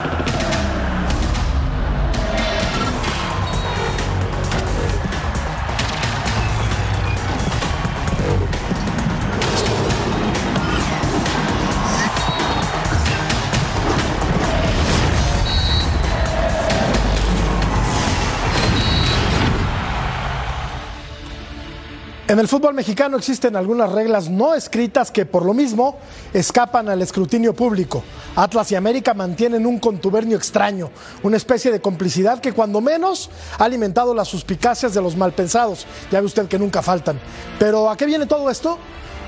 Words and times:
you. 0.00 0.57
En 22.28 22.38
el 22.38 22.46
fútbol 22.46 22.74
mexicano 22.74 23.16
existen 23.16 23.56
algunas 23.56 23.90
reglas 23.90 24.28
no 24.28 24.54
escritas 24.54 25.10
que 25.10 25.24
por 25.24 25.46
lo 25.46 25.54
mismo 25.54 25.96
escapan 26.34 26.90
al 26.90 27.00
escrutinio 27.00 27.54
público. 27.54 28.04
Atlas 28.36 28.70
y 28.70 28.74
América 28.74 29.14
mantienen 29.14 29.64
un 29.64 29.78
contubernio 29.78 30.36
extraño, 30.36 30.90
una 31.22 31.38
especie 31.38 31.72
de 31.72 31.80
complicidad 31.80 32.40
que 32.40 32.52
cuando 32.52 32.82
menos 32.82 33.30
ha 33.58 33.64
alimentado 33.64 34.12
las 34.12 34.28
suspicacias 34.28 34.92
de 34.92 35.00
los 35.00 35.16
malpensados. 35.16 35.86
Ya 36.10 36.20
ve 36.20 36.26
usted 36.26 36.48
que 36.48 36.58
nunca 36.58 36.82
faltan. 36.82 37.18
Pero 37.58 37.88
¿a 37.88 37.96
qué 37.96 38.04
viene 38.04 38.26
todo 38.26 38.50
esto? 38.50 38.78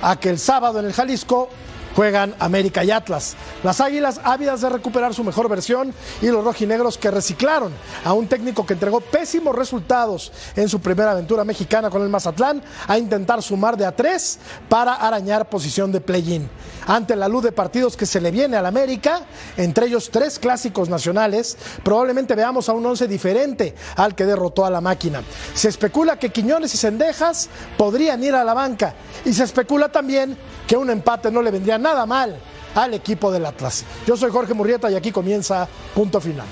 A 0.02 0.20
que 0.20 0.28
el 0.28 0.38
sábado 0.38 0.78
en 0.78 0.84
el 0.84 0.92
Jalisco 0.92 1.48
juegan 1.94 2.34
América 2.38 2.84
y 2.84 2.90
Atlas. 2.90 3.36
Las 3.62 3.80
Águilas 3.80 4.20
ávidas 4.24 4.60
de 4.60 4.68
recuperar 4.68 5.14
su 5.14 5.24
mejor 5.24 5.48
versión 5.48 5.94
y 6.22 6.26
los 6.26 6.44
rojinegros 6.44 6.98
que 6.98 7.10
reciclaron 7.10 7.72
a 8.04 8.12
un 8.12 8.26
técnico 8.26 8.66
que 8.66 8.74
entregó 8.74 9.00
pésimos 9.00 9.54
resultados 9.54 10.32
en 10.56 10.68
su 10.68 10.80
primera 10.80 11.12
aventura 11.12 11.44
mexicana 11.44 11.90
con 11.90 12.02
el 12.02 12.08
Mazatlán 12.08 12.62
a 12.86 12.98
intentar 12.98 13.42
sumar 13.42 13.76
de 13.76 13.86
a 13.86 13.94
tres 13.94 14.38
para 14.68 14.94
arañar 14.94 15.48
posición 15.48 15.92
de 15.92 16.00
play-in. 16.00 16.48
Ante 16.86 17.14
la 17.16 17.28
luz 17.28 17.44
de 17.44 17.52
partidos 17.52 17.96
que 17.96 18.06
se 18.06 18.20
le 18.20 18.30
viene 18.30 18.56
al 18.56 18.66
América, 18.66 19.22
entre 19.56 19.86
ellos 19.86 20.10
tres 20.10 20.38
clásicos 20.38 20.88
nacionales, 20.88 21.56
probablemente 21.84 22.34
veamos 22.34 22.68
a 22.68 22.72
un 22.72 22.86
once 22.86 23.06
diferente 23.06 23.74
al 23.96 24.14
que 24.14 24.26
derrotó 24.26 24.64
a 24.64 24.70
la 24.70 24.80
máquina. 24.80 25.22
Se 25.54 25.68
especula 25.68 26.18
que 26.18 26.30
Quiñones 26.30 26.74
y 26.74 26.78
Cendejas 26.78 27.48
podrían 27.76 28.22
ir 28.24 28.34
a 28.34 28.44
la 28.44 28.54
banca 28.54 28.94
y 29.24 29.32
se 29.32 29.44
especula 29.44 29.90
también 29.90 30.36
que 30.66 30.76
un 30.76 30.90
empate 30.90 31.30
no 31.30 31.42
le 31.42 31.50
vendría 31.50 31.78
nada 31.80 32.06
mal 32.06 32.36
al 32.74 32.94
equipo 32.94 33.32
del 33.32 33.46
Atlas. 33.46 33.84
Yo 34.06 34.16
soy 34.16 34.30
Jorge 34.30 34.54
Murrieta 34.54 34.90
y 34.90 34.94
aquí 34.94 35.10
comienza 35.10 35.68
punto 35.94 36.20
final. 36.20 36.46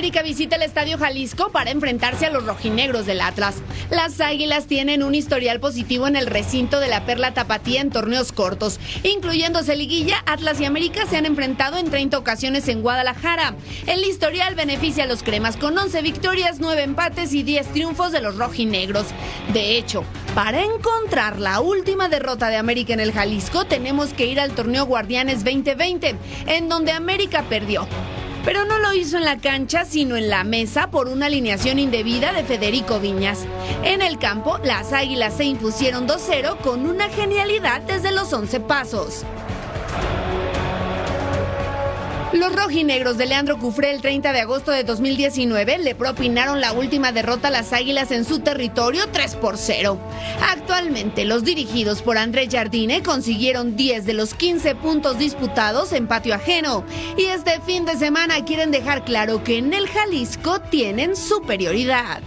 América 0.00 0.22
visita 0.22 0.56
el 0.56 0.62
Estadio 0.62 0.96
Jalisco 0.96 1.52
para 1.52 1.70
enfrentarse 1.70 2.24
a 2.24 2.30
los 2.30 2.46
rojinegros 2.46 3.04
del 3.04 3.20
Atlas. 3.20 3.56
Las 3.90 4.18
Águilas 4.22 4.66
tienen 4.66 5.02
un 5.02 5.14
historial 5.14 5.60
positivo 5.60 6.06
en 6.06 6.16
el 6.16 6.26
recinto 6.26 6.80
de 6.80 6.88
la 6.88 7.04
Perla 7.04 7.34
Tapatía 7.34 7.82
en 7.82 7.90
torneos 7.90 8.32
cortos, 8.32 8.80
incluyéndose 9.02 9.76
Liguilla, 9.76 10.22
Atlas 10.24 10.58
y 10.58 10.64
América 10.64 11.04
se 11.04 11.18
han 11.18 11.26
enfrentado 11.26 11.76
en 11.76 11.90
30 11.90 12.16
ocasiones 12.16 12.66
en 12.68 12.80
Guadalajara. 12.80 13.56
El 13.86 14.02
historial 14.02 14.54
beneficia 14.54 15.04
a 15.04 15.06
los 15.06 15.22
cremas 15.22 15.58
con 15.58 15.76
11 15.76 16.00
victorias, 16.00 16.60
9 16.60 16.82
empates 16.82 17.34
y 17.34 17.42
10 17.42 17.66
triunfos 17.74 18.10
de 18.10 18.22
los 18.22 18.38
rojinegros. 18.38 19.08
De 19.52 19.76
hecho, 19.76 20.02
para 20.34 20.64
encontrar 20.64 21.38
la 21.38 21.60
última 21.60 22.08
derrota 22.08 22.48
de 22.48 22.56
América 22.56 22.94
en 22.94 23.00
el 23.00 23.12
Jalisco, 23.12 23.66
tenemos 23.66 24.14
que 24.14 24.24
ir 24.24 24.40
al 24.40 24.52
torneo 24.52 24.86
Guardianes 24.86 25.44
2020, 25.44 26.14
en 26.46 26.70
donde 26.70 26.92
América 26.92 27.44
perdió 27.50 27.86
pero 28.44 28.64
no 28.64 28.78
lo 28.78 28.92
hizo 28.92 29.16
en 29.16 29.24
la 29.24 29.38
cancha, 29.38 29.84
sino 29.84 30.16
en 30.16 30.28
la 30.28 30.44
mesa 30.44 30.90
por 30.90 31.08
una 31.08 31.26
alineación 31.26 31.78
indebida 31.78 32.32
de 32.32 32.44
Federico 32.44 33.00
Viñas. 33.00 33.46
En 33.84 34.02
el 34.02 34.18
campo, 34.18 34.58
las 34.64 34.92
Águilas 34.92 35.36
se 35.36 35.44
impusieron 35.44 36.08
2-0 36.08 36.58
con 36.58 36.88
una 36.88 37.08
genialidad 37.08 37.80
desde 37.82 38.12
los 38.12 38.32
11 38.32 38.60
pasos. 38.60 39.24
Los 42.32 42.54
rojinegros 42.54 43.18
de 43.18 43.26
Leandro 43.26 43.58
Cufré 43.58 43.90
el 43.90 44.00
30 44.00 44.32
de 44.32 44.40
agosto 44.40 44.70
de 44.70 44.84
2019 44.84 45.78
le 45.78 45.96
propinaron 45.96 46.60
la 46.60 46.72
última 46.72 47.10
derrota 47.10 47.48
a 47.48 47.50
las 47.50 47.72
Águilas 47.72 48.12
en 48.12 48.24
su 48.24 48.38
territorio 48.38 49.08
3 49.10 49.34
por 49.34 49.58
0. 49.58 49.98
Actualmente 50.48 51.24
los 51.24 51.42
dirigidos 51.42 52.02
por 52.02 52.18
André 52.18 52.48
Jardine 52.48 53.02
consiguieron 53.02 53.74
10 53.74 54.06
de 54.06 54.12
los 54.12 54.34
15 54.34 54.76
puntos 54.76 55.18
disputados 55.18 55.92
en 55.92 56.06
patio 56.06 56.36
ajeno 56.36 56.84
y 57.16 57.24
este 57.24 57.60
fin 57.62 57.84
de 57.84 57.96
semana 57.96 58.44
quieren 58.44 58.70
dejar 58.70 59.04
claro 59.04 59.42
que 59.42 59.58
en 59.58 59.74
el 59.74 59.88
Jalisco 59.88 60.60
tienen 60.60 61.16
superioridad. 61.16 62.22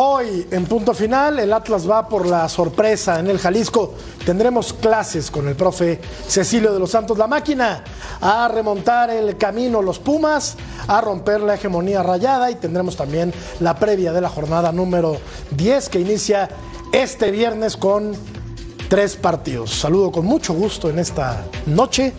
Hoy, 0.00 0.46
en 0.52 0.64
punto 0.66 0.94
final, 0.94 1.40
el 1.40 1.52
Atlas 1.52 1.90
va 1.90 2.08
por 2.08 2.24
la 2.24 2.48
sorpresa 2.48 3.18
en 3.18 3.26
el 3.26 3.40
Jalisco. 3.40 3.94
Tendremos 4.24 4.72
clases 4.72 5.28
con 5.28 5.48
el 5.48 5.56
profe 5.56 6.00
Cecilio 6.28 6.72
de 6.72 6.78
los 6.78 6.92
Santos, 6.92 7.18
la 7.18 7.26
máquina, 7.26 7.82
a 8.20 8.46
remontar 8.46 9.10
el 9.10 9.36
camino 9.36 9.82
los 9.82 9.98
Pumas, 9.98 10.56
a 10.86 11.00
romper 11.00 11.40
la 11.40 11.56
hegemonía 11.56 12.04
rayada 12.04 12.48
y 12.48 12.54
tendremos 12.54 12.96
también 12.96 13.34
la 13.58 13.74
previa 13.74 14.12
de 14.12 14.20
la 14.20 14.28
jornada 14.28 14.70
número 14.70 15.16
10 15.50 15.88
que 15.88 15.98
inicia 15.98 16.48
este 16.92 17.32
viernes 17.32 17.76
con 17.76 18.12
tres 18.88 19.16
partidos. 19.16 19.72
Saludo 19.74 20.12
con 20.12 20.24
mucho 20.24 20.54
gusto 20.54 20.90
en 20.90 21.00
esta 21.00 21.44
noche. 21.66 22.12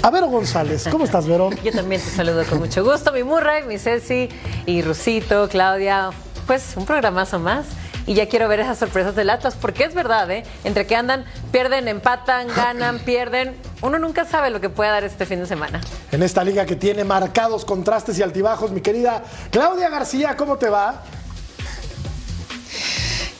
A 0.00 0.10
Vero 0.10 0.28
González, 0.28 0.88
¿cómo 0.90 1.04
estás, 1.04 1.26
Vero? 1.26 1.50
Yo 1.62 1.72
también 1.72 2.00
te 2.00 2.08
saludo 2.08 2.44
con 2.48 2.60
mucho 2.60 2.82
gusto, 2.82 3.12
mi 3.12 3.22
Murray, 3.22 3.64
mi 3.64 3.78
Ceci 3.78 4.30
y 4.64 4.80
Rusito, 4.80 5.48
Claudia, 5.48 6.10
pues 6.48 6.76
un 6.76 6.86
programazo 6.86 7.38
más. 7.38 7.66
Y 8.06 8.14
ya 8.14 8.26
quiero 8.26 8.48
ver 8.48 8.60
esas 8.60 8.78
sorpresas 8.78 9.14
del 9.14 9.28
Atlas, 9.28 9.54
porque 9.60 9.84
es 9.84 9.92
verdad, 9.92 10.30
¿eh? 10.30 10.42
Entre 10.64 10.86
que 10.86 10.96
andan, 10.96 11.26
pierden, 11.52 11.88
empatan, 11.88 12.48
ganan, 12.48 13.00
pierden. 13.00 13.54
Uno 13.82 13.98
nunca 13.98 14.24
sabe 14.24 14.48
lo 14.48 14.58
que 14.58 14.70
puede 14.70 14.90
dar 14.90 15.04
este 15.04 15.26
fin 15.26 15.40
de 15.40 15.46
semana. 15.46 15.82
En 16.10 16.22
esta 16.22 16.42
liga 16.42 16.64
que 16.64 16.74
tiene 16.74 17.04
marcados 17.04 17.66
contrastes 17.66 18.18
y 18.18 18.22
altibajos, 18.22 18.70
mi 18.70 18.80
querida 18.80 19.22
Claudia 19.50 19.90
García, 19.90 20.38
¿cómo 20.38 20.56
te 20.56 20.70
va? 20.70 21.02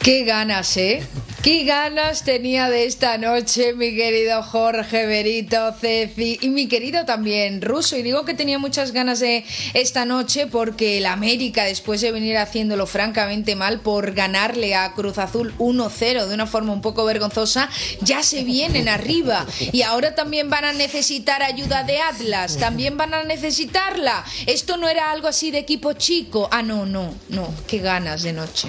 Qué 0.00 0.24
ganas, 0.24 0.76
¿eh? 0.76 1.02
Qué 1.42 1.62
ganas 1.62 2.24
tenía 2.24 2.68
de 2.68 2.84
esta 2.84 3.16
noche 3.16 3.72
mi 3.72 3.94
querido 3.94 4.42
Jorge 4.42 5.06
Berito 5.06 5.72
Ceci 5.72 6.36
y 6.42 6.48
mi 6.48 6.66
querido 6.66 7.04
también 7.04 7.62
Ruso. 7.62 7.96
Y 7.96 8.02
digo 8.02 8.24
que 8.24 8.34
tenía 8.34 8.58
muchas 8.58 8.90
ganas 8.90 9.20
de 9.20 9.44
esta 9.72 10.04
noche 10.04 10.48
porque 10.48 10.98
el 10.98 11.06
América, 11.06 11.62
después 11.62 12.00
de 12.00 12.10
venir 12.10 12.36
haciéndolo 12.38 12.86
francamente 12.86 13.54
mal 13.54 13.80
por 13.80 14.14
ganarle 14.14 14.74
a 14.74 14.92
Cruz 14.94 15.18
Azul 15.18 15.54
1-0 15.58 16.26
de 16.26 16.34
una 16.34 16.46
forma 16.46 16.72
un 16.72 16.82
poco 16.82 17.04
vergonzosa, 17.04 17.70
ya 18.00 18.24
se 18.24 18.42
vienen 18.42 18.88
arriba. 18.88 19.46
Y 19.70 19.82
ahora 19.82 20.16
también 20.16 20.50
van 20.50 20.64
a 20.64 20.72
necesitar 20.72 21.44
ayuda 21.44 21.84
de 21.84 22.00
Atlas, 22.00 22.56
también 22.56 22.96
van 22.96 23.14
a 23.14 23.22
necesitarla. 23.22 24.24
Esto 24.46 24.76
no 24.76 24.88
era 24.88 25.12
algo 25.12 25.28
así 25.28 25.52
de 25.52 25.58
equipo 25.58 25.92
chico. 25.92 26.48
Ah, 26.50 26.62
no, 26.62 26.84
no, 26.84 27.14
no. 27.28 27.54
Qué 27.68 27.78
ganas 27.78 28.24
de 28.24 28.32
noche. 28.32 28.68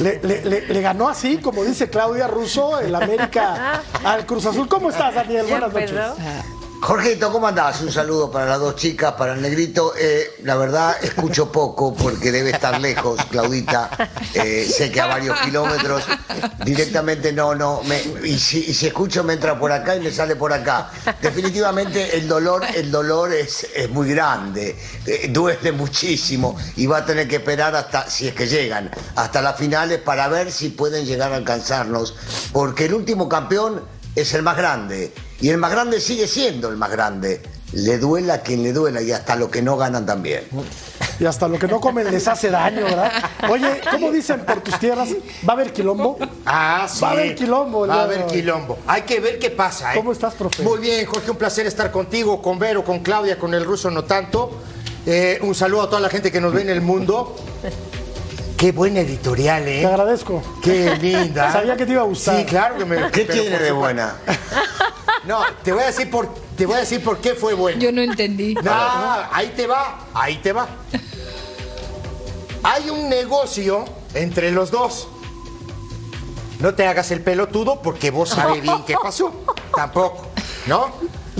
Le, 0.00 0.20
le- 0.22 0.44
le- 0.44 0.66
le 0.66 0.80
ganó 0.80 1.08
así, 1.08 1.38
como 1.38 1.64
dice 1.64 1.88
Claudia 1.90 2.26
Russo, 2.28 2.78
el 2.80 2.94
América 2.94 3.82
al 4.04 4.26
Cruz 4.26 4.46
Azul. 4.46 4.68
¿Cómo 4.68 4.90
estás, 4.90 5.14
Daniel? 5.14 5.46
Buenas 5.48 5.72
noches. 5.72 6.57
Jorgito, 6.80 7.32
¿cómo 7.32 7.48
andás? 7.48 7.80
Un 7.80 7.90
saludo 7.92 8.30
para 8.30 8.46
las 8.46 8.60
dos 8.60 8.76
chicas, 8.76 9.12
para 9.14 9.34
el 9.34 9.42
negrito. 9.42 9.92
Eh, 9.98 10.36
la 10.44 10.56
verdad, 10.56 10.96
escucho 11.02 11.50
poco 11.50 11.92
porque 11.92 12.30
debe 12.30 12.50
estar 12.50 12.80
lejos, 12.80 13.22
Claudita. 13.30 13.90
Eh, 14.34 14.64
sé 14.64 14.90
que 14.90 15.00
a 15.00 15.06
varios 15.06 15.38
kilómetros. 15.40 16.04
Directamente 16.64 17.32
no, 17.32 17.54
no. 17.54 17.82
y, 18.24 18.38
si, 18.38 18.86
escucho 18.86 19.24
me 19.24 19.32
entra 19.32 19.58
por 19.58 19.72
acá 19.72 19.96
y 19.96 20.00
me 20.00 20.12
sale 20.12 20.36
por 20.36 20.52
acá. 20.52 20.90
Definitivamente 21.20 22.16
el 22.16 22.28
dolor, 22.28 22.64
el 22.74 22.90
dolor 22.90 23.32
es, 23.32 23.66
es 23.74 23.90
muy 23.90 24.10
grande. 24.10 24.78
Eh, 25.04 25.28
duele 25.30 25.72
muchísimo 25.72 26.56
y 26.76 26.86
va 26.86 26.98
a 26.98 27.04
tener 27.04 27.26
que 27.26 27.36
esperar 27.36 27.74
hasta, 27.74 28.08
si 28.08 28.28
es 28.28 28.34
que 28.34 28.46
llegan, 28.46 28.90
hasta 29.16 29.42
las 29.42 29.56
finales 29.56 29.98
para 30.00 30.28
ver 30.28 30.52
si 30.52 30.68
pueden 30.68 31.04
llegar 31.04 31.32
a 31.32 31.36
alcanzarnos. 31.36 32.14
Porque 32.52 32.84
el 32.84 32.94
último 32.94 33.28
campeón 33.28 33.97
es 34.14 34.34
el 34.34 34.42
más 34.42 34.56
grande. 34.56 35.12
Y 35.40 35.50
el 35.50 35.58
más 35.58 35.70
grande 35.70 36.00
sigue 36.00 36.26
siendo 36.26 36.68
el 36.68 36.76
más 36.76 36.90
grande. 36.90 37.40
Le 37.72 37.98
duela 37.98 38.34
a 38.34 38.38
quien 38.40 38.62
le 38.62 38.72
duela 38.72 39.02
y 39.02 39.12
hasta 39.12 39.36
lo 39.36 39.50
que 39.50 39.62
no 39.62 39.76
ganan 39.76 40.06
también. 40.06 40.44
Y 41.20 41.26
hasta 41.26 41.48
lo 41.48 41.58
que 41.58 41.68
no 41.68 41.80
comen 41.80 42.10
les 42.10 42.26
hace 42.26 42.48
daño, 42.48 42.84
¿verdad? 42.84 43.12
Oye, 43.50 43.80
¿cómo 43.90 44.10
dicen 44.10 44.40
por 44.40 44.60
tus 44.62 44.78
tierras? 44.78 45.10
¿Va 45.46 45.52
a 45.52 45.52
haber 45.52 45.72
quilombo? 45.72 46.18
Ah, 46.46 46.88
sí. 46.90 47.00
Va 47.02 47.10
a 47.10 47.12
haber 47.12 47.34
quilombo 47.34 47.86
Va 47.86 47.94
a 47.94 48.02
haber 48.04 48.26
quilombo. 48.26 48.78
Hay 48.86 49.02
que 49.02 49.20
ver 49.20 49.38
qué 49.38 49.50
pasa. 49.50 49.92
¿eh? 49.92 49.96
¿Cómo 49.96 50.12
estás, 50.12 50.34
profe? 50.34 50.62
Muy 50.62 50.78
bien, 50.78 51.04
Jorge. 51.06 51.30
Un 51.30 51.36
placer 51.36 51.66
estar 51.66 51.90
contigo, 51.90 52.40
con 52.40 52.58
Vero, 52.58 52.84
con 52.84 53.00
Claudia, 53.00 53.38
con 53.38 53.52
el 53.52 53.64
ruso 53.64 53.90
no 53.90 54.04
tanto. 54.04 54.50
Eh, 55.06 55.38
un 55.42 55.54
saludo 55.54 55.82
a 55.82 55.86
toda 55.90 56.00
la 56.00 56.08
gente 56.08 56.32
que 56.32 56.40
nos 56.40 56.52
ve 56.52 56.62
en 56.62 56.70
el 56.70 56.80
mundo. 56.80 57.36
Qué 58.58 58.72
buena 58.72 58.98
editorial, 59.00 59.62
Te 59.64 59.82
¿eh? 59.82 59.86
agradezco. 59.86 60.42
Qué 60.60 60.96
linda. 60.96 61.52
Sabía 61.52 61.76
que 61.76 61.86
te 61.86 61.92
iba 61.92 62.02
a 62.02 62.06
gustar. 62.06 62.38
Sí, 62.38 62.44
claro 62.44 62.76
que 62.76 62.84
me. 62.84 63.08
¿Qué 63.12 63.24
tiene 63.24 63.58
de 63.58 63.72
buena? 63.72 64.16
No, 65.26 65.42
te 65.62 65.72
voy 65.72 65.82
a 65.82 65.86
decir 65.86 66.10
por, 66.10 66.32
te 66.56 66.64
voy 66.64 66.76
a 66.76 66.78
decir 66.78 67.04
por 67.04 67.18
qué 67.18 67.34
fue 67.34 67.52
buena. 67.52 67.78
Yo 67.78 67.92
no 67.92 68.00
entendí. 68.00 68.54
No, 68.54 68.72
ahí 69.30 69.52
te 69.54 69.66
va, 69.66 70.06
ahí 70.14 70.36
te 70.36 70.52
va. 70.52 70.66
Hay 72.62 72.88
un 72.88 73.10
negocio 73.10 73.84
entre 74.14 74.50
los 74.52 74.70
dos. 74.70 75.06
No 76.60 76.74
te 76.74 76.86
hagas 76.86 77.10
el 77.10 77.20
pelotudo 77.20 77.82
porque 77.82 78.10
vos 78.10 78.30
sabes 78.30 78.62
bien 78.62 78.84
qué 78.86 78.94
pasó. 79.02 79.44
Tampoco, 79.74 80.28
¿no? 80.66 80.94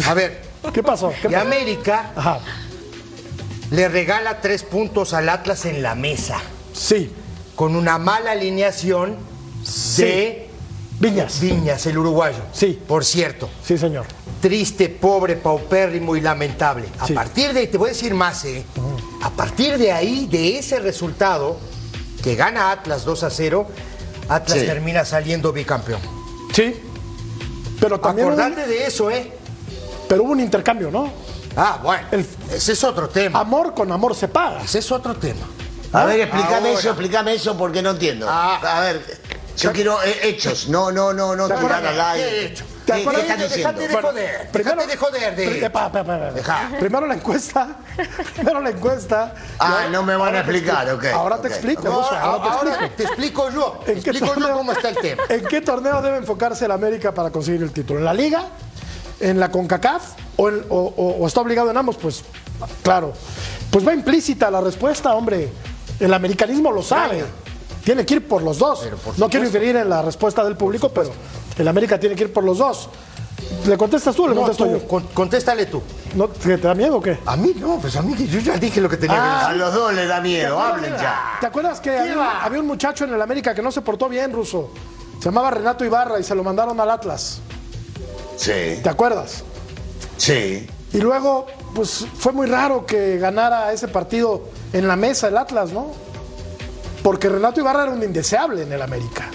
A 0.06 0.12
ver, 0.12 0.42
¿Qué 0.74 0.82
pasó? 0.82 1.10
¿Qué 1.22 1.28
y 1.28 1.32
pasó? 1.32 1.46
América 1.46 2.12
Ajá. 2.14 2.40
le 3.70 3.88
regala 3.88 4.42
tres 4.42 4.64
puntos 4.64 5.14
al 5.14 5.30
Atlas 5.30 5.64
en 5.64 5.82
la 5.82 5.94
mesa 5.94 6.42
Sí. 6.78 7.10
con 7.56 7.74
una 7.76 7.98
mala 7.98 8.32
alineación 8.32 9.16
de 9.96 10.48
Viñas. 11.00 11.40
Viñas, 11.40 11.86
el 11.86 11.98
uruguayo. 11.98 12.38
Sí. 12.52 12.78
Por 12.86 13.04
cierto, 13.04 13.48
Sí, 13.64 13.78
señor. 13.78 14.04
triste, 14.40 14.88
pobre, 14.88 15.36
paupérrimo 15.36 16.16
y 16.16 16.20
lamentable. 16.20 16.86
A 16.98 17.06
Sí. 17.06 17.12
partir 17.14 17.52
de, 17.52 17.66
te 17.68 17.78
voy 17.78 17.90
a 17.90 17.92
decir 17.92 18.14
más, 18.14 18.44
¿eh? 18.44 18.64
A 19.22 19.30
partir 19.30 19.78
de 19.78 19.92
ahí, 19.92 20.26
de 20.26 20.58
ese 20.58 20.78
resultado, 20.80 21.56
que 22.22 22.34
gana 22.34 22.70
Atlas 22.72 23.04
2 23.04 23.22
a 23.22 23.30
0, 23.30 23.66
Atlas 24.28 24.58
Sí. 24.58 24.66
termina 24.66 25.04
saliendo 25.04 25.52
bicampeón. 25.52 26.00
Sí. 26.52 26.74
Pero 27.80 28.00
también 28.00 28.28
Acordate 28.28 28.66
de 28.66 28.86
eso, 28.86 29.08
¿eh? 29.10 29.32
pero 30.08 30.24
hubo 30.24 30.32
un 30.32 30.40
intercambio, 30.40 30.90
¿no? 30.90 31.10
Ah, 31.56 31.80
bueno, 31.82 32.06
El- 32.10 32.26
ese 32.52 32.72
es 32.72 32.82
otro 32.84 33.08
tema. 33.08 33.38
Amor 33.40 33.72
con 33.74 33.90
amor 33.92 34.14
se 34.16 34.26
paga. 34.28 34.62
Ese 34.62 34.80
es 34.80 34.90
otro 34.92 35.14
tema. 35.14 35.46
A 35.92 36.04
ver, 36.04 36.20
explícame 36.20 36.56
Ahora. 36.68 36.70
eso, 36.80 36.88
explícame 36.90 37.34
eso 37.34 37.56
porque 37.56 37.82
no 37.82 37.90
entiendo. 37.90 38.26
Ah. 38.28 38.60
A 38.62 38.80
ver, 38.80 39.02
yo 39.56 39.72
quiero 39.72 40.02
eh, 40.02 40.20
hechos, 40.24 40.68
no, 40.68 40.92
no, 40.92 41.12
no, 41.12 41.34
no 41.34 41.48
¿Te 41.48 41.54
tirar 41.56 41.84
al 41.84 42.00
aire. 42.00 42.28
¿Qué 42.28 42.36
he 42.40 42.44
hecho? 42.46 42.64
¿Te 42.84 42.92
¿Qué, 42.94 43.04
qué 43.04 43.20
estás 43.20 43.38
diciendo? 43.38 43.80
De 43.82 43.88
joder, 44.02 44.50
déjate 44.52 44.86
de 44.86 44.96
joder 44.96 45.36
de... 45.36 45.64
Epa, 45.66 45.86
epa. 45.94 46.02
Deja. 46.32 46.70
Primero 46.78 47.06
la 47.06 47.14
encuesta. 47.14 47.76
Primero 48.34 48.60
la 48.62 48.70
encuesta. 48.70 49.34
Ah, 49.58 49.86
no 49.90 50.02
me 50.02 50.14
van 50.16 50.22
a 50.22 50.26
ahora 50.26 50.38
explicar, 50.40 50.90
ok, 50.92 51.04
Ahora 51.12 51.40
te 51.40 51.48
explico, 51.48 51.82
No, 51.82 52.00
ahora 52.02 52.42
te 52.42 52.48
ahora 52.48 52.70
explico. 52.86 52.94
te 52.96 53.02
explico 53.04 53.50
yo. 53.50 53.80
Te 53.84 53.92
¿En 53.92 54.02
qué, 54.02 54.10
explico 54.10 54.26
yo 54.34 54.40
torneo, 54.40 54.56
cómo 54.56 54.72
está 54.72 54.88
el 54.90 54.96
tema. 54.96 55.22
¿En 55.28 55.44
qué 55.46 55.60
torneo 55.60 56.00
debe 56.00 56.16
enfocarse 56.18 56.64
el 56.64 56.70
América 56.70 57.12
para 57.12 57.30
conseguir 57.30 57.62
el 57.62 57.72
título? 57.72 57.98
¿En 57.98 58.04
la 58.06 58.14
Liga? 58.14 58.44
¿En 59.20 59.38
la 59.40 59.50
CONCACAF? 59.50 60.02
¿O, 60.36 60.48
en- 60.48 60.64
o- 60.70 60.94
o- 60.96 61.16
o 61.22 61.26
está 61.26 61.40
obligado 61.40 61.70
en 61.70 61.76
ambos? 61.76 61.96
Pues, 61.96 62.24
claro. 62.82 63.12
Pues 63.70 63.86
va 63.86 63.92
implícita 63.92 64.50
la 64.50 64.60
respuesta, 64.62 65.14
hombre. 65.14 65.50
El 66.00 66.12
americanismo 66.14 66.70
lo 66.72 66.82
sabe. 66.82 67.24
Tiene 67.84 68.04
que 68.04 68.14
ir 68.14 68.28
por 68.28 68.42
los 68.42 68.58
dos. 68.58 68.86
no 69.16 69.28
quiero 69.28 69.46
inferir 69.46 69.76
en 69.76 69.88
la 69.88 70.02
respuesta 70.02 70.44
del 70.44 70.56
público, 70.56 70.90
pero 70.90 71.10
el 71.56 71.66
América 71.68 71.98
tiene 71.98 72.14
que 72.14 72.24
ir 72.24 72.32
por 72.32 72.44
los 72.44 72.58
dos. 72.58 72.88
¿Le 73.66 73.78
contestas 73.78 74.14
tú 74.14 74.24
o 74.24 74.28
le 74.28 74.34
No, 74.34 74.42
contesto 74.42 74.64
tú, 74.66 74.70
yo? 74.72 74.86
con- 74.88 75.02
contéstale 75.08 75.66
tú. 75.66 75.82
¿No, 76.14 76.28
¿Te 76.28 76.56
da 76.58 76.74
miedo 76.74 76.96
o 76.96 77.02
qué? 77.02 77.18
A 77.24 77.36
mí 77.36 77.54
no, 77.58 77.78
pues 77.78 77.96
a 77.96 78.02
mí 78.02 78.14
que 78.14 78.26
yo 78.26 78.40
ya 78.40 78.56
dije 78.58 78.80
lo 78.80 78.88
que 78.88 78.96
tenía 78.98 79.16
Ah. 79.18 79.48
A 79.48 79.52
los 79.54 79.72
dos 79.72 79.92
les 79.94 80.06
da 80.08 80.20
miedo, 80.20 80.58
hablen 80.60 80.92
ya. 80.96 81.36
¿Te 81.40 81.46
acuerdas 81.46 81.80
que 81.80 81.96
había, 81.96 82.40
había 82.44 82.60
un 82.60 82.66
muchacho 82.66 83.04
en 83.04 83.14
el 83.14 83.22
América 83.22 83.54
que 83.54 83.62
no 83.62 83.72
se 83.72 83.80
portó 83.80 84.08
bien, 84.08 84.32
ruso? 84.32 84.70
Se 85.18 85.26
llamaba 85.26 85.50
Renato 85.50 85.84
Ibarra 85.84 86.20
y 86.20 86.24
se 86.24 86.34
lo 86.34 86.44
mandaron 86.44 86.78
al 86.78 86.90
Atlas. 86.90 87.40
Sí, 88.36 88.80
¿Te 88.82 88.88
acuerdas? 88.88 89.42
sí. 90.16 90.66
Y 90.92 90.98
luego, 91.00 91.46
pues 91.74 92.06
fue 92.16 92.32
muy 92.32 92.46
raro 92.46 92.86
que 92.86 93.18
ganara 93.18 93.72
ese 93.74 93.88
partido 93.88 94.44
en 94.72 94.88
la 94.88 94.96
mesa 94.96 95.28
el 95.28 95.36
Atlas, 95.36 95.72
¿no? 95.72 95.92
Porque 97.02 97.28
Renato 97.28 97.60
Ibarra 97.60 97.84
era 97.84 97.92
un 97.92 98.02
indeseable 98.02 98.62
en 98.62 98.72
el 98.72 98.82
América. 98.82 99.30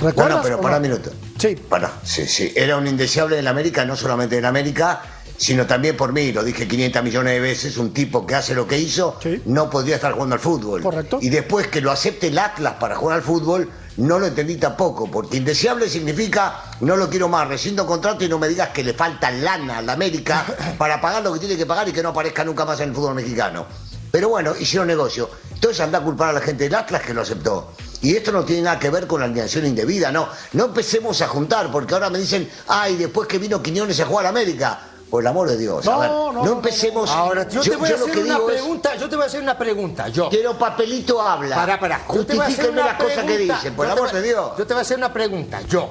No, 0.00 0.06
¿Recuerdas? 0.08 0.36
no, 0.38 0.42
pero 0.42 0.60
para 0.60 0.78
no? 0.78 0.86
un 0.86 0.90
minuto. 0.90 1.10
Sí. 1.38 1.54
Para, 1.56 1.92
sí, 2.02 2.26
sí. 2.26 2.52
Era 2.56 2.76
un 2.76 2.86
indeseable 2.86 3.38
en 3.38 3.46
América, 3.46 3.84
no 3.84 3.96
solamente 3.96 4.38
en 4.38 4.44
América, 4.44 5.02
sino 5.36 5.66
también 5.66 5.96
por 5.96 6.12
mí. 6.12 6.32
Lo 6.32 6.42
dije 6.42 6.66
500 6.66 7.02
millones 7.04 7.34
de 7.34 7.40
veces. 7.40 7.76
Un 7.76 7.92
tipo 7.92 8.26
que 8.26 8.34
hace 8.34 8.54
lo 8.54 8.66
que 8.66 8.78
hizo 8.78 9.18
Sí. 9.22 9.42
no 9.44 9.68
podría 9.70 9.96
estar 9.96 10.12
jugando 10.12 10.34
al 10.34 10.40
fútbol. 10.40 10.82
Correcto. 10.82 11.18
Y 11.20 11.28
después 11.28 11.68
que 11.68 11.80
lo 11.80 11.90
acepte 11.92 12.28
el 12.28 12.38
Atlas 12.38 12.74
para 12.80 12.96
jugar 12.96 13.16
al 13.18 13.22
fútbol, 13.22 13.70
no 13.98 14.18
lo 14.18 14.26
entendí 14.26 14.56
tampoco. 14.56 15.08
Porque 15.10 15.36
indeseable 15.36 15.88
significa 15.88 16.62
no 16.80 16.96
lo 16.96 17.08
quiero 17.08 17.28
más, 17.28 17.46
rescindo 17.46 17.86
contrato 17.86 18.24
y 18.24 18.28
no 18.28 18.38
me 18.38 18.48
digas 18.48 18.70
que 18.70 18.82
le 18.82 18.94
falta 18.94 19.30
lana 19.30 19.78
a 19.78 19.82
la 19.82 19.92
América 19.92 20.44
para 20.78 21.00
pagar 21.00 21.22
lo 21.22 21.32
que 21.34 21.40
tiene 21.40 21.56
que 21.56 21.66
pagar 21.66 21.88
y 21.88 21.92
que 21.92 22.02
no 22.02 22.08
aparezca 22.10 22.44
nunca 22.44 22.64
más 22.64 22.80
en 22.80 22.88
el 22.90 22.94
fútbol 22.94 23.14
mexicano. 23.14 23.66
Pero 24.10 24.28
bueno, 24.30 24.54
hicieron 24.58 24.86
negocio. 24.88 25.28
Entonces 25.52 25.80
anda 25.80 25.98
a 25.98 26.02
culpar 26.02 26.30
a 26.30 26.32
la 26.34 26.40
gente 26.40 26.64
del 26.64 26.74
Atlas 26.74 27.02
que 27.02 27.12
lo 27.14 27.22
aceptó. 27.22 27.72
Y 28.00 28.14
esto 28.14 28.30
no 28.32 28.44
tiene 28.44 28.62
nada 28.62 28.78
que 28.78 28.90
ver 28.90 29.06
con 29.06 29.20
la 29.20 29.26
alineación 29.26 29.66
indebida, 29.66 30.12
no. 30.12 30.28
No 30.52 30.66
empecemos 30.66 31.20
a 31.20 31.26
juntar, 31.28 31.70
porque 31.72 31.94
ahora 31.94 32.08
me 32.10 32.18
dicen, 32.18 32.48
ay, 32.68 32.96
después 32.96 33.26
que 33.28 33.38
vino 33.38 33.60
Quiñones 33.62 33.98
a 34.00 34.06
jugar 34.06 34.26
a 34.26 34.28
América. 34.28 34.80
Por 35.10 35.22
el 35.22 35.26
amor 35.26 35.48
de 35.48 35.56
Dios. 35.56 35.86
a 35.88 35.90
No, 35.90 35.98
ver, 36.00 36.10
no, 36.10 36.32
no, 36.32 36.44
no, 36.44 36.52
empecemos. 36.52 37.08
Ahora, 37.08 37.48
yo, 37.48 37.62
te 37.62 37.76
voy 37.76 37.90
a 37.90 37.94
hacer 37.94 38.18
una 38.18 38.36
es, 38.36 38.40
pregunta, 38.42 38.94
yo 38.96 39.08
te 39.08 39.16
voy 39.16 39.22
a 39.22 39.26
hacer 39.26 39.40
una 39.42 39.56
pregunta, 39.56 40.08
yo. 40.08 40.28
quiero 40.28 40.58
papelito 40.58 41.20
habla. 41.22 41.56
Para, 41.56 41.80
para. 41.80 41.96
A 41.96 42.00
Justifíquenme 42.00 42.76
las 42.82 42.94
cosas 43.02 43.24
que 43.24 43.38
dicen, 43.38 43.74
por 43.74 43.86
el 43.86 43.92
amor 43.92 44.10
voy- 44.12 44.20
de 44.20 44.28
Dios. 44.28 44.50
Yo 44.58 44.66
te 44.66 44.74
voy 44.74 44.78
a 44.80 44.82
hacer 44.82 44.98
una 44.98 45.10
pregunta, 45.10 45.62
yo. 45.62 45.88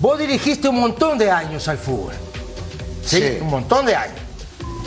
Vos 0.00 0.18
dirigiste 0.18 0.68
un 0.68 0.80
montón 0.80 1.18
de 1.18 1.30
años 1.30 1.66
al 1.68 1.78
fútbol. 1.78 2.14
¿Sí? 3.04 3.20
Sí. 3.20 3.38
Un 3.40 3.48
montón 3.48 3.86
de 3.86 3.94
años. 3.94 4.18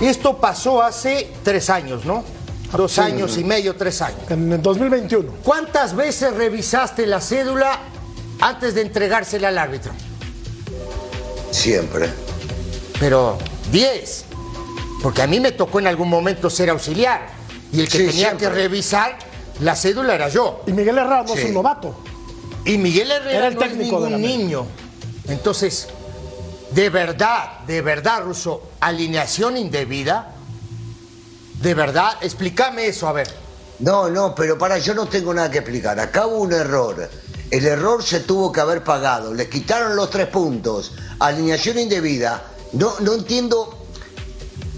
Esto 0.01 0.37
pasó 0.37 0.81
hace 0.81 1.31
tres 1.43 1.69
años, 1.69 2.05
¿no? 2.05 2.23
Dos 2.75 2.93
Sí. 2.93 3.01
años 3.01 3.37
y 3.37 3.43
medio, 3.43 3.75
tres 3.75 4.01
años. 4.01 4.19
En 4.29 4.51
el 4.51 4.61
2021. 4.61 5.31
¿Cuántas 5.43 5.95
veces 5.95 6.33
revisaste 6.33 7.05
la 7.05 7.19
cédula 7.21 7.79
antes 8.39 8.73
de 8.75 8.81
entregársela 8.81 9.49
al 9.49 9.57
árbitro? 9.57 9.91
Siempre. 11.51 12.09
Pero 12.99 13.37
10. 13.71 14.25
Porque 15.01 15.21
a 15.21 15.27
mí 15.27 15.39
me 15.39 15.51
tocó 15.51 15.79
en 15.79 15.87
algún 15.87 16.09
momento 16.09 16.49
ser 16.49 16.69
auxiliar. 16.69 17.27
Y 17.73 17.81
el 17.81 17.89
que 17.89 17.97
Sí, 17.99 18.05
tenía 18.07 18.27
siempre. 18.27 18.47
que 18.47 18.53
revisar 18.53 19.17
la 19.59 19.75
cédula 19.75 20.15
era 20.15 20.29
yo. 20.29 20.63
Y 20.67 20.71
Miguel 20.71 20.97
Herrera 20.97 21.23
no 21.27 21.33
es 21.33 21.45
un 21.45 21.53
novato. 21.53 21.95
Y 22.65 22.77
Miguel 22.77 23.11
Herrera 23.11 23.37
Era 23.37 23.47
el 23.47 23.55
no 23.55 23.61
es 23.61 23.67
técnico 23.69 24.01
de 24.01 24.09
la 24.11 24.17
ningún 24.17 24.37
niño. 24.45 24.65
Entonces, 25.27 25.87
de 26.73 26.89
verdad, 26.89 27.59
de 27.67 27.81
verdad, 27.81 28.23
Russo, 28.23 28.71
alineación 28.79 29.57
indebida. 29.57 30.33
De 31.61 31.73
verdad, 31.73 32.13
explícame 32.21 32.87
eso, 32.87 33.07
a 33.07 33.11
ver. 33.13 33.27
No, 33.79 34.09
no, 34.09 34.33
pero 34.33 34.57
para, 34.57 34.77
yo 34.77 34.93
no 34.93 35.07
tengo 35.07 35.33
nada 35.33 35.51
que 35.51 35.59
explicar. 35.59 35.99
Acá 35.99 36.27
un 36.27 36.53
error. 36.53 37.09
El 37.49 37.65
error 37.65 38.01
se 38.03 38.21
tuvo 38.21 38.51
que 38.51 38.61
haber 38.61 38.83
pagado. 38.83 39.33
Les 39.33 39.49
quitaron 39.49 39.95
los 39.95 40.09
tres 40.09 40.27
puntos. 40.27 40.93
Alineación 41.19 41.77
indebida. 41.77 42.43
No, 42.73 42.93
no 43.01 43.13
entiendo 43.13 43.80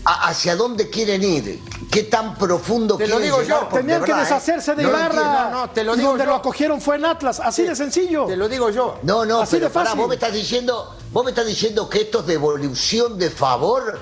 hacia 0.05 0.55
dónde 0.55 0.89
quieren 0.89 1.24
ir. 1.24 1.62
¿Qué 1.91 2.03
tan 2.03 2.36
profundo 2.36 2.98
Te 2.98 3.07
lo 3.07 3.17
quieren 3.17 3.24
digo 3.24 3.38
yo. 3.38 3.43
llegar? 3.43 3.60
Porque, 3.69 3.77
Tenían 3.79 4.03
que 4.03 4.12
verdad, 4.12 4.19
¿eh? 4.19 4.24
deshacerse 4.25 4.75
de 4.75 4.83
no 4.83 4.89
Ibarra. 4.89 5.24
No, 5.24 5.50
no, 5.51 5.69
te 5.69 5.83
lo 5.83 5.95
digo 5.95 6.10
donde 6.10 6.24
yo. 6.25 6.29
lo 6.31 6.36
acogieron 6.38 6.81
fue 6.81 6.95
en 6.95 7.05
Atlas. 7.05 7.39
Así 7.39 7.63
de 7.63 7.75
sencillo. 7.75 8.25
Te 8.25 8.36
lo 8.36 8.50
digo 8.50 8.69
yo. 8.69 9.00
No, 9.03 9.25
no, 9.25 9.41
Así 9.41 9.55
de 9.57 9.62
pero 9.62 9.74
pará, 9.74 9.86
fácil. 9.91 10.00
vos 10.00 10.10
me 10.10 10.15
estás 10.15 10.33
diciendo, 10.33 10.98
vos 11.12 11.24
me 11.24 11.31
estás 11.31 11.45
diciendo 11.45 11.88
que 11.89 12.01
esto 12.01 12.19
es 12.22 12.25
devolución 12.25 13.17
de 13.19 13.29
favor. 13.29 14.00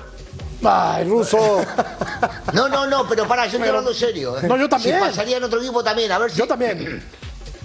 Ay, 0.64 1.04
ruso. 1.08 1.38
No, 2.52 2.68
no, 2.68 2.86
no, 2.86 3.08
pero 3.08 3.26
para, 3.26 3.46
yo 3.46 3.52
estoy 3.56 3.68
hablando 3.68 3.92
serio. 3.92 4.38
¿eh? 4.38 4.46
No, 4.46 4.56
yo 4.56 4.68
también. 4.68 4.96
Si 4.96 5.00
pasaría 5.04 5.38
en 5.38 5.44
otro 5.44 5.60
equipo 5.60 5.82
también, 5.82 6.12
a 6.12 6.18
ver 6.18 6.30
si. 6.30 6.38
Yo 6.38 6.46
también. 6.46 7.02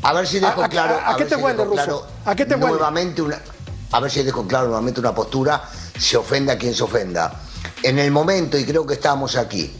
A 0.02 0.14
ver 0.14 0.26
si 0.28 0.40
dejo 0.40 0.62
¿A- 0.62 0.66
a- 0.66 0.70
claro. 0.70 1.00
a 1.06 1.16
qué 1.16 1.26
te 1.26 1.36
si 1.36 1.42
huele, 1.42 1.64
Russo? 1.64 1.74
claro 1.76 2.06
¿A 2.26 2.36
qué 2.36 2.46
te 2.46 2.56
huele? 2.56 2.70
Nuevamente 2.70 3.22
una. 3.22 3.40
A 3.92 4.00
ver 4.00 4.10
si 4.10 4.24
dejo 4.24 4.48
claro 4.48 4.68
nuevamente 4.68 5.00
una 5.00 5.14
postura. 5.14 5.62
Se 6.00 6.18
ofenda 6.18 6.54
a 6.54 6.58
quien 6.58 6.74
se 6.74 6.84
ofenda. 6.84 7.32
En 7.84 8.00
el 8.00 8.12
momento, 8.12 8.58
y 8.58 8.66
creo 8.66 8.86
que 8.86 8.96
estábamos 8.96 9.36
aquí, 9.36 9.72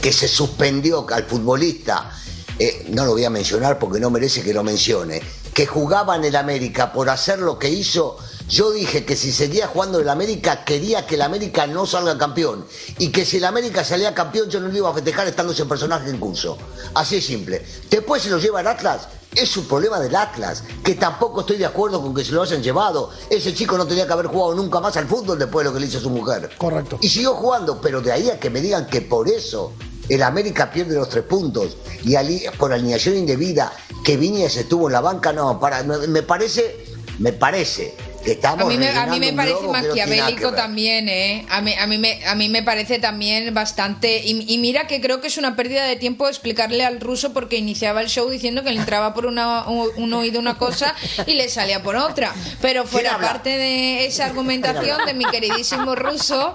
que 0.00 0.12
se 0.12 0.28
suspendió 0.28 1.06
al 1.10 1.24
futbolista, 1.24 2.10
eh, 2.58 2.86
no 2.90 3.04
lo 3.04 3.12
voy 3.12 3.24
a 3.24 3.30
mencionar 3.30 3.78
porque 3.78 4.00
no 4.00 4.10
merece 4.10 4.42
que 4.42 4.54
lo 4.54 4.62
mencione, 4.62 5.20
que 5.52 5.66
jugaba 5.66 6.16
en 6.16 6.24
el 6.24 6.36
América 6.36 6.92
por 6.92 7.10
hacer 7.10 7.38
lo 7.40 7.58
que 7.58 7.68
hizo, 7.68 8.18
yo 8.48 8.70
dije 8.70 9.04
que 9.04 9.16
si 9.16 9.32
seguía 9.32 9.66
jugando 9.66 9.98
en 9.98 10.04
el 10.04 10.10
América, 10.10 10.64
quería 10.64 11.06
que 11.06 11.14
el 11.14 11.22
América 11.22 11.66
no 11.66 11.86
salga 11.86 12.18
campeón. 12.18 12.66
Y 12.98 13.10
que 13.10 13.24
si 13.24 13.38
el 13.38 13.44
América 13.44 13.84
salía 13.84 14.14
campeón, 14.14 14.50
yo 14.50 14.60
no 14.60 14.68
lo 14.68 14.76
iba 14.76 14.90
a 14.90 14.94
festejar 14.94 15.26
estando 15.26 15.52
ese 15.52 15.64
personaje 15.64 16.10
en 16.10 16.18
curso. 16.18 16.58
Así 16.94 17.16
es 17.16 17.24
simple. 17.26 17.64
Después 17.88 18.22
se 18.22 18.30
lo 18.30 18.38
lleva 18.38 18.60
el 18.60 18.66
Atlas. 18.66 19.08
Es 19.34 19.56
un 19.56 19.64
problema 19.64 19.98
del 19.98 20.14
Atlas, 20.14 20.62
que 20.84 20.94
tampoco 20.94 21.40
estoy 21.40 21.56
de 21.56 21.64
acuerdo 21.64 22.02
con 22.02 22.14
que 22.14 22.22
se 22.22 22.32
lo 22.32 22.42
hayan 22.42 22.62
llevado. 22.62 23.10
Ese 23.30 23.54
chico 23.54 23.78
no 23.78 23.86
tenía 23.86 24.06
que 24.06 24.12
haber 24.12 24.26
jugado 24.26 24.54
nunca 24.54 24.78
más 24.78 24.94
al 24.98 25.06
fútbol 25.06 25.38
después 25.38 25.64
de 25.64 25.70
lo 25.70 25.74
que 25.74 25.80
le 25.80 25.86
hizo 25.86 26.00
su 26.00 26.10
mujer. 26.10 26.50
Correcto. 26.58 26.98
Y 27.00 27.08
siguió 27.08 27.34
jugando, 27.34 27.80
pero 27.80 28.02
de 28.02 28.12
ahí 28.12 28.28
a 28.28 28.38
que 28.38 28.50
me 28.50 28.60
digan 28.60 28.86
que 28.86 29.00
por 29.00 29.28
eso 29.28 29.72
el 30.10 30.22
América 30.22 30.70
pierde 30.70 30.96
los 30.96 31.08
tres 31.08 31.24
puntos 31.24 31.78
y 32.04 32.14
por 32.58 32.74
alineación 32.74 33.16
indebida 33.16 33.72
que 34.04 34.18
Viñas 34.18 34.56
estuvo 34.56 34.88
en 34.88 34.92
la 34.92 35.00
banca, 35.00 35.32
no, 35.32 35.58
para, 35.58 35.82
me 35.82 36.22
parece, 36.22 36.84
me 37.18 37.32
parece 37.32 37.94
que 38.22 38.38
A 38.42 38.56
mí, 38.64 38.76
me, 38.76 38.88
a 38.88 39.06
mí 39.06 39.18
rellenando 39.18 39.18
me 39.18 39.30
un 39.30 39.36
parece 39.36 39.66
maquiavélico 39.68 40.52
también, 40.52 41.08
¿eh? 41.08 41.46
A 41.48 41.60
mí, 41.60 41.74
a, 41.78 41.86
mí 41.86 41.98
me, 41.98 42.24
a 42.24 42.34
mí 42.34 42.48
me 42.48 42.62
parece 42.62 42.98
también 42.98 43.52
bastante... 43.52 44.22
Y, 44.24 44.52
y 44.52 44.58
mira 44.58 44.86
que 44.86 45.00
creo 45.00 45.20
que 45.20 45.28
es 45.28 45.36
una 45.36 45.56
pérdida 45.56 45.84
de 45.84 45.96
tiempo 45.96 46.28
explicarle 46.28 46.84
al 46.84 47.00
ruso 47.00 47.32
porque 47.32 47.56
iniciaba 47.56 48.00
el 48.00 48.08
show 48.08 48.28
diciendo 48.28 48.62
que 48.62 48.70
le 48.72 48.80
entraba 48.80 49.14
por 49.14 49.26
una, 49.26 49.68
un, 49.68 49.88
un 49.96 50.12
oído 50.14 50.40
una 50.40 50.58
cosa 50.58 50.94
y 51.26 51.34
le 51.34 51.48
salía 51.48 51.82
por 51.82 51.96
otra. 51.96 52.32
Pero 52.60 52.86
fuera 52.86 53.18
parte 53.18 53.50
de 53.50 54.06
esa 54.06 54.26
argumentación 54.26 55.04
de 55.06 55.14
mi 55.14 55.24
queridísimo 55.24 55.94
ruso, 55.94 56.54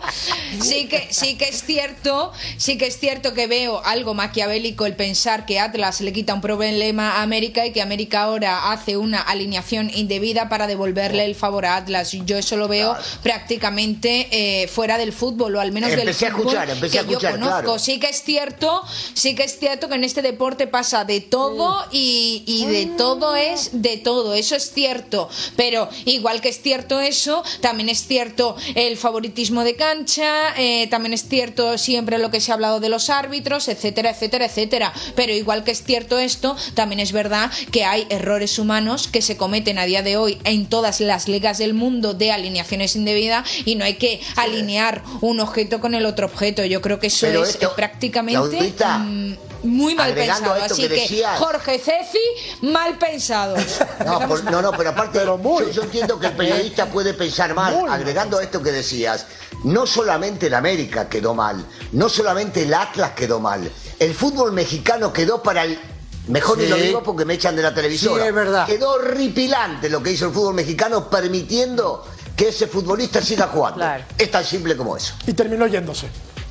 sí 0.62 0.88
que, 0.88 1.08
sí 1.12 1.38
que 1.38 1.50
es 1.50 1.64
cierto, 1.64 2.32
sí 2.58 2.78
que 2.78 2.88
es 2.88 3.00
cierto 3.00 3.34
que 3.34 3.48
veo 3.48 3.82
algo 3.84 4.14
maquiavélico 4.14 4.86
el 4.86 4.96
pensar 4.96 5.46
que 5.46 5.60
Atlas 5.60 6.02
le 6.02 6.14
quita 6.14 6.34
un 6.34 6.42
problema 6.42 7.18
a 7.18 7.22
América 7.22 7.66
y 7.66 7.72
que 7.72 7.82
América 7.82 8.22
ahora 8.22 8.72
hace 8.72 8.98
una 8.98 9.22
alineación 9.22 9.92
indebida 9.94 10.50
para 10.50 10.68
devolverle 10.68 11.26
el 11.26 11.36
favor 11.36 11.57
a 11.66 11.78
Atlas. 11.78 12.12
Yo 12.26 12.38
eso 12.38 12.58
lo 12.58 12.68
veo 12.68 12.96
prácticamente 13.24 14.28
eh, 14.32 14.68
fuera 14.68 14.98
del 14.98 15.14
fútbol, 15.14 15.56
o 15.56 15.62
al 15.62 15.72
menos 15.72 15.92
Empecé 15.92 16.26
a 16.26 16.30
del 16.30 16.36
fútbol 16.38 16.48
escuchar, 16.54 16.70
empecé 16.70 16.92
que 16.92 16.98
a 16.98 17.02
escuchar, 17.02 17.34
yo 17.34 17.40
conozco. 17.40 17.62
claro. 17.62 17.80
Sí 17.80 18.00
que 18.00 18.10
es 18.10 18.24
cierto, 18.24 18.84
sí 19.14 19.36
que 19.36 19.44
es 19.44 19.60
cierto 19.60 19.88
que 19.90 19.96
en 19.96 20.04
este 20.04 20.22
deporte 20.22 20.68
pasa 20.68 21.06
de 21.06 21.22
todo 21.22 21.86
y, 21.92 22.44
y 22.46 22.66
de 22.66 22.86
todo 22.98 23.36
es 23.36 23.70
de 23.82 23.98
todo, 23.98 24.34
eso 24.34 24.56
es 24.56 24.72
cierto. 24.72 25.30
Pero 25.56 25.90
igual 26.06 26.42
que 26.42 26.50
es 26.50 26.62
cierto 26.62 27.00
eso, 27.00 27.44
también 27.62 27.90
es 27.90 28.06
cierto 28.06 28.56
el 28.76 28.98
favoritismo 28.98 29.64
de 29.64 29.76
cancha, 29.76 30.54
eh, 30.58 30.88
también 30.88 31.14
es 31.14 31.28
cierto 31.28 31.78
siempre 31.78 32.18
lo 32.18 32.32
que 32.32 32.42
se 32.42 32.52
ha 32.52 32.56
hablado 32.56 32.80
de 32.80 32.90
los 32.90 33.10
árbitros, 33.10 33.68
etcétera, 33.68 34.12
etcétera, 34.12 34.46
etcétera. 34.46 34.94
Pero 35.16 35.34
igual 35.34 35.64
que 35.64 35.72
es 35.72 35.84
cierto 35.84 36.20
esto, 36.20 36.56
también 36.74 37.00
es 37.00 37.12
verdad 37.12 37.52
que 37.72 37.86
hay 37.86 38.06
errores 38.10 38.60
humanos 38.60 39.08
que 39.08 39.22
se 39.22 39.38
cometen 39.38 39.78
a 39.78 39.86
día 39.86 40.02
de 40.02 40.18
hoy 40.18 40.38
en 40.44 40.66
todas 40.68 41.00
las 41.00 41.28
ligas 41.28 41.47
del 41.54 41.74
mundo 41.74 42.14
de 42.14 42.32
alineaciones 42.34 42.96
indebidas 42.98 43.48
y 43.66 43.76
no 43.76 43.86
hay 43.86 43.94
que 43.96 44.20
alinear 44.36 45.04
un 45.22 45.40
objeto 45.40 45.80
con 45.80 45.94
el 45.96 46.06
otro 46.06 46.26
objeto. 46.28 46.66
Yo 46.66 46.82
creo 46.82 47.00
que 47.00 47.08
eso 47.08 47.26
Pero 47.26 47.44
es 47.44 47.52
esto, 47.52 47.74
prácticamente 47.76 48.60
mm, 48.82 49.36
muy 49.64 49.96
mal 49.96 50.14
pensado. 50.14 50.54
Así 50.62 50.88
que 50.88 51.24
Jorge 51.38 51.80
Ceci, 51.80 52.20
mal 52.62 52.98
pensados. 52.98 53.62
No, 54.06 54.20
por- 54.28 54.44
no, 54.44 54.62
no, 54.62 54.72
pero 54.72 54.90
aparte, 54.92 55.20
Pero 55.20 55.38
muy. 55.38 55.66
yo, 55.66 55.72
yo 55.72 55.84
entiendo 55.84 56.20
que 56.20 56.28
el 56.28 56.34
periodista 56.34 56.86
puede 56.88 57.14
pensar 57.14 57.54
mal. 57.54 57.76
agregando 57.90 58.38
a 58.40 58.44
esto 58.44 58.62
que 58.62 58.72
decías. 58.72 59.26
No 59.64 59.88
solamente 59.88 60.48
el 60.48 60.54
América 60.54 61.10
quedó 61.10 61.34
mal, 61.34 61.66
no 61.92 62.10
solamente 62.10 62.64
el 62.64 62.74
Atlas 62.74 63.12
quedó 63.16 63.40
mal, 63.40 63.72
el 64.00 64.14
fútbol 64.14 64.52
mexicano 64.52 65.12
quedó 65.14 65.42
para 65.42 65.64
el. 65.64 65.80
Mejor 66.28 66.58
ni 66.58 66.68
lo 66.68 66.76
digo 66.76 67.04
porque 67.04 67.26
me 67.26 67.36
echan 67.36 67.56
de 67.56 67.62
la 67.62 67.74
televisora. 67.74 68.24
Sí, 68.24 68.28
es 68.30 68.34
verdad. 68.34 68.66
Quedó 68.66 68.92
horripilante 68.92 69.90
lo 69.90 70.02
que 70.04 70.12
hizo 70.12 70.28
el 70.28 70.34
fútbol 70.34 70.54
mexicano 70.54 71.10
permitiendo 71.10 72.06
que 72.36 72.50
ese 72.50 72.68
futbolista 72.68 73.22
siga 73.22 73.48
jugando. 73.48 73.80
Claro. 73.80 74.04
Es 74.18 74.30
tan 74.30 74.46
simple 74.46 74.76
como 74.78 74.96
eso. 74.96 75.14
Y 75.26 75.34
terminó 75.34 75.68
yéndose. 75.68 76.08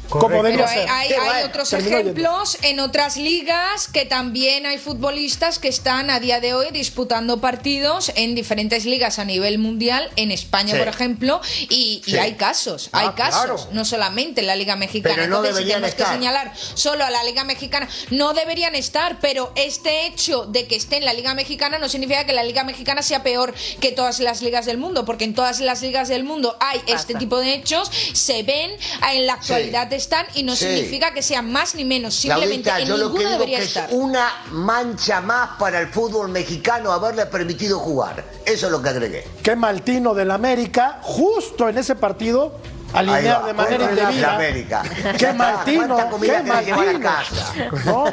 Como 0.09 0.29
Pero 0.43 0.67
hay, 0.67 0.75
ser. 0.75 0.89
hay- 0.89 1.43
otros 1.45 1.73
ejemplos 1.73 2.59
en 2.63 2.81
otras 2.81 3.17
ligas 3.17 3.89
que 3.89 4.05
también 4.05 4.67
hay 4.67 4.79
futbolistas 4.79 5.59
que 5.59 5.69
están 5.69 6.11
a 6.11 6.21
día 6.21 6.41
de 6.41 6.55
hoy 6.55 6.69
disputando 6.73 7.41
partidos 7.41 8.13
en 8.15 8.35
diferentes 8.35 8.85
ligas 8.85 9.19
a 9.19 9.25
nivel 9.25 9.59
mundial, 9.59 10.11
en 10.17 10.31
España, 10.31 10.73
Sí. 10.73 10.79
por 10.79 10.89
ejemplo, 10.89 11.41
y, 11.69 12.03
hay 12.19 12.35
casos, 12.35 12.89
Ah, 12.93 13.01
hay 13.01 13.09
casos, 13.11 13.45
claro. 13.45 13.69
no 13.73 13.85
solamente 13.85 14.41
en 14.41 14.47
la 14.47 14.57
Liga 14.57 14.77
Mexicana. 14.77 15.15
Pero 15.17 15.29
no 15.29 15.37
Entonces, 15.39 15.65
si 15.65 15.71
tenemos 15.73 15.95
que 15.95 16.05
señalar 16.05 16.53
solo 16.75 17.05
a 17.05 17.11
la 17.11 17.25
Liga 17.25 17.45
Mexicana, 17.45 17.89
no 18.11 18.33
deberían 18.33 18.75
estar, 18.75 19.19
pero 19.21 19.53
este 19.57 20.07
hecho 20.07 20.47
de 20.47 20.67
que 20.67 20.77
esté 20.77 20.97
en 20.99 21.05
la 21.05 21.13
Liga 21.13 21.35
Mexicana 21.35 21.79
no 21.79 21.89
significa 21.89 22.25
que 22.27 22.33
la 22.33 22.45
Liga 22.45 22.65
Mexicana 22.65 23.03
sea 23.03 23.23
peor 23.23 23.55
que 23.81 23.93
todas 23.93 24.21
las 24.21 24.43
ligas 24.43 24.67
del 24.67 24.79
mundo, 24.79 25.05
porque 25.05 25.25
en 25.25 25.35
todas 25.35 25.61
las 25.61 25.83
ligas 25.83 26.09
del 26.09 26.25
mundo 26.25 26.57
hay 26.61 26.81
este 26.87 27.15
tipo 27.15 27.39
de 27.39 27.55
hechos, 27.55 27.91
se 28.13 28.43
ven, 28.43 28.71
en 29.13 29.27
la 29.27 29.35
actualidad 29.35 29.87
están 29.97 30.27
y 30.35 30.43
no 30.43 30.55
Sí. 30.55 30.65
significa 30.67 31.13
que 31.13 31.23
sean 31.23 31.51
más 31.51 31.75
ni 31.75 31.85
menos, 31.85 32.15
simplemente 32.15 32.63
Claudita, 32.71 32.81
en 32.81 32.89
yo 32.89 32.97
lo 32.97 33.13
que 33.13 33.19
ninguno 33.19 33.29
digo 33.29 33.39
debería 33.41 33.59
que 33.59 33.65
estar. 33.65 33.89
es 33.91 33.95
una 33.95 34.29
mancha 34.53 35.21
más 35.21 35.51
para 35.59 35.81
el 35.81 35.89
fútbol 35.89 36.29
mexicano 36.29 36.93
haberle 36.93 37.27
permitido 37.27 37.79
jugar. 37.79 38.25
Eso 38.45 38.67
es 38.67 38.73
lo 38.73 38.81
que 38.83 38.89
agregué. 38.91 39.25
Qué 39.43 39.57
maltino 39.57 40.15
del 40.15 40.31
América, 40.31 41.01
justo 41.03 41.69
en 41.69 41.79
ese 41.79 41.95
partido, 41.97 42.59
alinear 42.93 43.45
de 43.45 43.53
manera 43.53 43.85
indebida. 43.91 44.35
América. 44.37 44.83
Qué 45.19 45.33
maltino, 45.33 45.87
¿Cuánta 45.89 46.09
comida 46.11 46.63
qué 46.65 47.01
casa? 47.01 47.53
No, 47.85 48.05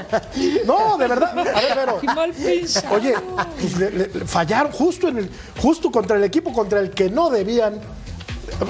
no, 0.66 0.98
de 0.98 1.08
verdad. 1.08 1.38
A 1.40 1.62
ver, 1.62 1.76
Vero. 1.76 2.00
mal 2.16 2.32
pensado. 2.34 2.96
Oye, 2.96 3.14
pues 3.60 3.78
le- 3.78 3.92
le- 3.92 4.08
fallaron 4.26 4.72
justo 4.72 5.08
en 5.08 5.20
el, 5.20 5.30
justo 5.62 5.92
contra 5.92 6.18
el 6.18 6.24
equipo 6.24 6.52
contra 6.52 6.80
el 6.80 6.90
que 6.92 7.10
no 7.10 7.30
debían 7.30 7.80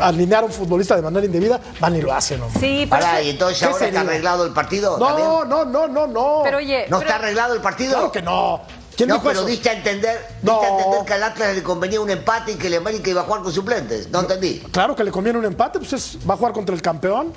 alinear 0.01 0.43
a 0.43 0.45
un 0.47 0.51
futbolista 0.51 0.95
de 0.95 1.01
manera 1.01 1.25
indebida, 1.25 1.59
van 1.79 1.95
y 1.95 2.01
lo 2.01 2.13
hacen, 2.13 2.41
hombre. 2.41 2.59
Sí, 2.59 2.87
pero, 2.89 3.01
Pará, 3.01 3.21
y 3.21 3.29
entonces 3.31 3.59
¿Qué 3.59 3.65
ahora 3.65 3.85
está 3.87 4.01
arreglado 4.01 4.45
el 4.45 4.53
partido. 4.53 4.97
¿Está 4.97 5.15
bien? 5.15 5.27
No, 5.27 5.45
no, 5.45 5.65
no, 5.65 5.87
no, 5.87 6.07
no. 6.07 6.41
pero 6.43 6.57
oye, 6.57 6.85
¿No 6.89 6.99
pero- 6.99 7.09
está 7.09 7.19
arreglado 7.23 7.53
el 7.53 7.61
partido? 7.61 7.91
Claro 7.93 8.11
que 8.11 8.21
no. 8.21 8.61
¿Quién 8.95 9.09
no, 9.09 9.15
dijo 9.15 9.27
pero 9.27 9.39
eso? 9.39 9.47
diste 9.47 9.69
a 9.69 9.73
entender, 9.73 10.27
No. 10.43 10.51
diste 10.53 10.65
a 10.67 10.69
entender 10.77 11.05
que 11.05 11.13
al 11.13 11.23
Atlas 11.23 11.55
le 11.55 11.63
convenía 11.63 11.99
un 11.99 12.09
empate 12.11 12.51
y 12.51 12.55
que 12.55 12.67
el 12.67 12.75
América 12.75 13.09
iba 13.09 13.21
a 13.21 13.23
jugar 13.23 13.41
con 13.41 13.51
suplentes. 13.51 14.09
No 14.09 14.19
entendí. 14.19 14.59
Claro 14.71 14.95
que 14.95 15.03
le 15.03 15.11
conviene 15.11 15.39
un 15.39 15.45
empate, 15.45 15.79
pues 15.79 15.93
es- 15.93 16.17
va 16.29 16.35
a 16.35 16.37
jugar 16.37 16.53
contra 16.53 16.75
el 16.75 16.81
campeón. 16.81 17.33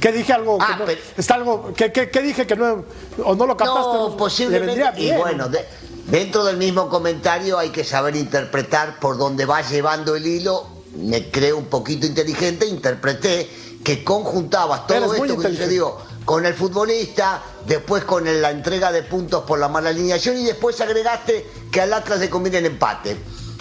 ¿Qué 0.00 0.10
dije 0.12 0.32
algo? 0.32 0.58
Ah, 0.60 0.66
que 0.72 0.78
no- 0.80 0.84
pero- 0.84 1.00
está 1.16 1.34
algo 1.36 1.72
¿qué, 1.76 1.90
qué, 1.92 2.10
qué 2.10 2.20
dije 2.22 2.46
que 2.46 2.56
no 2.56 2.84
o 3.24 3.34
no 3.34 3.46
lo 3.46 3.56
captaste? 3.56 3.80
No, 3.94 4.08
Le 4.10 4.16
posiblemente. 4.16 4.84
Y 4.96 5.04
bien. 5.04 5.18
bueno, 5.18 5.48
de- 5.48 5.64
dentro 6.06 6.44
del 6.44 6.56
mismo 6.56 6.88
comentario 6.88 7.56
hay 7.56 7.70
que 7.70 7.84
saber 7.84 8.14
interpretar 8.16 8.98
por 9.00 9.16
dónde 9.16 9.46
va 9.46 9.62
llevando 9.62 10.16
el 10.16 10.26
hilo. 10.26 10.66
Me 10.96 11.30
creo 11.30 11.58
un 11.58 11.66
poquito 11.66 12.06
inteligente, 12.06 12.66
interpreté 12.66 13.48
que 13.84 14.02
conjuntabas 14.02 14.86
todo 14.86 15.14
Eres 15.14 15.22
esto 15.22 15.38
que 15.38 15.48
sucedió 15.48 15.96
con 16.24 16.44
el 16.44 16.54
futbolista, 16.54 17.40
después 17.66 18.04
con 18.04 18.24
la 18.42 18.50
entrega 18.50 18.90
de 18.90 19.04
puntos 19.04 19.44
por 19.44 19.58
la 19.60 19.68
mala 19.68 19.90
alineación 19.90 20.36
y 20.36 20.44
después 20.44 20.80
agregaste 20.80 21.46
que 21.70 21.80
al 21.80 21.92
Atlas 21.92 22.18
le 22.18 22.28
conviene 22.28 22.58
el 22.58 22.66
empate. 22.66 23.16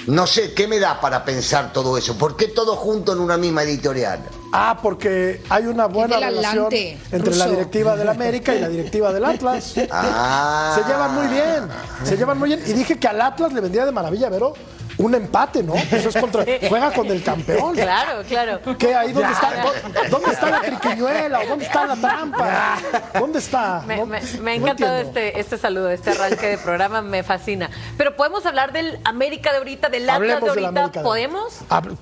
No 0.08 0.28
sé, 0.28 0.54
¿qué 0.54 0.68
me 0.68 0.80
da 0.80 1.00
para 1.00 1.26
pensar 1.26 1.74
todo 1.74 1.98
eso? 1.98 2.16
¿Por 2.18 2.36
qué 2.36 2.48
todo 2.48 2.76
junto 2.76 3.14
en 3.14 3.20
una 3.20 3.38
misma 3.38 3.64
editorial? 3.64 4.20
Ah, 4.52 4.78
porque 4.82 5.42
hay 5.50 5.66
una 5.66 5.88
buena 5.88 6.20
relación 6.20 6.66
Atlante, 6.66 6.98
entre 7.12 7.36
la 7.36 7.48
directiva 7.48 7.96
del 7.96 8.10
América 8.10 8.54
y 8.54 8.60
la 8.60 8.70
directiva 8.70 9.12
del 9.12 9.26
Atlas. 9.26 9.74
Ah. 9.92 10.76
Se 10.76 10.88
llevan 10.92 11.16
muy 11.16 11.28
bien, 11.28 11.68
se 12.04 12.18
llevan 12.18 12.38
muy 12.38 12.50
bien. 12.50 12.64
Y 12.66 12.74
dije 12.74 13.00
que 13.00 13.08
al 13.08 13.22
Atlas 13.22 13.54
le 13.54 13.62
vendría 13.62 13.86
de 13.86 13.92
maravilla, 13.92 14.30
Vero, 14.30 14.54
un 14.98 15.14
empate, 15.16 15.62
¿no? 15.64 15.74
Eso 15.76 16.10
es 16.10 16.16
contra, 16.18 16.46
juega 16.70 16.92
con 16.94 17.08
el 17.08 17.22
campeón. 17.24 17.74
Claro, 17.76 18.24
claro. 18.28 18.60
¿Qué 18.78 18.96
ahí 18.96 19.12
dónde 19.12 19.32
está, 19.34 19.52
dó- 19.64 20.10
dónde 20.10 20.32
está 20.32 20.50
la 20.50 20.62
triquiñuela 20.62 21.40
o 21.42 21.46
dónde 21.48 21.66
está 21.66 21.86
la 21.86 21.96
trampa? 21.96 22.78
¿Dónde 23.20 23.40
está? 23.40 23.84
Me, 23.86 24.06
me- 24.06 24.22
me 24.42 24.52
ha 24.52 24.56
encantado 24.56 24.98
este, 24.98 25.40
este 25.40 25.58
saludo, 25.58 25.90
este 25.92 26.12
arranque 26.12 26.48
de 26.48 26.58
programa, 26.58 27.02
me 27.02 27.24
fascina. 27.24 27.70
Pero 27.98 28.16
podemos 28.16 28.46
hablar 28.46 28.72
del 28.72 29.00
América 29.04 29.52
de 29.52 29.58
ahorita, 29.58 29.90
del 29.90 30.10
Atlas 30.10 30.42
de 30.42 30.50
ahorita, 30.50 30.88
de- 30.90 31.00
¿podemos? 31.02 31.54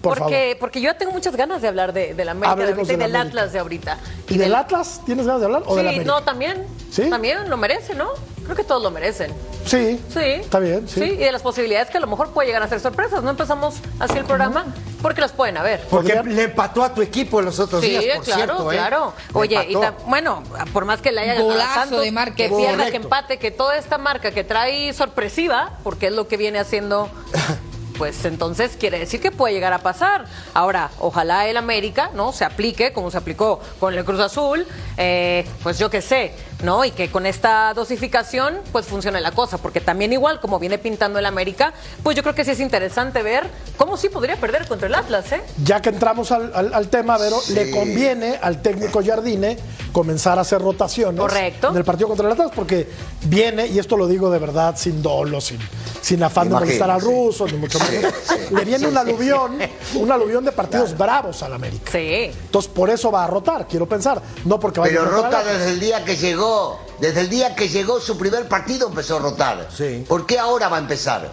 Por 0.01 0.19
porque, 0.19 0.57
porque 0.59 0.81
yo 0.81 0.95
tengo 0.95 1.11
muchas 1.11 1.35
ganas 1.35 1.61
de 1.61 1.67
hablar 1.67 1.93
de, 1.93 2.13
del 2.13 2.29
América 2.29 2.51
Hablemos 2.51 2.87
de 2.87 2.93
ahorita 2.93 2.93
y 2.93 2.97
del. 3.11 3.15
Atlas 3.15 3.53
de 3.53 3.59
ahorita. 3.59 3.97
¿Y 4.29 4.37
del 4.37 4.53
Atlas 4.55 5.01
tienes 5.05 5.25
ganas 5.25 5.41
de 5.41 5.45
hablar 5.47 5.63
o 5.65 5.77
Sí, 5.79 5.99
no, 6.05 6.21
también. 6.23 6.65
¿Sí? 6.91 7.09
También 7.09 7.49
lo 7.49 7.57
merece, 7.57 7.95
¿no? 7.95 8.09
Creo 8.43 8.55
que 8.55 8.63
todos 8.63 8.83
lo 8.83 8.91
merecen. 8.91 9.31
Sí, 9.65 9.99
Sí. 10.13 10.19
está 10.19 10.59
bien, 10.59 10.87
sí. 10.87 11.01
y 11.01 11.15
de 11.15 11.31
las 11.31 11.41
posibilidades 11.41 11.89
que 11.89 11.97
a 11.97 12.01
lo 12.01 12.07
mejor 12.07 12.31
puede 12.31 12.47
llegar 12.47 12.61
a 12.63 12.67
ser 12.67 12.79
sorpresas. 12.81 13.23
No 13.23 13.29
empezamos 13.29 13.75
así 13.99 14.17
el 14.17 14.25
programa 14.25 14.65
porque 15.01 15.21
las 15.21 15.31
pueden 15.31 15.55
haber. 15.57 15.79
Porque 15.89 16.13
Podría- 16.15 16.35
le 16.35 16.43
empató 16.43 16.83
a 16.83 16.93
tu 16.93 17.01
equipo 17.01 17.39
en 17.39 17.45
los 17.45 17.59
otros 17.59 17.81
Sí, 17.81 17.89
días, 17.91 18.17
por 18.17 18.25
claro, 18.25 18.43
cierto, 18.45 18.71
¿eh? 18.71 18.75
claro. 18.75 19.13
Oye, 19.33 19.65
y 19.69 19.73
ta- 19.75 19.93
bueno, 20.05 20.43
por 20.73 20.83
más 20.85 21.01
que 21.01 21.11
le 21.13 21.21
haya 21.21 21.35
ganado 21.35 21.57
Santos, 21.73 22.01
de 22.01 22.11
que 22.35 22.49
pierda, 22.49 22.71
Correcto. 22.71 22.91
que 22.91 22.97
empate, 22.97 23.39
que 23.39 23.51
toda 23.51 23.77
esta 23.77 23.97
marca 23.97 24.31
que 24.31 24.43
trae 24.43 24.91
sorpresiva, 24.93 25.77
porque 25.83 26.07
es 26.07 26.13
lo 26.13 26.27
que 26.27 26.35
viene 26.37 26.59
haciendo, 26.59 27.09
pues 27.97 28.25
entonces 28.25 28.75
quiere 28.77 28.99
decir 28.99 29.21
que 29.21 29.31
puede 29.31 29.53
llegar 29.53 29.71
a 29.71 29.79
pasar. 29.79 30.25
Ahora, 30.53 30.89
ojalá 30.99 31.47
el 31.47 31.57
América, 31.57 32.09
¿no? 32.13 32.33
Se 32.33 32.43
aplique 32.43 32.91
como 32.91 33.11
se 33.11 33.17
aplicó 33.17 33.59
con 33.79 33.93
el 33.93 34.03
Cruz 34.03 34.19
Azul, 34.19 34.65
eh, 34.97 35.45
pues 35.61 35.77
yo 35.79 35.89
qué 35.89 36.01
sé, 36.01 36.33
¿no? 36.63 36.83
Y 36.85 36.91
que 36.91 37.11
con 37.11 37.25
esta 37.25 37.73
dosificación, 37.73 38.57
pues 38.71 38.85
funcione 38.87 39.21
la 39.21 39.31
cosa, 39.31 39.57
porque 39.57 39.81
también 39.81 40.11
igual 40.13 40.39
como 40.39 40.57
viene 40.59 40.77
pintando 40.77 41.19
el 41.19 41.25
América, 41.25 41.73
pues 42.01 42.15
yo 42.15 42.23
creo 42.23 42.33
que 42.33 42.43
sí 42.43 42.51
es 42.51 42.59
interesante 42.59 43.21
ver 43.21 43.47
cómo 43.77 43.97
sí 43.97 44.09
podría 44.09 44.37
perder 44.37 44.67
contra 44.67 44.87
el 44.87 44.95
Atlas, 44.95 45.31
¿eh? 45.31 45.41
Ya 45.63 45.81
que 45.81 45.89
entramos 45.89 46.31
al, 46.31 46.51
al- 46.55 46.73
al 46.73 46.87
tema, 46.89 47.17
Vero, 47.17 47.39
Sí. 47.39 47.53
le 47.53 47.69
conviene 47.69 48.39
al 48.41 48.61
técnico 48.61 49.01
Jardine 49.05 49.57
comenzar 49.91 50.37
a 50.39 50.41
hacer 50.41 50.61
rotaciones 50.61 51.19
Correcto. 51.19 51.69
en 51.69 51.77
el 51.77 51.83
partido 51.83 52.07
contra 52.07 52.25
el 52.27 52.31
Atlas, 52.33 52.51
porque 52.55 52.89
viene, 53.25 53.67
y 53.67 53.77
esto 53.77 53.95
lo 53.97 54.07
digo 54.07 54.31
de 54.31 54.39
verdad, 54.39 54.75
sin 54.77 55.01
dolo, 55.01 55.39
sin, 55.41 55.59
sin 56.01 56.23
afán 56.23 56.47
de 56.49 56.55
molestar 56.55 56.89
al 56.89 57.01
sí. 57.01 57.07
ruso, 57.07 57.45
ni 57.45 57.53
mucho 57.57 57.77
menos. 57.79 58.11
le 58.51 58.65
viene 58.65 58.87
un 58.87 58.97
aluvión, 58.97 59.57
un 59.95 60.11
aluvión 60.11 60.45
de 60.45 60.51
partidos 60.51 60.97
bravos 60.97 61.43
al 61.43 61.53
América. 61.53 61.91
Sí. 61.91 62.31
Entonces, 62.31 62.71
por 62.71 62.89
eso 62.89 63.11
va 63.11 63.25
a 63.25 63.27
rotar, 63.27 63.67
quiero 63.67 63.85
pensar. 63.87 64.21
No 64.45 64.59
porque 64.59 64.79
vaya 64.79 64.93
Pero 64.99 65.03
a 65.03 65.21
rota 65.23 65.43
desde 65.43 65.69
el 65.71 65.79
día 65.79 66.03
que 66.05 66.15
llegó 66.15 66.52
Desde 66.99 67.21
el 67.21 67.29
día 67.29 67.55
que 67.55 67.67
llegó 67.69 67.99
su 67.99 68.17
primer 68.17 68.47
partido 68.47 68.87
empezó 68.89 69.17
a 69.17 69.19
rotar. 69.19 69.67
Sí. 69.75 70.05
¿Por 70.07 70.25
qué 70.25 70.39
ahora 70.39 70.69
va 70.69 70.77
a 70.77 70.79
empezar? 70.79 71.31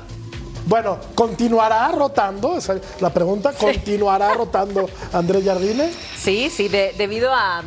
Bueno, 0.67 0.99
¿continuará 1.15 1.89
rotando? 1.93 2.57
Esa 2.57 2.75
es 2.75 2.83
la 3.01 3.11
pregunta. 3.11 3.53
¿Continuará 3.53 4.35
rotando 4.35 4.89
Andrés 5.13 5.45
Jardine? 5.45 5.91
Sí, 6.17 6.51
sí, 6.51 6.69
de- 6.69 6.95
debido 6.99 7.33
a, 7.33 7.63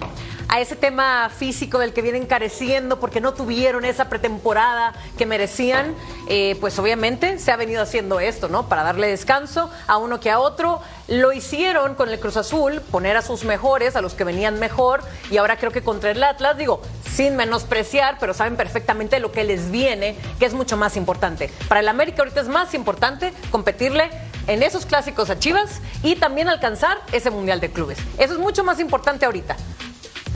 a 0.48 0.62
ese 0.62 0.76
tema 0.76 1.30
físico 1.36 1.80
del 1.80 1.92
que 1.92 2.02
vienen 2.02 2.26
careciendo 2.28 3.00
porque 3.00 3.20
no 3.20 3.34
tuvieron 3.34 3.84
esa 3.84 4.10
pretemporada 4.10 4.94
que 5.18 5.26
merecían, 5.26 5.96
eh, 6.30 6.56
pues 6.62 6.78
obviamente 6.80 7.40
se 7.40 7.52
ha 7.52 7.56
venido 7.58 7.82
haciendo 7.82 8.20
esto, 8.20 8.48
¿no? 8.48 8.70
Para 8.70 8.84
darle 8.84 9.08
descanso 9.08 9.70
a 9.88 9.98
uno 9.98 10.20
que 10.20 10.30
a 10.30 10.40
otro. 10.40 10.80
Lo 11.08 11.34
hicieron 11.34 11.96
con 11.96 12.10
el 12.10 12.20
Cruz 12.20 12.38
Azul, 12.38 12.80
poner 12.92 13.18
a 13.18 13.22
sus 13.22 13.44
mejores, 13.44 13.96
a 13.96 14.02
los 14.02 14.14
que 14.14 14.24
venían 14.24 14.60
mejor, 14.60 15.02
y 15.32 15.38
ahora 15.38 15.58
creo 15.58 15.72
que 15.72 15.82
contra 15.84 16.12
el 16.12 16.24
Atlas, 16.24 16.58
digo, 16.58 16.80
sin 17.16 17.36
menospreciar, 17.36 18.18
pero 18.20 18.34
saben 18.34 18.56
perfectamente 18.56 19.20
lo 19.20 19.32
que 19.32 19.44
les 19.44 19.72
viene, 19.72 20.16
que 20.40 20.46
es 20.46 20.54
mucho 20.54 20.78
más 20.78 20.98
importante. 20.98 21.50
Para 21.68 21.80
el 21.82 21.88
América 21.88 22.24
ahorita 22.24 22.42
es 22.42 22.48
más 22.48 22.74
importante 22.74 23.34
competirle 23.52 24.10
en 24.48 24.64
esos 24.64 24.86
clásicos 24.86 25.30
a 25.30 25.40
Chivas 25.40 25.70
y 26.02 26.16
también 26.16 26.50
alcanzar 26.50 26.98
ese 27.12 27.30
Mundial 27.30 27.60
de 27.62 27.72
Clubes. 27.72 27.98
Eso 28.18 28.34
es 28.34 28.40
mucho 28.40 28.64
más 28.64 28.80
importante 28.80 29.26
ahorita. 29.26 29.56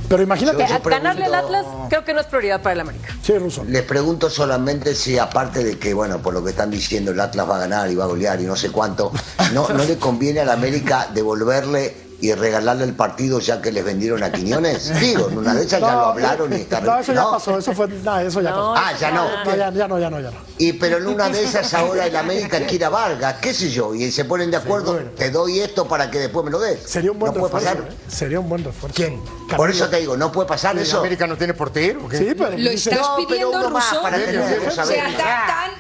Pero 0.09 0.23
imagínate. 0.23 0.59
Yo- 0.65 0.67
yo 0.77 0.89
Ganarle 0.89 1.25
al 1.25 1.35
Atlas 1.35 1.65
creo 1.89 2.05
que 2.05 2.13
no 2.13 2.21
es 2.21 2.27
prioridad 2.27 2.61
para 2.61 2.71
el 2.73 2.79
América. 2.79 3.13
Sí, 3.21 3.37
Russo. 3.37 3.65
Les 3.65 3.81
pregunto 3.83 4.29
solamente 4.29 4.95
si 4.95 5.17
aparte 5.19 5.65
de 5.65 5.77
que, 5.77 5.93
bueno, 5.93 6.19
por 6.21 6.33
lo 6.33 6.41
que 6.41 6.51
están 6.51 6.71
diciendo, 6.71 7.11
el 7.11 7.19
Atlas 7.19 7.49
va 7.49 7.57
a 7.57 7.59
ganar 7.59 7.91
y 7.91 7.95
va 7.95 8.05
a 8.05 8.07
golear 8.07 8.39
y 8.39 8.45
no 8.45 8.55
sé 8.55 8.71
cuánto, 8.71 9.11
¿no, 9.51 9.67
no 9.67 9.83
le 9.83 9.97
conviene 9.97 10.39
al 10.39 10.49
América 10.49 11.09
devolverle 11.13 12.06
y 12.19 12.33
regalarle 12.33 12.83
el 12.85 12.93
partido 12.95 13.39
ya 13.39 13.61
que 13.61 13.71
les 13.71 13.85
vendieron 13.85 14.23
a 14.23 14.31
Quiñones? 14.31 14.99
Digo, 14.99 15.29
en 15.29 15.37
una 15.37 15.53
de 15.53 15.61
esas 15.65 15.79
ya 15.81 15.91
lo 15.91 16.05
hablaron 16.07 16.51
y 16.53 16.55
está... 16.57 16.81
No, 16.81 16.97
eso 16.99 17.13
ya 17.13 17.21
¿no? 17.21 17.31
pasó. 17.31 17.57
Eso 17.59 17.73
fue. 17.73 17.87
No, 17.87 18.19
eso 18.19 18.41
ya 18.41 18.49
No, 18.51 18.73
pasó. 18.73 18.85
Ah, 18.85 18.93
ya 18.99 19.11
no. 19.11 19.43
No, 19.45 19.55
ya, 19.55 19.71
ya 19.71 19.87
no, 19.87 19.99
ya 19.99 20.09
no, 20.09 20.19
ya 20.19 20.31
no. 20.31 20.37
Y 20.57 20.73
pero 20.73 20.97
en 20.97 21.07
una 21.07 21.29
de 21.29 21.43
esas 21.43 21.71
ahora 21.75 22.07
el 22.07 22.15
América 22.15 22.59
quiere 22.65 22.85
a 22.85 22.89
Vargas, 22.89 23.35
qué 23.41 23.53
sé 23.53 23.69
yo, 23.69 23.93
y 23.93 24.11
se 24.11 24.25
ponen 24.25 24.49
de 24.49 24.57
acuerdo, 24.57 24.95
te 25.15 25.29
doy 25.29 25.59
esto 25.59 25.87
para 25.87 26.09
que 26.09 26.17
después 26.19 26.43
me 26.43 26.51
lo 26.51 26.59
des. 26.59 26.79
Sería 26.83 27.11
un 27.11 27.19
buen 27.19 27.33
no 27.33 27.39
puede 27.39 27.53
refuerzo. 27.53 27.77
pasar. 27.83 27.93
¿eh? 27.93 28.05
Sería 28.07 28.39
un 28.39 28.49
buen 28.49 28.63
refuerzo. 28.63 28.95
¿Quién? 28.95 29.21
Por 29.55 29.69
eso 29.69 29.87
te 29.87 29.97
digo, 29.99 30.17
no 30.17 30.31
puede 30.31 30.47
pasar 30.47 30.75
¿El 30.75 30.81
eso. 30.83 30.99
América 30.99 31.27
no 31.27 31.37
tiene 31.37 31.53
portero? 31.53 32.01
Sí, 32.11 32.33
pero. 32.37 32.57
Lo 32.57 32.69
estás 32.71 32.97
No, 32.99 33.15
pero 33.17 33.27
pidiendo, 33.27 33.49
uno 33.59 33.69
más 33.69 33.95
para 34.01 34.17
tener 34.17 34.39
O 34.41 34.65
que 34.65 34.71
sea, 34.71 34.83
saber. 34.85 34.97
tan, 35.15 35.15
tan, 35.17 35.71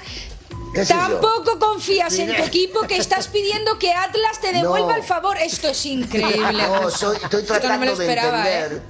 ¿Qué 0.73 0.85
sé 0.85 0.93
tan 0.93 1.11
yo? 1.11 1.21
poco 1.21 1.57
confías 1.59 2.13
en 2.19 2.35
tu 2.35 2.43
equipo 2.43 2.81
que 2.81 2.97
estás 2.97 3.27
pidiendo 3.27 3.77
que 3.79 3.91
Atlas 3.93 4.39
te 4.41 4.53
devuelva 4.53 4.89
No. 4.91 4.95
el 4.97 5.03
favor. 5.03 5.37
Esto 5.37 5.69
es 5.69 5.85
increíble. 5.85 6.63
No, 6.67 6.83
Russo. 6.83 7.13
estoy, 7.13 7.41
no 7.41 7.47
tratando 7.47 7.95
de 7.95 8.05
¿eh? 8.05 8.19
entender. 8.19 8.81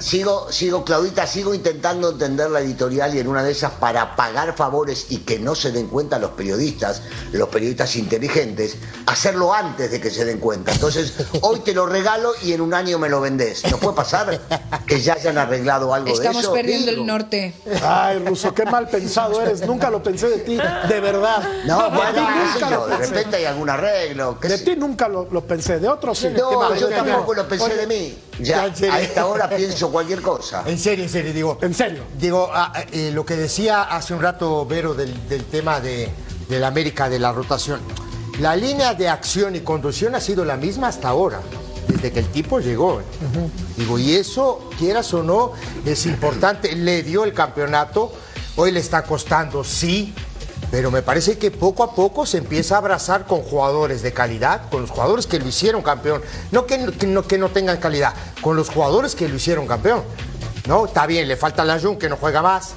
Sigo, 0.00 0.50
sigo, 0.52 0.84
Claudita, 0.84 1.26
sigo 1.26 1.54
intentando 1.54 2.10
entender 2.10 2.50
la 2.50 2.60
editorial 2.60 3.14
y 3.14 3.18
en 3.20 3.28
una 3.28 3.42
de 3.42 3.52
esas 3.52 3.72
para 3.72 4.16
pagar 4.16 4.54
favores 4.56 5.06
y 5.10 5.18
que 5.18 5.38
no 5.38 5.54
se 5.54 5.72
den 5.72 5.88
cuenta 5.88 6.18
los 6.18 6.30
periodistas, 6.32 7.02
los 7.32 7.48
periodistas 7.48 7.96
inteligentes, 7.96 8.76
hacerlo 9.06 9.52
antes 9.52 9.90
de 9.90 10.00
que 10.00 10.10
se 10.10 10.24
den 10.24 10.38
cuenta. 10.38 10.72
Entonces, 10.72 11.12
hoy 11.42 11.60
te 11.60 11.72
lo 11.74 11.86
regalo 11.86 12.32
y 12.42 12.52
en 12.52 12.60
un 12.60 12.74
año 12.74 12.98
me 12.98 13.08
lo 13.08 13.20
vendés. 13.20 13.62
¿No 13.70 13.78
puede 13.78 13.96
pasar 13.96 14.40
que 14.86 15.00
ya 15.00 15.14
hayan 15.14 15.38
arreglado 15.38 15.92
algo 15.92 16.06
de 16.08 16.12
Estamos 16.14 16.42
eso? 16.44 16.52
perdiendo 16.52 16.90
Digo. 16.90 17.02
el 17.02 17.06
norte. 17.06 17.54
Ay, 17.82 18.18
Russo, 18.20 18.54
qué 18.54 18.64
mal 18.64 18.88
pensado 18.88 19.40
eres. 19.42 19.66
Nunca 19.66 19.90
lo 19.90 20.02
pensé 20.02 20.28
de 20.28 20.38
ti, 20.38 20.56
de 20.88 21.00
verdad. 21.00 21.33
No, 21.66 21.90
bueno, 21.90 22.26
qué 22.52 22.58
sé 22.58 22.70
yo, 22.70 22.86
de 22.86 22.96
repente 22.96 23.36
hay 23.36 23.44
algún 23.44 23.70
arreglo. 23.70 24.38
qué 24.40 24.48
De 24.48 24.58
sé- 24.58 24.64
ti 24.64 24.76
nunca 24.76 25.08
lo, 25.08 25.28
lo 25.30 25.44
pensé, 25.46 25.78
de 25.78 25.88
otros 25.88 26.18
sí. 26.18 26.28
No, 26.36 26.74
yo 26.74 26.88
tampoco 26.88 27.34
lo 27.34 27.48
pensé 27.48 27.64
Oye, 27.64 27.76
de 27.76 27.86
mí. 27.86 28.18
Ya, 28.40 28.44
Ya, 28.56 28.66
en 28.66 28.76
serio. 28.76 28.92
a 28.94 29.00
esta 29.00 29.26
hora 29.26 29.48
pienso 29.48 29.90
cualquier 29.90 30.20
cosa. 30.20 30.62
En 30.66 30.78
serio, 30.78 31.04
en 31.04 31.10
serio, 31.10 31.32
digo. 31.32 31.58
En 31.62 31.74
serio. 31.74 32.02
Digo, 32.18 32.50
ah, 32.52 32.72
eh, 32.92 33.10
lo 33.12 33.24
que 33.24 33.36
decía 33.36 33.82
hace 33.82 34.12
un 34.14 34.20
rato 34.22 34.66
Vero 34.66 34.94
del, 34.94 35.28
del 35.28 35.44
tema 35.44 35.80
de, 35.80 36.08
de 36.48 36.58
la 36.60 36.68
América, 36.68 37.08
de 37.08 37.18
la 37.18 37.32
rotación. 37.32 37.80
La 38.40 38.56
línea 38.56 38.94
de 38.94 39.08
acción 39.08 39.54
y 39.54 39.60
conducción 39.60 40.14
ha 40.16 40.20
sido 40.20 40.44
la 40.44 40.56
misma 40.56 40.88
hasta 40.88 41.08
ahora, 41.08 41.40
desde 41.86 42.10
que 42.10 42.18
el 42.18 42.26
tipo 42.32 42.58
llegó. 42.58 43.00
¿eh? 43.00 43.04
Digo, 43.76 43.96
y 43.98 44.16
eso, 44.16 44.70
quieras 44.76 45.14
o 45.14 45.22
no, 45.22 45.52
es 45.86 46.04
importante. 46.06 46.74
Le 46.74 47.04
dio 47.04 47.22
el 47.22 47.32
campeonato, 47.32 48.12
hoy 48.56 48.72
le 48.72 48.80
está 48.80 49.02
costando, 49.04 49.62
sí. 49.62 50.12
Pero 50.70 50.90
me 50.90 51.02
parece 51.02 51.38
que 51.38 51.50
poco 51.50 51.84
a 51.84 51.94
poco 51.94 52.26
se 52.26 52.38
empieza 52.38 52.74
a 52.74 52.78
abrazar 52.78 53.26
con 53.26 53.42
jugadores 53.42 54.02
de 54.02 54.12
calidad, 54.12 54.68
con 54.70 54.82
los 54.82 54.90
jugadores 54.90 55.26
que 55.26 55.38
lo 55.38 55.46
hicieron 55.46 55.82
campeón. 55.82 56.22
No 56.50 56.66
que, 56.66 56.86
que 56.98 57.06
no, 57.06 57.22
que 57.26 57.38
no 57.38 57.50
tengan 57.50 57.76
calidad, 57.78 58.12
con 58.40 58.56
los 58.56 58.70
jugadores 58.70 59.14
que 59.14 59.28
lo 59.28 59.36
hicieron 59.36 59.66
campeón. 59.66 60.02
¿No? 60.66 60.86
Está 60.86 61.06
bien, 61.06 61.28
le 61.28 61.36
falta 61.36 61.64
la 61.64 61.78
Jun 61.78 61.98
que 61.98 62.08
no 62.08 62.16
juega 62.16 62.42
más. 62.42 62.70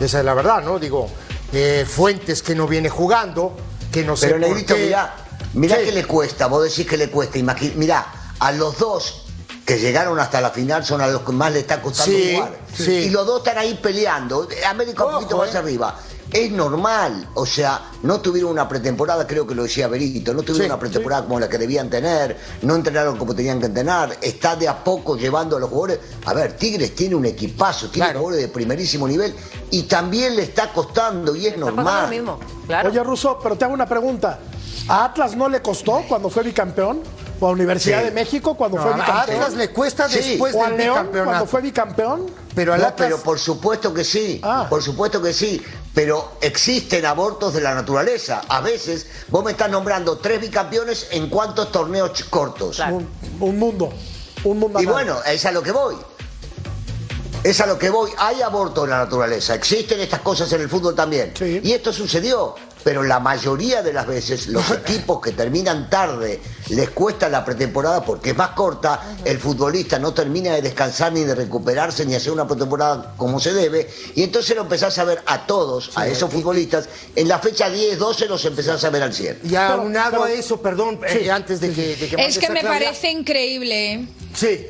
Esa 0.00 0.18
es 0.20 0.24
la 0.24 0.34
verdad, 0.34 0.62
¿no? 0.62 0.78
Digo, 0.78 1.08
eh, 1.52 1.84
Fuentes 1.88 2.42
que 2.42 2.54
no 2.54 2.66
viene 2.66 2.88
jugando, 2.88 3.54
que 3.92 4.02
no 4.02 4.16
sé 4.16 4.28
Pero 4.30 4.48
por 4.48 4.64
qué. 4.64 4.74
mirá, 4.86 5.14
mirá 5.52 5.76
Sí. 5.76 5.84
que 5.84 5.92
le 5.92 6.04
cuesta, 6.06 6.46
vos 6.46 6.64
decís 6.64 6.86
que 6.86 6.96
le 6.96 7.10
cuesta. 7.10 7.38
Imagi- 7.38 7.74
mirá, 7.74 8.06
a 8.38 8.50
los 8.52 8.78
dos 8.78 9.26
que 9.66 9.78
llegaron 9.78 10.18
hasta 10.18 10.40
la 10.40 10.50
final 10.50 10.84
son 10.84 11.00
a 11.02 11.06
los 11.06 11.20
que 11.22 11.32
más 11.32 11.52
le 11.52 11.60
está 11.60 11.80
costando 11.82 12.10
Sí, 12.16 12.34
jugar. 12.34 12.58
sí. 12.74 12.90
Y 12.92 13.10
los 13.10 13.26
dos 13.26 13.38
están 13.38 13.58
ahí 13.58 13.78
peleando. 13.80 14.48
América 14.66 15.04
un 15.04 15.12
poquito 15.12 15.36
más 15.36 15.54
eh. 15.54 15.58
arriba. 15.58 15.96
Es 16.32 16.50
normal, 16.52 17.28
o 17.34 17.44
sea, 17.44 17.90
no 18.04 18.20
tuvieron 18.20 18.52
una 18.52 18.68
pretemporada, 18.68 19.26
creo 19.26 19.46
que 19.46 19.54
lo 19.54 19.64
decía 19.64 19.88
Berito, 19.88 20.32
no 20.32 20.42
tuvieron 20.42 20.66
Sí, 20.66 20.70
una 20.70 20.78
pretemporada 20.78 21.22
como 21.24 21.40
la 21.40 21.48
que 21.48 21.58
debían 21.58 21.90
tener, 21.90 22.38
no 22.62 22.76
entrenaron 22.76 23.16
como 23.16 23.34
tenían 23.34 23.58
que 23.58 23.66
entrenar, 23.66 24.16
está 24.20 24.54
de 24.54 24.68
a 24.68 24.84
poco 24.84 25.16
llevando 25.16 25.56
a 25.56 25.60
los 25.60 25.68
jugadores. 25.68 25.98
A 26.26 26.32
ver, 26.32 26.52
Tigres 26.56 26.94
tiene 26.94 27.16
un 27.16 27.26
equipazo, 27.26 27.88
tiene 27.90 28.06
Claro. 28.08 28.20
jugadores 28.20 28.46
de 28.46 28.52
primerísimo 28.52 29.08
nivel 29.08 29.34
y 29.70 29.82
también 29.84 30.36
le 30.36 30.42
está 30.42 30.72
costando 30.72 31.34
y 31.34 31.46
es 31.46 31.54
Está 31.54 31.66
normal. 31.66 32.02
lo 32.04 32.08
mismo, 32.08 32.38
claro. 32.66 32.88
Oye, 32.90 33.02
Russo, 33.02 33.38
pero 33.42 33.56
te 33.56 33.64
hago 33.64 33.74
una 33.74 33.86
pregunta. 33.86 34.38
¿A 34.88 35.06
Atlas 35.06 35.34
no 35.36 35.48
le 35.48 35.60
costó 35.60 36.04
cuando 36.08 36.30
fue 36.30 36.42
bicampeón? 36.44 37.00
¿O 37.40 37.46
a 37.48 37.50
Universidad 37.50 38.00
Sí. 38.00 38.04
de 38.06 38.10
México 38.12 38.54
cuando 38.54 38.76
No, 38.76 38.82
fue 38.84 38.92
a 38.92 38.96
bicampeón? 38.96 39.36
Atlas 39.42 39.54
le 39.54 39.70
cuesta 39.70 40.08
Sí. 40.08 40.16
después 40.30 40.54
¿O 40.54 40.62
a 40.64 40.68
del 40.68 40.76
León 40.78 41.08
cuando 41.12 41.46
fue 41.46 41.60
bicampeón? 41.62 42.26
Pero 42.54 42.74
al 42.74 42.80
No, 42.80 42.96
pero 42.96 43.18
por 43.22 43.38
supuesto 43.38 43.94
que 43.94 44.04
sí, 44.04 44.40
Ah. 44.42 44.66
por 44.68 44.82
supuesto 44.82 45.22
que 45.22 45.32
sí, 45.32 45.62
pero 45.94 46.32
existen 46.40 47.06
abortos 47.06 47.54
de 47.54 47.60
la 47.60 47.74
naturaleza. 47.74 48.42
A 48.48 48.60
veces 48.60 49.06
vos 49.28 49.44
me 49.44 49.52
estás 49.52 49.70
nombrando 49.70 50.18
tres 50.18 50.40
bicampeones 50.40 51.08
en 51.12 51.28
cuántos 51.28 51.70
torneos 51.70 52.24
cortos. 52.24 52.76
Claro. 52.76 52.96
Un, 52.96 53.08
un 53.40 53.58
mundo. 53.58 53.92
Un 54.44 54.58
mundo. 54.58 54.80
Y 54.80 54.86
bueno, 54.86 55.18
es 55.24 55.44
a 55.44 55.52
lo 55.52 55.62
que 55.62 55.70
voy. 55.72 55.96
Es 57.42 57.60
a 57.60 57.66
lo 57.66 57.78
que 57.78 57.88
voy. 57.88 58.10
Hay 58.18 58.42
aborto 58.42 58.84
en 58.84 58.90
la 58.90 58.98
naturaleza. 58.98 59.54
Existen 59.54 60.00
estas 60.00 60.20
cosas 60.20 60.52
en 60.52 60.60
el 60.60 60.68
fútbol 60.68 60.94
también. 60.94 61.32
Sí. 61.38 61.60
Y 61.62 61.72
esto 61.72 61.92
sucedió. 61.92 62.54
Pero 62.82 63.02
la 63.02 63.20
mayoría 63.20 63.82
de 63.82 63.92
las 63.92 64.06
veces 64.06 64.48
los 64.48 64.70
equipos 64.70 65.20
que 65.20 65.32
terminan 65.32 65.90
tarde 65.90 66.40
les 66.70 66.90
cuesta 66.90 67.28
la 67.28 67.44
pretemporada 67.44 68.04
porque 68.04 68.30
es 68.30 68.36
más 68.36 68.50
corta, 68.50 69.16
el 69.24 69.38
futbolista 69.38 69.98
no 69.98 70.14
termina 70.14 70.54
de 70.54 70.62
descansar 70.62 71.12
ni 71.12 71.24
de 71.24 71.34
recuperarse 71.34 72.06
ni 72.06 72.14
hacer 72.14 72.32
una 72.32 72.46
pretemporada 72.46 73.14
como 73.16 73.40
se 73.40 73.52
debe, 73.52 73.88
y 74.14 74.22
entonces 74.22 74.54
lo 74.56 74.62
empezás 74.62 74.98
a 74.98 75.04
ver 75.04 75.20
a 75.26 75.46
todos, 75.46 75.90
a 75.96 76.06
esos 76.06 76.30
futbolistas, 76.32 76.88
en 77.16 77.28
la 77.28 77.38
fecha 77.38 77.68
10, 77.68 77.98
12 77.98 78.26
los 78.26 78.44
empezás 78.44 78.82
a 78.84 78.90
ver 78.90 79.02
al 79.02 79.12
100. 79.12 79.40
Y 79.44 79.56
aunado 79.56 80.10
pero- 80.12 80.24
a 80.24 80.30
eso, 80.32 80.60
perdón, 80.62 81.00
eh, 81.08 81.30
antes 81.30 81.60
de 81.60 81.72
que, 81.72 81.96
de 81.96 82.08
que 82.08 82.16
Es 82.24 82.38
que 82.38 82.48
me 82.50 82.60
Claudia. 82.60 82.78
parece 82.86 83.10
increíble. 83.10 83.92
¿eh? 83.94 84.06
Sí. 84.34 84.66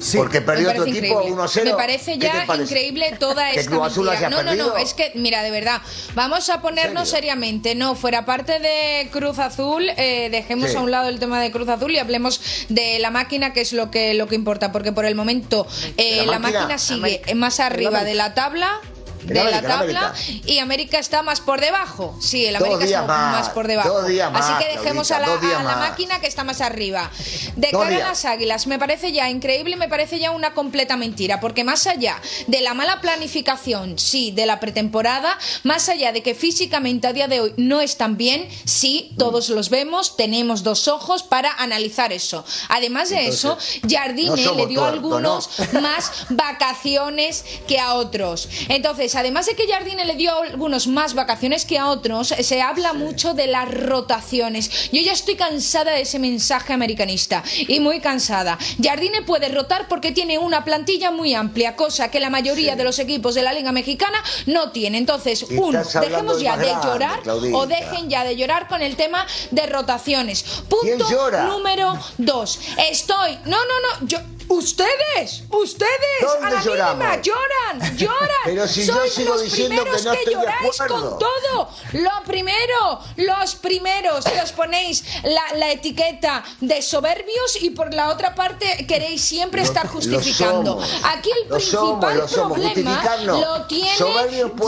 Sí. 0.00 0.16
Porque 0.16 0.40
Me 0.40 0.46
perdió 0.46 0.68
otro 0.70 0.84
parece 0.84 0.98
equipo 0.98 1.14
increíble. 1.14 1.32
1 1.34 1.42
a 1.42 1.48
0. 1.48 1.64
Me 1.70 1.74
parece 1.76 2.12
¿Qué 2.12 2.18
te 2.18 2.26
ya 2.26 2.44
parece? 2.46 2.64
increíble 2.72 3.16
toda 3.18 3.50
¿Que 3.50 3.60
esta 3.60 3.70
Cruz 3.70 3.86
Azul 3.86 4.06
mentira. 4.06 4.30
No, 4.30 4.42
no, 4.42 4.54
no, 4.54 4.76
es 4.76 4.94
que, 4.94 5.12
mira, 5.14 5.42
de 5.42 5.50
verdad, 5.50 5.80
vamos 6.14 6.48
a 6.50 6.60
ponernos 6.60 7.08
serio? 7.08 7.20
seriamente. 7.22 7.74
No, 7.74 7.94
fuera 7.94 8.24
parte 8.24 8.58
de 8.60 9.08
Cruz 9.10 9.38
Azul, 9.38 9.88
eh, 9.96 10.28
dejemos 10.30 10.70
Sí. 10.70 10.76
a 10.76 10.80
un 10.80 10.90
lado 10.90 11.08
el 11.08 11.18
tema 11.18 11.40
de 11.40 11.50
Cruz 11.50 11.68
Azul 11.68 11.90
y 11.92 11.98
hablemos 11.98 12.40
de 12.68 12.98
la 13.00 13.10
máquina, 13.10 13.52
que 13.52 13.60
es 13.62 13.72
lo 13.72 13.90
que, 13.90 14.14
lo 14.14 14.28
que 14.28 14.34
importa, 14.34 14.70
porque 14.72 14.92
por 14.92 15.04
el 15.04 15.14
momento 15.14 15.66
eh, 15.96 16.22
La 16.26 16.32
la, 16.32 16.38
máquina, 16.38 16.60
máquina 16.60 16.78
sigue 16.78 16.94
América. 16.98 17.34
más 17.34 17.60
arriba 17.60 18.04
de 18.04 18.14
la 18.14 18.34
tabla. 18.34 18.80
De 19.28 19.44
la 19.44 19.62
tabla 19.62 20.08
América. 20.08 20.14
y 20.46 20.58
América 20.58 20.98
está 20.98 21.22
más 21.22 21.40
por 21.40 21.60
debajo. 21.60 22.16
Sí, 22.20 22.46
el 22.46 22.56
América 22.56 22.84
está 22.84 23.02
más, 23.02 23.32
más 23.32 23.48
por 23.50 23.66
debajo. 23.66 23.98
Así 23.98 24.18
más, 24.30 24.62
que 24.62 24.68
dejemos 24.68 25.10
a 25.10 25.20
la, 25.20 25.34
a 25.34 25.76
máquina 25.76 26.20
que 26.20 26.26
está 26.26 26.44
más 26.44 26.60
arriba. 26.60 27.10
De 27.56 27.68
Dos 27.72 27.82
cara 27.82 27.96
a 27.96 28.08
las 28.08 28.24
águilas, 28.24 28.66
me 28.66 28.78
parece 28.78 29.12
ya 29.12 29.28
increíble, 29.30 29.76
me 29.76 29.88
parece 29.88 30.18
ya 30.18 30.30
una 30.30 30.54
completa 30.54 30.96
mentira, 30.96 31.40
porque 31.40 31.64
más 31.64 31.86
allá 31.86 32.20
de 32.46 32.60
la 32.60 32.74
mala 32.74 33.00
planificación, 33.00 33.98
sí, 33.98 34.30
de 34.30 34.46
la 34.46 34.60
pretemporada, 34.60 35.38
más 35.64 35.88
allá 35.88 36.12
de 36.12 36.22
que 36.22 36.34
físicamente 36.34 37.06
a 37.06 37.12
día 37.12 37.28
de 37.28 37.40
hoy 37.40 37.54
no 37.56 37.80
están 37.80 38.16
bien, 38.16 38.48
sí, 38.64 39.12
todos 39.18 39.48
los 39.48 39.70
vemos, 39.70 40.16
tenemos 40.16 40.62
dos 40.62 40.88
ojos 40.88 41.22
para 41.22 41.52
analizar 41.52 42.12
eso. 42.12 42.44
Además 42.68 43.10
de 43.10 43.28
eso, 43.28 43.58
Jardine 43.88 44.42
no 44.42 44.54
le 44.54 44.66
dio 44.66 44.84
a 44.84 44.88
algunos 44.88 45.50
más 45.80 46.26
vacaciones 46.28 47.44
que 47.66 47.78
a 47.78 47.94
otros. 47.94 48.48
Entonces, 48.68 49.14
además 49.18 49.46
de 49.46 49.54
que 49.54 49.66
Jardine 49.66 50.04
le 50.04 50.14
dio 50.14 50.32
a 50.32 50.44
algunos 50.44 50.86
más 50.86 51.14
vacaciones 51.14 51.64
que 51.64 51.78
a 51.78 51.88
otros, 51.88 52.28
se 52.28 52.62
habla 52.62 52.92
mucho 52.92 53.34
de 53.34 53.46
las 53.46 53.72
rotaciones. 53.72 54.90
Yo 54.92 55.00
ya 55.02 55.12
estoy 55.12 55.36
cansada 55.36 55.92
de 55.92 56.02
ese 56.02 56.18
mensaje 56.18 56.72
americanista 56.72 57.42
y 57.66 57.80
muy 57.80 58.00
cansada. 58.00 58.58
Jardine 58.82 59.22
puede 59.22 59.48
rotar 59.48 59.88
porque 59.88 60.12
tiene 60.12 60.38
una 60.38 60.64
plantilla 60.64 61.10
muy 61.10 61.34
amplia, 61.34 61.76
cosa 61.76 62.10
que 62.10 62.20
la 62.20 62.30
mayoría 62.30 62.76
de 62.76 62.84
los 62.84 62.98
equipos 62.98 63.34
de 63.34 63.42
la 63.42 63.52
Liga 63.52 63.72
Mexicana 63.72 64.22
no 64.46 64.70
tiene. 64.70 64.98
Entonces, 64.98 65.44
uno, 65.50 65.82
dejemos 66.00 66.40
ya 66.40 66.56
de 66.56 66.66
grande, 66.66 66.86
llorar 66.86 67.22
Claudita. 67.22 67.56
o 67.56 67.66
dejen 67.66 68.10
ya 68.10 68.24
de 68.24 68.36
llorar 68.36 68.68
con 68.68 68.82
el 68.82 68.96
tema 68.96 69.26
de 69.50 69.66
rotaciones. 69.66 70.44
¿Quién 70.82 70.98
Punto 70.98 71.30
número 71.48 71.98
dos. 72.18 72.60
Estoy. 72.90 73.38
No, 73.44 73.58
no, 73.58 74.00
no. 74.00 74.06
Yo. 74.06 74.18
Ustedes, 74.48 75.42
ustedes, 75.50 76.20
¿Dónde 76.22 76.46
a 76.46 76.50
la 76.50 76.62
lloramos? 76.64 76.96
mínima 76.98 77.22
lloran, 77.22 77.96
lloran. 77.96 78.18
Pero 78.44 78.66
si 78.68 78.84
yo 78.86 78.94
Sois 78.94 79.12
sigo 79.12 79.34
los 79.34 79.42
diciendo 79.42 79.84
que 79.84 79.90
primeros 79.90 80.04
no 80.04 80.12
estoy 80.12 80.34
de 80.34 80.40
lloráis 80.40 80.78
con 80.78 81.18
todo. 81.18 81.70
Lo 81.92 82.10
primero, 82.26 83.00
los 83.16 83.54
primeros 83.56 84.24
que 84.24 84.40
os 84.40 84.52
ponéis 84.52 85.04
la, 85.22 85.56
la 85.56 85.70
etiqueta 85.72 86.42
de 86.60 86.80
soberbios 86.82 87.62
y 87.62 87.70
por 87.70 87.92
la 87.92 88.08
otra 88.10 88.34
parte 88.34 88.86
queréis 88.86 89.22
siempre 89.22 89.62
estar 89.62 89.86
justificando. 89.86 90.80
Aquí 91.04 91.30
el 91.30 91.48
Lo 91.48 91.56
principal 91.56 92.28
somos, 92.28 92.58
lo 92.58 92.72
problema 92.72 93.16
no. 93.24 93.40
lo 93.40 93.66
tiene. 93.66 93.96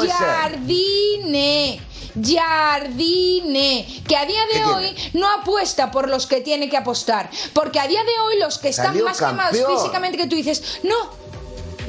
Jardine. 0.08 1.80
Jardine, 2.14 3.86
que 4.06 4.16
a 4.16 4.26
día 4.26 4.40
de 4.46 4.52
¿Qué 4.52 4.64
hoy 4.64 4.96
no 5.14 5.28
apuesta 5.28 5.90
por 5.90 6.08
los 6.08 6.26
que 6.26 6.40
tiene 6.40 6.68
que 6.68 6.76
apostar, 6.76 7.30
porque 7.52 7.80
a 7.80 7.86
día 7.86 8.02
de 8.02 8.20
hoy 8.22 8.38
los 8.38 8.58
que 8.58 8.68
están 8.68 8.86
Salió 8.86 9.04
más 9.04 9.18
quemados 9.18 9.56
físicamente 9.56 10.16
que 10.18 10.26
tú 10.26 10.36
dices, 10.36 10.80
no. 10.82 11.19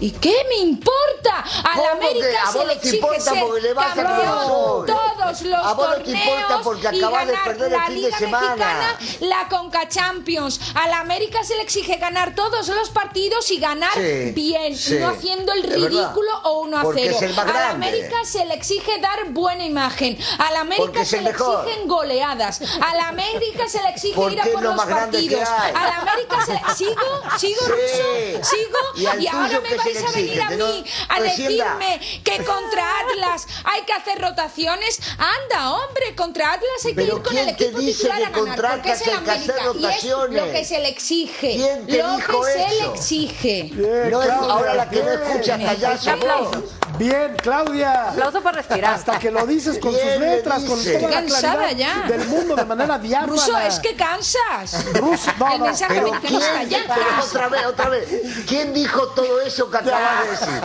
¿Y 0.02 0.12
qué 0.12 0.36
me 0.50 0.56
importa? 0.56 1.44
A 1.64 1.74
¿Cómo 1.76 1.84
la? 1.86 1.92
América 1.92 2.44
A 2.48 2.52
se 2.52 2.66
le 2.66 2.74
exige 2.74 2.96
importa 2.96 3.22
ser 3.22 3.40
porque 3.44 3.62
le 3.62 3.74
vas 3.74 3.92
a 3.92 4.04
campeón 4.04 4.86
todos 4.88 5.42
los 5.44 5.66
A 5.66 5.74
vos 5.74 5.88
no 5.90 5.94
te 5.96 6.00
torneos 6.04 6.20
importa 6.28 6.62
porque 6.64 6.82
y 6.92 6.98
acabás 7.00 7.28
de 7.28 7.34
ganar 7.34 7.48
perder 7.48 7.68
el 7.68 7.78
la 7.78 7.86
fin 7.86 7.96
de 7.96 8.02
Liga 8.02 8.18
semana. 8.18 8.48
Mexicana, 8.56 8.98
la 9.22 9.48
Conca 9.48 9.88
Champions. 9.88 10.60
A 10.74 10.88
la 10.88 11.00
América 11.02 11.44
se 11.44 11.56
le 11.56 11.62
exige 11.62 11.98
ganar 11.98 12.34
todos 12.36 12.68
los 12.70 12.90
partidos 12.90 13.50
y 13.52 13.60
ganar 13.60 13.94
Sí, 13.94 14.32
bien, 14.34 14.76
sí. 14.76 14.98
no 15.00 15.10
haciendo 15.10 15.54
el 15.54 15.64
ridículo 15.64 16.32
o 16.46 16.62
1 16.62 16.78
a 16.80 16.82
Porque 16.82 17.04
0. 17.04 17.16
es 17.18 17.22
el 17.22 17.34
más 17.36 17.46
a 17.48 17.54
la. 17.54 17.70
América 17.70 18.16
se 18.26 18.46
le 18.46 18.54
exige 18.56 19.00
dar 19.00 19.30
buena 19.30 19.64
imagen. 19.64 20.18
A 20.40 20.52
la 20.52 20.62
América 20.62 21.06
se 21.06 21.18
le 21.22 21.32
mejor. 21.32 21.64
exigen 21.68 21.88
goleadas. 21.88 22.60
A 22.82 22.96
la 22.96 23.08
América 23.10 23.70
se 23.70 23.82
le 23.84 23.90
exige 23.90 24.32
ir 24.32 24.42
a 24.42 24.46
por 24.46 24.62
lo 24.64 24.74
los 24.74 24.84
partidos. 24.86 25.48
A 25.48 25.72
la 25.88 25.98
América 25.98 26.44
se 26.46 26.54
le... 26.54 26.62
¿Sigo? 26.76 27.22
¿Sigo, 27.38 27.60
Sí. 27.62 27.68
Ruso? 27.68 28.50
¿Sigo? 28.50 29.12
¿Y 29.20 29.28
ahora 29.28 29.60
me 29.60 29.70
vais 29.94 30.06
a 30.06 30.12
venir 30.12 30.42
a 30.42 30.50
mí 30.50 30.86
a 31.10 31.22
decirme 31.22 32.00
que 32.24 32.44
contra 32.44 33.00
Atlas 33.00 33.48
hay 33.64 33.82
que 33.84 33.94
hacer 33.94 34.20
rotaciones. 34.20 35.00
Anda, 35.18 35.74
hombre, 35.74 36.16
contra 36.16 36.54
Atlas 36.54 36.86
hay 36.86 36.96
que 36.96 37.04
ir 37.04 37.12
con 37.12 37.24
¿quién 37.24 37.50
el 37.50 37.54
equipo 37.56 37.80
titular 37.80 38.24
a 38.24 38.30
ganar, 38.30 38.82
porque 38.82 38.92
es 38.92 39.02
el 39.08 39.14
hay 39.14 39.24
que 39.24 39.32
hacer 39.32 39.60
América 39.60 39.74
y 39.80 39.86
es 39.86 40.04
lo 40.06 40.52
que 40.52 40.66
se 40.66 40.80
le 40.80 40.90
exige. 40.90 41.56
¿Quién 41.56 41.88
te 41.88 41.98
lo 41.98 42.18
que 42.18 42.52
se 42.52 42.76
le 42.76 42.86
exige. 42.94 43.72
Ahora 44.50 44.74
la 44.74 44.90
que 44.90 45.04
no 45.04 45.12
escucha 45.12 45.56
hasta 45.56 45.72
allá. 45.72 46.12
Bien, 46.98 47.36
Claudia. 47.42 48.10
Aplauso 48.10 48.42
para 48.42 48.58
respirar. 48.58 48.94
Hasta 48.96 49.18
que 49.20 49.32
lo 49.32 49.46
dices 49.48 49.80
con 49.80 49.92
sus 49.92 50.02
Bien 50.02 50.20
le 50.22 50.36
letras, 50.38 50.64
con 50.64 50.78
toda 50.84 51.00
la 51.10 51.24
claridad 51.26 51.72
ya. 51.76 52.04
del 52.08 52.28
mundo 52.28 52.56
de 52.56 52.66
manera 52.66 53.00
diáfana. 53.00 53.32
Ruso, 53.32 53.58
es 53.58 53.80
que 53.80 53.96
cansas. 53.96 54.86
Ruso, 54.94 55.32
no, 55.40 55.52
el 55.54 55.60
no, 55.60 55.66
mensaje 55.66 55.94
Pero 55.96 56.12
¿quién? 56.22 56.42
está 56.42 56.64
ya. 56.64 56.80
Pero 56.88 57.06
otra 57.24 57.48
vez, 57.48 57.66
otra 57.66 57.90
vez. 57.90 58.10
¿Quién 58.48 58.74
dijo 58.74 59.08
todo 59.10 59.42
eso 59.42 59.70
que 59.72 59.78
acabas 59.78 60.24
de 60.24 60.32
decir? 60.32 60.62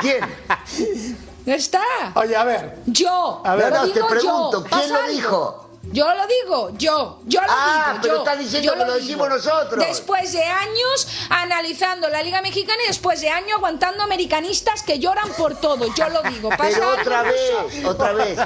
¿Quién? 0.00 1.00
No 1.46 1.54
está. 1.54 1.82
Oye, 2.14 2.36
a 2.36 2.44
ver. 2.44 2.76
Yo. 2.86 3.42
A 3.44 3.54
ver, 3.56 3.72
no, 3.72 3.88
te 3.88 4.04
pregunto, 4.04 4.52
yo. 4.52 4.64
¿quién 4.64 4.70
¿Pasa 4.70 4.88
lo 4.88 4.96
algo? 4.96 5.08
dijo? 5.12 5.69
Yo 5.92 6.06
lo 6.14 6.26
digo, 6.26 6.70
yo, 6.78 7.20
yo 7.26 7.40
lo 7.40 7.46
Ah, 7.50 7.86
digo. 7.88 7.98
pero 8.02 8.14
yo, 8.14 8.18
estás 8.20 8.38
diciendo 8.38 8.66
yo 8.66 8.72
que 8.72 8.78
lo 8.78 8.84
digo. 8.94 8.98
decimos 8.98 9.28
nosotros. 9.28 9.84
Después 9.86 10.32
de 10.32 10.44
años 10.44 11.08
analizando 11.30 12.08
la 12.08 12.22
Liga 12.22 12.40
Mexicana 12.42 12.82
y 12.84 12.88
después 12.88 13.20
de 13.20 13.28
años 13.30 13.54
aguantando 13.56 14.02
americanistas 14.04 14.82
que 14.82 14.98
lloran 14.98 15.28
por 15.32 15.56
todo, 15.56 15.92
yo 15.94 16.08
lo 16.10 16.22
digo. 16.22 16.48
¿Pasa 16.56 16.64
Pero 16.74 16.90
otra 16.92 17.22
vez, 17.22 17.84
otra 17.84 18.12
vez. 18.12 18.38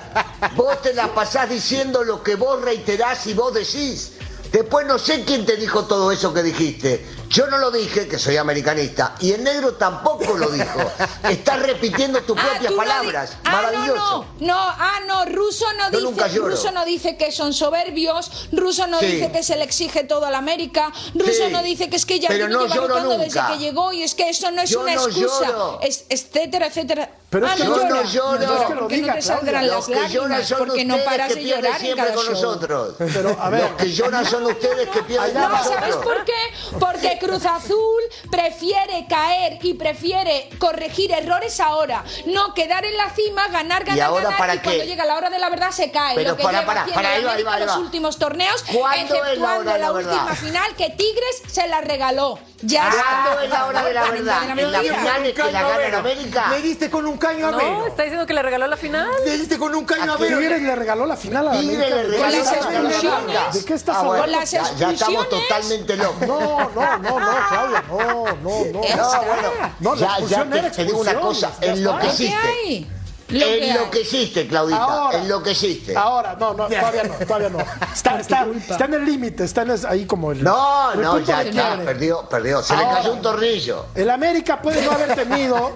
Vos 0.54 0.80
te 0.82 0.94
la 0.94 1.08
pasás 1.14 1.48
diciendo 1.50 2.02
lo 2.02 2.22
que 2.22 2.36
vos 2.36 2.62
reiterás 2.62 3.26
y 3.26 3.34
vos 3.34 3.52
decís. 3.52 4.12
Después 4.50 4.86
no 4.86 4.98
sé 5.00 5.24
quién 5.24 5.44
te 5.44 5.56
dijo 5.56 5.84
todo 5.84 6.12
eso 6.12 6.32
que 6.32 6.42
dijiste. 6.42 7.04
Yo 7.34 7.48
no 7.48 7.58
lo 7.58 7.72
dije, 7.72 8.06
que 8.06 8.16
soy 8.16 8.36
americanista, 8.36 9.16
y 9.18 9.32
el 9.32 9.42
negro 9.42 9.74
tampoco 9.74 10.36
lo 10.38 10.50
dijo. 10.50 10.78
Estás 11.28 11.58
repitiendo 11.60 12.20
tus 12.22 12.38
Ah, 12.38 12.42
propias 12.52 12.70
no 12.70 12.76
palabras. 12.76 13.36
Ah, 13.44 13.50
Maravilloso. 13.50 14.26
No, 14.38 14.46
no, 14.46 14.46
no, 14.46 14.54
ah, 14.56 15.00
no, 15.04 15.24
Ruso 15.24 15.64
no 15.76 15.90
Yo 15.90 16.12
dice. 16.12 16.38
Ruso 16.38 16.70
no 16.70 16.84
dice 16.84 17.16
que 17.16 17.32
son 17.32 17.52
soberbios, 17.52 18.48
Ruso 18.52 18.86
no 18.86 19.00
Sí. 19.00 19.06
dice 19.06 19.32
que 19.32 19.42
se 19.42 19.56
le 19.56 19.64
exige 19.64 20.04
todo 20.04 20.26
a 20.26 20.30
la 20.30 20.38
América, 20.38 20.92
Ruso 21.12 21.32
Sí. 21.46 21.50
no 21.52 21.60
dice 21.64 21.90
que 21.90 21.96
es 21.96 22.06
que 22.06 22.20
ya 22.20 22.28
Pero 22.28 22.48
no 22.48 22.62
lleva 22.68 22.74
lloro 22.76 23.18
desde 23.18 23.40
que 23.48 23.58
llegó 23.58 23.92
y 23.92 24.04
es 24.04 24.14
que 24.14 24.28
eso 24.28 24.52
no 24.52 24.62
es 24.62 24.70
Yo 24.70 24.82
una 24.82 24.94
no 24.94 25.06
excusa, 25.08 25.48
lloro. 25.48 25.80
es- 25.82 26.04
etcétera, 26.08 26.66
etcétera. 26.68 27.10
Pero 27.30 27.46
es 27.46 27.52
Ah, 27.52 27.56
que 27.56 27.64
yo 27.64 27.76
llora. 27.76 27.88
no 27.88 28.02
lloro. 28.04 28.46
No 28.46 28.54
es 28.60 28.66
que 28.68 28.74
lo 28.74 28.80
porque 28.82 28.94
diga, 28.94 29.08
no 29.08 29.14
te 29.14 29.22
saldrán 29.22 29.66
las 29.66 29.86
que 29.86 29.94
lágrimas, 29.96 30.46
son 30.46 30.58
porque 30.58 30.84
no 30.84 30.98
paras 31.04 31.28
que 31.28 31.34
de 31.34 31.44
llorar 31.46 31.84
en 31.84 31.96
cada 31.96 32.14
con 32.14 32.24
show. 32.26 32.32
nosotros. 32.32 32.94
Pero, 32.98 33.36
a 33.40 33.50
ver. 33.50 33.62
Los 33.62 33.72
que 33.72 33.92
lloran 33.92 34.24
son 34.24 34.44
ustedes 34.46 34.88
que 34.90 35.02
pierden. 35.02 35.34
No, 35.34 35.64
¿sabes 35.64 35.96
por 35.96 36.24
qué? 36.24 36.32
Porque 36.78 37.18
Cruz 37.24 37.46
Azul 37.46 38.02
prefiere 38.30 39.06
caer 39.08 39.58
y 39.62 39.74
prefiere 39.74 40.48
corregir 40.58 41.12
errores 41.12 41.58
ahora, 41.60 42.04
no 42.26 42.52
quedar 42.54 42.84
en 42.84 42.96
la 42.96 43.10
cima, 43.10 43.48
ganar, 43.48 43.84
ganar, 43.84 44.02
ahora 44.02 44.24
ganar 44.24 44.38
para 44.38 44.54
y 44.54 44.58
qué? 44.58 44.64
cuando 44.64 44.84
llega 44.84 45.04
la 45.04 45.16
hora 45.16 45.30
de 45.30 45.38
la 45.38 45.48
verdad 45.50 45.70
se 45.70 45.90
cae. 45.90 46.14
Pero 46.14 46.30
lo 46.30 46.36
que 46.36 46.42
para, 46.42 46.60
lleva 46.60 46.74
para, 46.74 46.94
para, 46.94 47.08
ahí 47.10 47.22
la 47.22 47.28
va, 47.28 47.34
ahí 47.36 47.42
va, 47.42 47.50
América 47.52 47.56
ahí 47.56 47.62
en 47.62 47.68
va. 47.68 47.72
los 47.76 47.84
últimos 47.84 48.18
torneos, 48.18 48.64
¿Cuándo 48.72 49.14
es 49.14 49.20
la 49.20 49.28
exceptuando 49.32 49.60
hora 49.60 49.72
de 49.74 49.78
la 49.78 49.92
última 49.92 50.34
final 50.34 50.76
que 50.76 50.90
Tigres 50.90 51.42
se 51.48 51.66
la 51.68 51.80
regaló. 51.80 52.38
Ya 52.62 52.90
¿Cuándo 52.90 53.30
está. 53.32 53.44
es 53.44 53.50
la 53.50 53.66
hora 53.66 53.84
de 53.84 53.94
la 53.94 54.02
verdad? 54.10 54.58
En 54.58 54.72
la 54.72 54.80
final 54.80 55.26
es 55.26 55.34
que 55.34 55.52
la 55.52 55.62
gana 55.62 55.86
en 55.86 55.94
América. 55.94 56.46
Le 56.50 56.62
diste 56.62 56.90
con 56.90 57.06
un 57.06 57.18
caño 57.18 57.46
a 57.48 57.50
No, 57.50 57.56
Vero. 57.58 57.86
está 57.86 58.02
diciendo 58.04 58.26
que 58.26 58.32
le 58.34 58.42
regaló 58.42 58.66
la 58.66 58.76
final. 58.76 59.08
Le 59.24 59.38
diste 59.38 59.58
con 59.58 59.74
un 59.74 59.84
caño 59.84 60.12
a 60.12 60.14
¿A 60.14 60.18
Vero. 60.18 60.38
Tigres 60.38 60.62
le 60.62 60.74
regaló 60.74 61.04
la 61.06 61.16
final 61.16 61.48
a 61.48 61.52
la 61.52 61.58
América. 61.58 61.84
le 61.88 61.94
¿De 61.94 62.16
qué 62.16 62.22
regaló 62.24 62.38
la 62.82 62.90
final 62.90 63.36
a. 63.36 63.52
¿De 63.52 63.64
qué 63.64 63.74
estás 63.74 63.96
Ah, 63.96 64.00
hablando? 64.00 64.22
Con 64.22 64.32
las 64.32 64.50
ya, 64.50 64.72
ya 64.76 64.90
estamos 64.92 65.28
totalmente 65.28 65.96
locos. 65.96 66.26
No, 66.26 66.70
no, 66.70 66.98
no, 67.04 67.20
no, 67.20 67.26
Claudia, 67.48 67.84
no, 67.88 68.24
no, 68.24 68.64
no. 68.72 68.80
No, 68.96 69.22
bueno, 69.24 69.50
No, 69.80 69.94
la 69.94 70.18
ya, 70.20 70.26
ya 70.26 70.44
te, 70.50 70.70
te 70.70 70.84
digo 70.84 70.98
una 71.00 71.14
cosa, 71.14 71.52
ya 71.60 71.66
en 71.68 71.84
lo 71.84 71.90
que 71.90 71.96
Lo 71.96 72.00
que 72.00 72.14
hiciste. 72.14 72.34
hay. 72.36 72.90
Lo 73.28 73.38
que 73.38 73.44
hay. 73.44 73.70
Enloqueciste, 73.70 74.46
Claudita, 74.46 74.82
Ahora, 74.84 75.18
enloqueciste. 75.18 75.96
Ahora, 75.96 76.36
no, 76.38 76.52
no, 76.54 76.66
todavía 76.66 77.04
no, 77.04 77.14
todavía 77.26 77.48
no. 77.48 77.58
Está, 77.92 78.20
está, 78.20 78.46
está 78.68 78.84
en 78.84 78.94
el 78.94 79.04
límite, 79.06 79.44
está 79.44 79.62
en 79.62 79.74
ahí 79.88 80.04
como 80.04 80.30
el. 80.32 80.44
No, 80.44 80.92
el 80.92 81.00
no, 81.00 81.18
ya 81.20 81.42
quiebre. 81.42 81.84
perdió, 81.84 82.28
perdió. 82.28 82.62
Se 82.62 82.76
le 82.76 82.82
cayó 82.84 83.14
un 83.14 83.22
tornillo. 83.22 83.86
El 83.94 84.10
América 84.10 84.60
puede 84.60 84.82
no 84.84 84.92
haber 84.92 85.14
tenido. 85.14 85.72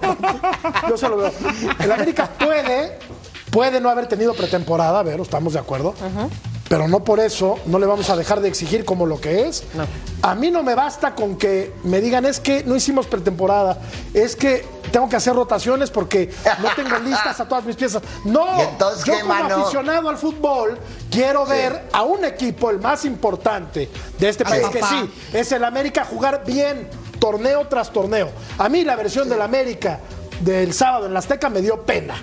yo 0.88 0.96
se 0.96 1.08
lo 1.08 1.16
veo. 1.16 1.32
El 1.78 1.90
América 1.90 2.28
puede, 2.38 2.98
puede 3.50 3.80
no 3.80 3.88
haber 3.88 4.06
tenido 4.08 4.34
pretemporada, 4.34 5.00
a 5.00 5.02
ver, 5.02 5.18
estamos 5.18 5.54
de 5.54 5.58
acuerdo. 5.58 5.94
Pero 6.68 6.86
no 6.86 7.02
por 7.02 7.18
eso 7.18 7.58
no 7.66 7.78
le 7.78 7.86
vamos 7.86 8.10
a 8.10 8.16
dejar 8.16 8.40
de 8.40 8.48
exigir 8.48 8.84
como 8.84 9.06
lo 9.06 9.20
que 9.20 9.48
es. 9.48 9.64
A 10.22 10.34
mí 10.34 10.50
no 10.50 10.62
me 10.62 10.74
basta 10.74 11.14
con 11.14 11.36
que 11.36 11.72
me 11.84 12.00
digan 12.00 12.26
es 12.26 12.40
que 12.40 12.64
no 12.64 12.76
hicimos 12.76 13.06
pretemporada, 13.06 13.78
es 14.12 14.36
que 14.36 14.66
tengo 14.92 15.08
que 15.08 15.16
hacer 15.16 15.34
rotaciones 15.34 15.90
porque 15.90 16.30
no 16.60 16.68
tengo 16.74 16.98
listas 17.04 17.40
a 17.40 17.48
todas 17.48 17.64
mis 17.64 17.76
piezas. 17.76 18.02
No, 18.24 18.58
¿Y 18.58 18.60
entonces 18.62 19.04
yo 19.04 19.14
como 19.20 19.26
mano? 19.26 19.56
aficionado 19.56 20.08
al 20.08 20.18
fútbol 20.18 20.78
quiero 21.10 21.46
ver 21.46 21.88
a 21.92 22.02
un 22.02 22.24
equipo, 22.24 22.70
el 22.70 22.80
más 22.80 23.04
importante 23.04 23.88
de 24.18 24.28
este 24.28 24.44
país, 24.44 24.66
que 24.68 24.82
sí, 24.82 25.10
es 25.32 25.52
el 25.52 25.64
América 25.64 26.04
jugar 26.04 26.42
bien, 26.44 26.88
torneo 27.18 27.66
tras 27.68 27.90
torneo. 27.92 28.30
A 28.58 28.68
mí 28.68 28.84
la 28.84 28.96
versión 28.96 29.28
del 29.28 29.40
América 29.40 30.00
del 30.40 30.72
sábado 30.74 31.06
en 31.06 31.12
la 31.12 31.20
Azteca 31.20 31.48
me 31.48 31.62
dio 31.62 31.82
pena. 31.82 32.14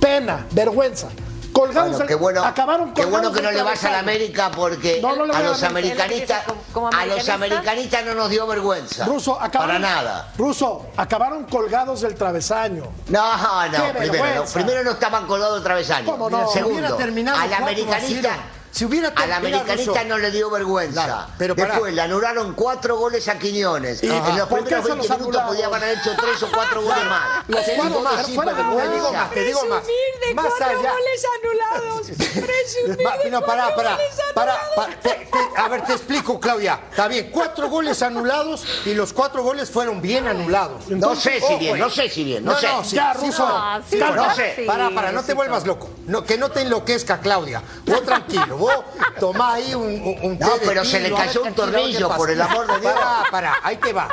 Pena, 0.00 0.46
vergüenza. 0.52 1.08
Colgados, 1.54 1.90
Bueno, 1.92 1.98
del- 1.98 2.08
qué 2.08 2.14
bueno, 2.16 2.44
acabaron 2.44 2.92
qué 2.92 3.04
bueno 3.06 3.32
que 3.32 3.40
no 3.40 3.48
del 3.48 3.56
le 3.58 3.62
vas 3.62 3.78
a 3.84 3.90
la 3.90 3.98
travesaño. 3.98 3.98
América 4.00 4.50
porque 4.54 4.98
No, 5.00 5.14
no 5.16 5.32
a 5.32 5.40
los 5.40 5.62
americanistas, 5.62 6.42
Como 6.72 6.88
a 6.88 6.90
los 6.90 7.00
americanista. 7.02 7.34
americanistas 7.34 8.04
no 8.04 8.14
nos 8.14 8.28
dio 8.30 8.46
vergüenza. 8.46 9.04
Ruso, 9.06 9.40
acabaron, 9.40 9.76
Para 9.76 9.94
nada. 9.94 10.32
Ruso, 10.36 10.86
acabaron 10.96 11.44
colgados 11.44 12.00
del 12.00 12.16
travesaño. 12.16 12.84
No, 13.08 13.68
no, 13.68 13.92
primero, 13.96 14.34
no, 14.34 14.44
primero 14.52 14.82
no 14.84 14.90
estaban 14.90 15.26
colgados 15.28 15.60
otra 15.60 15.76
vez 15.76 15.88
años. 15.90 16.10
¿Cómo 16.10 16.28
no? 16.28 16.48
Segundo, 16.48 16.86
al 16.88 16.96
4 16.96 17.54
a 17.54 17.56
americanista, 17.58 18.30
0. 18.32 18.42
Si 18.74 18.84
hubiera 18.84 19.08
al 19.14 19.32
americanista 19.32 19.92
Russo. 20.02 20.04
no 20.08 20.18
le 20.18 20.32
dio 20.32 20.50
vergüenza. 20.50 21.04
Claro, 21.04 21.26
pero 21.38 21.54
pará. 21.54 21.68
Después 21.74 21.94
le 21.94 22.02
anularon 22.02 22.54
cuatro 22.54 22.96
goles 22.98 23.28
a 23.28 23.38
Quiñones. 23.38 24.02
¿Y 24.02 24.06
en 24.08 24.36
los 24.36 24.48
primeros 24.48 24.82
se 24.82 24.88
los 24.88 24.98
20 24.98 25.18
minutos 25.18 25.42
podían 25.42 25.72
haber 25.72 25.96
hecho 25.96 26.10
tres 26.20 26.42
o 26.42 26.48
cuatro 26.52 26.82
goles 26.82 27.04
más. 27.04 27.44
Los 27.46 27.64
cuatro 27.76 28.00
más, 28.00 28.26
de 28.26 28.36
vergüenza. 28.36 28.74
Te 28.84 28.90
digo 28.96 29.12
más, 29.12 29.30
te 29.30 29.44
digo 29.44 29.64
más. 29.66 29.80
Presumir 29.84 30.28
de 30.28 30.34
Más 30.34 30.46
cuatro 30.46 30.66
allá. 30.66 30.92
goles 30.92 31.26
anulados. 31.38 32.06
Presumir 32.08 32.96
de 33.22 33.30
no, 33.30 33.40
pará, 33.42 33.62
cuatro 33.74 33.76
pará, 33.76 33.90
goles 33.96 34.08
pará, 34.34 34.52
anulados. 34.54 34.74
pa- 34.74 35.00
te, 35.02 35.08
te- 35.10 35.60
a 35.60 35.68
ver, 35.68 35.84
te 35.84 35.92
explico, 35.92 36.40
Claudia. 36.40 36.80
Está 36.90 37.06
bien, 37.06 37.30
cuatro 37.30 37.68
goles 37.68 38.02
anulados 38.02 38.64
y 38.84 38.94
los 38.94 39.12
cuatro 39.12 39.44
goles 39.44 39.70
fueron 39.70 40.02
bien 40.02 40.26
anulados. 40.26 40.88
No 40.88 41.14
sé 41.14 41.38
si 41.38 41.44
Ojo, 41.44 41.58
bien, 41.58 41.78
no 41.78 41.90
sé 41.90 42.08
si 42.08 42.24
bien, 42.24 42.44
no, 42.44 42.58
sé. 42.58 42.66
sí, 42.82 42.96
Ya, 42.96 43.14
sí 43.14 43.26
Ruso. 43.26 43.36
fueron. 43.44 43.60
Ah, 43.62 43.80
Sí 43.88 43.90
sí, 43.90 43.98
fueron. 43.98 44.16
no 44.16 44.34
sé. 44.34 44.64
Para, 44.66 44.90
para, 44.90 45.12
no 45.12 45.20
te 45.22 45.32
Sí, 45.32 45.36
vuelvas 45.36 45.64
loco. 45.64 45.90
No, 46.06 46.24
que 46.24 46.36
no 46.36 46.50
te 46.50 46.62
enloquezca, 46.62 47.20
Claudia. 47.20 47.62
Vos 47.86 48.02
tranquilo, 48.04 48.56
vos 48.64 48.84
tomá 49.20 49.54
ahí 49.54 49.74
un, 49.74 50.18
un, 50.22 50.38
No, 50.38 50.50
pero 50.64 50.84
se 50.84 51.00
le 51.00 51.12
cayó 51.12 51.42
un 51.42 51.54
tornillo, 51.54 52.08
por 52.16 52.30
el 52.30 52.40
amor 52.40 52.66
de 52.74 52.80
Dios. 52.80 52.92
Pará, 52.92 53.22
pará, 53.30 53.54
ahí 53.62 53.76
te 53.76 53.92
va. 53.92 54.08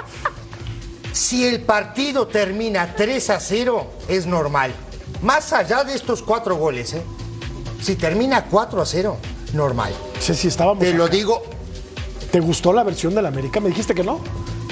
Si 1.14 1.46
el 1.46 1.62
partido 1.62 2.28
termina 2.28 2.96
3 2.96 3.30
a 3.32 3.40
0, 3.40 3.88
es 4.08 4.26
normal. 4.26 4.74
Más 5.22 5.54
allá 5.54 5.84
de 5.84 5.94
estos 5.94 6.22
cuatro 6.22 6.56
goles, 6.56 6.94
¿eh? 6.94 7.04
Si 7.82 7.96
termina 7.96 8.46
4 8.46 8.82
a 8.82 8.86
0, 8.86 9.18
normal. 9.54 9.94
Sí, 10.20 10.34
sí, 10.36 10.48
estábamos. 10.48 10.84
Te 10.84 10.94
lo 10.94 11.08
digo, 11.08 11.44
¿Te 12.32 12.40
gustó 12.40 12.72
la 12.72 12.84
versión 12.84 13.14
del 13.14 13.26
América? 13.26 13.60
¿Me 13.60 13.70
dijiste 13.70 13.94
que 13.94 14.04
no? 14.04 14.22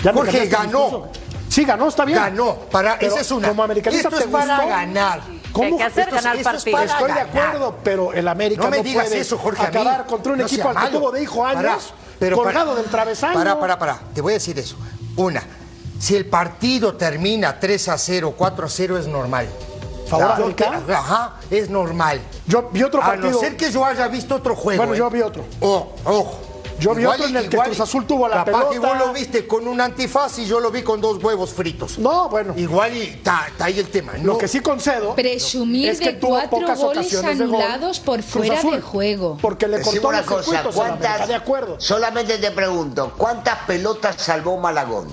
¿Ya 0.01 0.13
me 0.13 0.19
Jorge, 0.19 0.49
cambiaste 0.49 0.65
el 0.65 0.71
ganó. 0.71 1.07
Sí, 1.49 1.65
ganó, 1.65 1.87
está 1.89 2.05
bien. 2.05 2.17
ganó. 2.19 2.55
Para, 2.71 2.97
Pero 2.97 3.11
esa 3.11 3.21
es 3.21 3.31
una. 3.31 3.49
Como 3.49 3.63
americanista 3.63 4.07
Esto 4.07 4.19
es 4.19 4.25
te 4.25 4.31
para 4.31 4.55
gustó. 4.55 4.69
ganar. 4.69 5.21
¿Cómo? 5.51 5.65
Hay 5.67 5.77
que 5.77 5.83
hacer 5.83 6.11
ganar 6.11 6.35
es 6.35 6.43
partido. 6.43 6.77
para 6.77 6.85
Estoy 6.91 7.07
de 7.07 7.13
ganar. 7.15 7.27
acuerdo, 7.47 7.75
pero 7.83 8.13
el 8.13 8.27
América 8.27 8.61
No 8.63 8.69
no, 8.69 8.77
me 8.77 8.83
digas 8.83 9.07
puede 9.07 9.19
eso, 9.21 9.37
Jorge. 9.37 9.61
a 9.63 9.67
acabar 9.67 10.05
contra 10.05 10.31
un 10.33 10.39
No 10.39 10.45
equipo 10.45 10.69
al 10.69 10.77
que 10.85 10.97
tuvo 10.97 11.11
de 11.11 11.23
hijo 11.23 11.41
Pará, 11.43 11.59
años, 11.73 11.93
pero 12.19 12.35
colgado 12.37 12.69
para- 12.71 12.81
del 12.81 12.91
travesaño. 12.91 13.33
Para, 13.33 13.59
para, 13.59 13.79
para. 13.79 13.99
Te 14.13 14.21
voy 14.21 14.33
a 14.33 14.35
decir 14.35 14.57
eso. 14.59 14.75
Una, 15.15 15.43
si 15.99 16.15
el 16.15 16.25
partido 16.27 16.95
termina 16.95 17.59
3 17.59 17.89
a 17.89 17.97
0, 17.97 18.33
4 18.37 18.65
a 18.65 18.69
0 18.69 18.97
es 18.97 19.07
normal. 19.07 19.47
¿Favor 20.07 20.27
Yo 20.27 20.33
América? 20.45 20.81
te- 20.87 20.93
Ajá, 20.93 21.33
es 21.51 21.69
normal. 21.69 22.19
Yo 22.47 22.69
vi 22.71 22.81
otro 22.83 23.01
A 23.01 23.05
partido. 23.05 23.31
no 23.31 23.39
ser 23.39 23.55
que 23.57 23.71
yo 23.71 23.85
haya 23.85 24.07
visto 24.07 24.35
otro 24.35 24.55
juego. 24.55 24.77
Bueno, 24.81 24.93
¿eh? 24.95 24.97
yo 24.97 25.09
vi 25.09 25.21
otro. 25.21 25.43
Oh, 25.61 25.89
ojo. 26.05 26.39
Yo 26.79 26.95
vi 26.95 27.05
otro 27.05 27.25
en 27.25 27.35
el 27.37 27.49
que 27.49 27.57
Cruz 27.57 27.79
Azul 27.79 28.05
tuvo 28.07 28.27
la 28.27 28.43
capaz 28.45 28.69
que 28.69 28.79
pelota. 28.79 28.87
vos 28.89 29.07
lo 29.07 29.13
viste 29.13 29.45
con 29.47 29.67
un 29.67 29.81
antifaz 29.81 30.39
y 30.39 30.45
yo 30.45 30.59
lo 30.59 30.71
vi 30.71 30.81
con 30.81 31.01
dos 31.01 31.21
huevos 31.23 31.51
fritos. 31.53 31.99
No, 31.99 32.29
bueno. 32.29 32.53
Igual 32.57 32.95
y 32.95 33.01
está 33.01 33.47
ahí 33.59 33.79
el 33.79 33.87
tema. 33.89 34.13
Lo 34.13 34.33
No, 34.33 34.37
que 34.37 34.47
sí 34.47 34.59
concedo. 34.61 35.15
Presumir 35.15 35.89
es 35.89 35.99
que 35.99 36.13
de 36.13 36.19
tuvo 36.19 36.31
cuatro 36.31 36.49
pocas 36.59 36.79
goles 36.79 36.99
ocasiones 37.07 37.37
de 37.39 37.45
gol. 37.45 37.55
anulados 37.61 37.99
por 37.99 38.23
fuera 38.23 38.57
Azul, 38.57 38.75
de 38.75 38.81
juego. 38.81 39.37
Porque 39.41 39.67
le 39.67 39.77
Decime 39.77 40.01
cortó 40.01 40.07
una 40.09 40.17
los 40.21 40.27
cosa, 40.27 40.63
¿cuántas? 40.73 41.27
de 41.27 41.35
acuerdo. 41.35 41.75
Solamente 41.79 42.37
te 42.37 42.51
pregunto, 42.51 43.13
¿cuántas 43.17 43.59
pelotas 43.65 44.15
salvó 44.17 44.57
Malagón? 44.57 45.07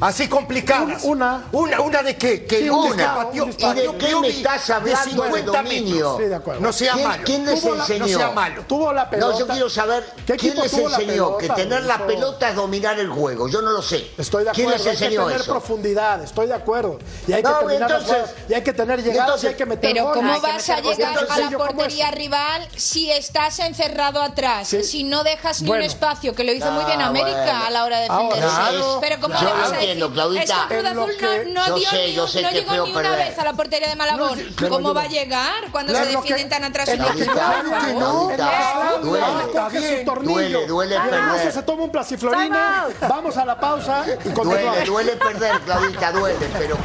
Así 0.00 0.28
complicadas. 0.28 1.02
Una. 1.04 1.44
Una, 1.52 1.80
una 1.80 2.02
de 2.02 2.16
qué? 2.16 2.44
Que 2.46 2.58
Sí, 2.62 2.68
un 2.70 2.92
una. 2.92 2.96
que 2.96 3.04
pateó- 3.04 3.48
¿Y 3.48 3.74
de 3.74 3.98
qué 3.98 4.14
me 4.20 4.28
estás 4.28 4.70
hablando 4.70 5.00
de 5.00 5.10
50 5.10 5.52
dominio? 5.62 5.94
metros. 5.94 6.16
Sí, 6.18 6.24
de 6.24 6.34
acuerdo. 6.36 6.60
No 6.60 6.72
sea 6.72 6.92
¿Quién, 6.94 7.08
malo. 7.08 7.22
quién 7.24 7.46
les 7.46 7.60
Tuvo 7.60 7.74
la- 7.74 7.82
enseñó? 7.82 8.06
no 8.06 8.18
sea 8.18 8.30
malo. 8.30 8.62
Tuvo 8.68 8.92
la 8.92 9.10
pelota. 9.10 9.32
No, 9.32 9.38
yo 9.40 9.46
quiero 9.48 9.70
saber 9.70 10.04
¿Qué 10.26 10.36
quién 10.36 10.54
les 10.56 10.72
la 10.72 10.78
enseñó 10.98 11.36
que 11.36 11.46
pelota, 11.46 11.54
tener 11.62 11.82
la 11.84 12.06
pelota 12.06 12.48
es 12.50 12.54
dominar 12.54 12.98
el 13.00 13.08
juego. 13.08 13.48
Yo 13.48 13.60
no 13.60 13.70
lo 13.72 13.82
sé. 13.82 14.08
Estoy 14.16 14.44
de 14.44 14.50
¿Quién 14.52 14.68
acuerdo, 14.68 14.84
les 14.84 14.92
hay 14.92 14.98
que 14.98 15.04
enseñó 15.06 15.24
tener 15.26 15.40
eso? 15.40 15.50
profundidad, 15.52 16.22
estoy 16.22 16.46
de 16.46 16.54
acuerdo. 16.54 16.98
Y 17.26 17.32
hay 17.32 17.42
que 17.42 17.48
No, 17.48 17.58
terminar 17.58 17.90
entonces- 17.90 18.34
y 18.48 18.54
hay 18.54 18.62
que 18.62 18.72
tener 18.72 19.02
llegadas 19.02 19.20
entonces- 19.26 19.44
y 19.44 19.46
hay 19.48 19.54
que 19.54 19.66
meter 19.66 19.92
Pero 19.92 20.04
goles. 20.04 20.16
¿cómo 20.22 20.34
que 20.34 20.40
vas 20.52 20.68
a 20.70 20.80
llegar 20.80 21.08
a 21.08 21.10
Entonces, 21.12 21.38
la 21.44 21.50
yo 21.50 21.58
como 21.58 21.70
portería 21.72 22.10
rival 22.12 22.68
si 22.76 23.10
estás 23.10 23.58
encerrado 23.58 24.22
atrás? 24.22 24.68
Si 24.68 25.02
no 25.02 25.24
dejas 25.24 25.60
ni 25.62 25.70
un 25.70 25.82
espacio, 25.82 26.34
que 26.36 26.44
lo 26.44 26.52
hizo 26.52 26.70
muy 26.70 26.84
bien 26.84 27.00
Ah, 27.00 27.08
América 27.08 27.42
bueno. 27.44 27.64
a 27.66 27.70
la 27.70 27.84
hora 27.84 27.96
de 27.96 28.02
defender. 28.04 28.44
Ahora, 28.44 28.46
ese. 28.46 28.76
claro. 28.78 28.98
Pero 29.00 29.20
¿cómo 29.20 29.34
le 29.34 29.44
vas 29.52 29.72
a 29.72 29.87
Claudita. 29.96 30.66
Cruz 30.68 30.84
Azul 30.84 30.94
no, 31.52 31.60
no 31.60 31.66
Yo 31.68 31.74
dio 31.76 31.90
sé, 31.90 32.06
ni, 32.06 32.12
yo 32.14 32.22
un- 32.24 32.28
sé 32.28 32.42
no 32.42 32.48
que 32.48 32.54
llegó 32.56 32.72
ni 32.72 32.78
una 32.92 32.94
perder. 33.02 33.18
vez 33.28 33.38
a 33.38 33.44
la 33.44 33.52
portería 33.52 33.88
de 33.88 33.96
Malagón. 33.96 34.38
No, 34.60 34.68
¿Cómo 34.68 34.94
va 34.94 35.02
a 35.02 35.08
llegar 35.08 35.70
cuando 35.70 35.94
se 35.94 36.06
defienden 36.06 36.48
tan 36.48 36.64
atrás? 36.64 36.88
en 36.88 36.98
la 36.98 37.06
duele. 39.02 40.04
Duele, 40.22 40.66
duele 40.66 40.96
perder. 41.00 41.52
se 41.52 41.62
toma 41.62 41.84
un 41.84 41.92
plasiflorina, 41.92 42.86
vamos 43.08 43.36
a 43.36 43.44
la 43.44 43.58
pausa 43.58 44.04
y 44.24 44.28
Duele, 44.30 44.84
duele 44.84 45.12
perder, 45.16 45.60
Claudita, 45.60 46.12
duele, 46.12 46.36
pero 46.58 46.76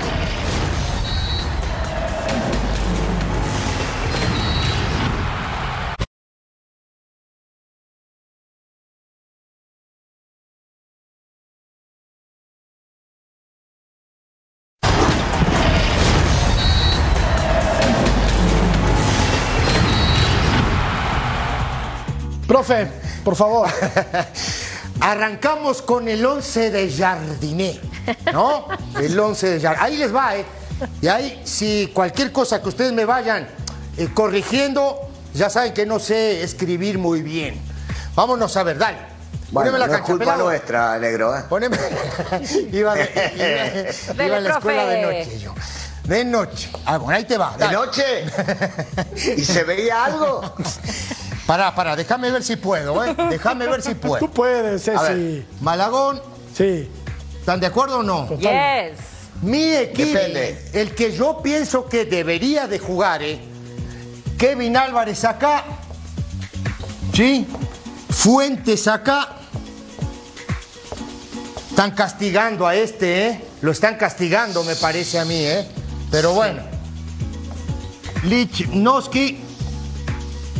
Profe, 22.53 22.87
por 23.23 23.35
favor. 23.35 23.67
Arrancamos 24.99 25.81
con 25.81 26.07
el 26.07 26.23
11 26.23 26.69
de 26.69 26.91
Jardiné, 26.95 27.81
¿no? 28.31 28.67
El 29.01 29.19
11 29.19 29.49
de 29.49 29.59
Jardiné. 29.59 29.83
Ahí 29.83 29.97
les 29.97 30.13
va, 30.15 30.35
¿eh? 30.35 30.45
Y 31.01 31.07
ahí, 31.07 31.41
si 31.45 31.89
cualquier 31.91 32.31
cosa 32.31 32.61
que 32.61 32.69
ustedes 32.69 32.93
me 32.93 33.05
vayan 33.05 33.47
eh, 33.97 34.07
corrigiendo, 34.13 34.99
ya 35.33 35.49
saben 35.49 35.73
que 35.73 35.87
no 35.87 35.97
sé 35.97 36.43
escribir 36.43 36.99
muy 36.99 37.23
bien. 37.23 37.59
Vámonos 38.13 38.55
a 38.55 38.61
ver, 38.61 38.77
dale. 38.77 38.97
bueno, 39.49 39.71
Poneme 39.71 39.79
la 39.79 39.87
no 39.87 39.95
es 39.95 40.01
culpa 40.01 40.25
pelado. 40.25 40.43
nuestra, 40.43 40.99
negro, 40.99 41.35
¿eh? 41.35 41.41
Poneme. 41.49 41.75
iba, 42.71 42.93
de- 42.93 43.33
iba- 43.35 44.13
Dele, 44.13 44.25
iba 44.27 44.37
a 44.37 44.41
la 44.41 44.49
escuela 44.51 44.85
de 44.85 45.01
noche 45.01 45.39
yo. 45.39 45.55
De 46.03 46.23
noche. 46.25 46.69
Ah, 46.85 46.97
bueno, 46.97 47.17
ahí 47.17 47.23
te 47.23 47.37
va. 47.37 47.55
¿De 47.57 47.69
noche? 47.71 48.25
¿Y 49.37 49.43
se 49.43 49.63
veía 49.63 50.03
algo? 50.05 50.53
Pará, 51.45 51.75
pará, 51.75 51.95
déjame 51.95 52.32
ver 52.32 52.41
si 52.43 52.56
puedo, 52.56 53.03
¿eh? 53.03 53.15
Déjame 53.29 53.67
ver 53.67 53.82
si 53.82 53.95
Tú 53.95 54.08
puedo. 54.08 54.32
puedes, 54.32 54.88
A 54.88 55.08
Ceci. 55.08 55.45
Malagón, 55.62 56.21
Sí. 56.56 56.88
¿están 57.39 57.60
de 57.60 57.67
acuerdo 57.67 57.99
o 57.99 58.03
no? 58.03 58.29
Yes. 58.38 58.99
Mi 59.41 59.73
equipo, 59.73 60.17
Depende. 60.17 60.69
el 60.73 60.95
que 60.95 61.12
yo 61.12 61.41
pienso 61.43 61.86
que 61.89 62.06
debería 62.06 62.67
de 62.67 62.79
jugar, 62.79 63.21
¿eh? 63.23 63.39
Kevin 64.38 64.77
Álvarez 64.77 65.25
acá, 65.25 65.65
¿sí? 67.13 67.45
Fuentes 68.10 68.88
acá. 68.88 69.36
Están 71.69 71.91
castigando 71.91 72.65
a 72.67 72.75
este, 72.75 73.27
¿eh? 73.27 73.41
Lo 73.62 73.71
están 73.71 73.95
castigando, 73.97 74.63
me 74.63 74.75
parece 74.77 75.19
a 75.19 75.25
mí, 75.25 75.36
¿eh? 75.43 75.67
Pero 76.12 76.32
bueno. 76.34 76.62
Lichnowsky, 78.23 79.42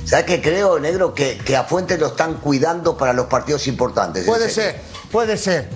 ¿Sabes 0.06 0.26
qué 0.26 0.42
creo, 0.42 0.80
negro? 0.80 1.14
Que, 1.14 1.38
que 1.38 1.56
a 1.56 1.64
Fuentes 1.64 2.00
lo 2.00 2.08
están 2.08 2.36
cuidando 2.36 2.98
para 2.98 3.14
los 3.14 3.28
partidos 3.28 3.68
importantes. 3.68 4.26
puede 4.26 4.50
ser, 4.50 4.82
puede 5.12 5.38
ser. 5.38 5.70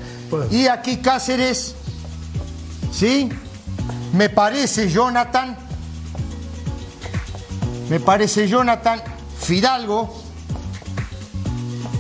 Y 0.52 0.68
aquí 0.68 0.98
Cáceres, 0.98 1.76
¿sí? 2.92 3.30
Me 4.14 4.30
parece 4.30 4.90
Jonathan. 4.90 5.58
Me 7.90 8.00
parece 8.00 8.48
Jonathan 8.48 9.02
Fidalgo. 9.40 10.14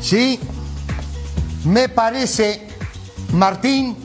¿Sí? 0.01 0.39
Me 1.63 1.87
parece 1.87 2.67
Martín. 3.31 3.95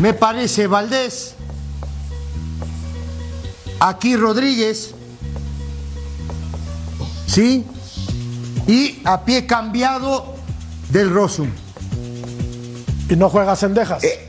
Me 0.00 0.12
parece 0.12 0.66
Valdés. 0.66 1.34
Aquí 3.80 4.16
Rodríguez. 4.16 4.95
¿Sí? 7.36 7.66
Y 8.66 9.02
a 9.04 9.22
pie 9.26 9.44
cambiado 9.44 10.36
del 10.88 11.10
Rosum. 11.10 11.50
Y 13.10 13.16
no 13.16 13.28
juegas 13.28 13.62
en 13.62 13.74
Dejas. 13.74 14.02
Eh, 14.04 14.22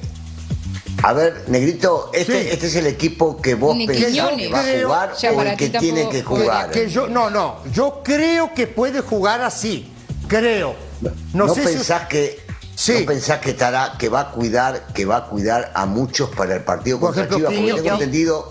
A 1.04 1.14
ver, 1.14 1.46
Negrito, 1.48 2.10
este, 2.14 2.42
Sí. 2.44 2.50
este 2.52 2.68
es 2.68 2.76
el 2.76 2.88
equipo 2.88 3.40
que 3.42 3.54
vos 3.56 3.78
pensás 3.78 4.12
que 4.36 4.50
va 4.50 4.60
a 4.60 4.64
Creo- 4.64 4.88
jugar 4.88 5.12
o 5.14 5.16
sea, 5.16 5.32
o 5.32 5.36
para 5.38 5.52
el 5.52 5.58
que 5.58 5.70
tiene 5.70 6.10
que 6.10 6.22
jugar. 6.24 6.70
Que 6.72 6.90
yo, 6.90 7.08
no, 7.08 7.30
no, 7.30 7.60
yo 7.72 8.02
creo 8.04 8.54
que 8.54 8.68
puede 8.68 9.00
jugar 9.00 9.42
así, 9.42 9.90
creo. 10.28 10.76
No, 11.00 11.12
¿No, 11.46 11.54
sé 11.54 11.62
si- 11.66 11.76
pensás 11.76 12.08
que 12.08 12.40
Sí. 12.76 12.94
no 13.00 13.06
pensás 13.06 13.40
que 13.40 13.52
estará, 13.52 13.94
que 13.98 14.10
va 14.10 14.20
a 14.22 14.32
cuidar, 14.32 14.88
que 14.94 15.06
va 15.06 15.18
a 15.18 15.26
cuidar 15.28 15.72
a 15.76 15.86
muchos 15.86 16.30
para 16.32 16.56
el 16.56 16.64
partido 16.64 17.00
Por 17.00 17.10
contra 17.14 17.24
ejemplo, 17.26 17.50
Chivas? 17.52 17.62
Porque 17.62 17.84
tengo 17.84 18.04
entendido, 18.04 18.48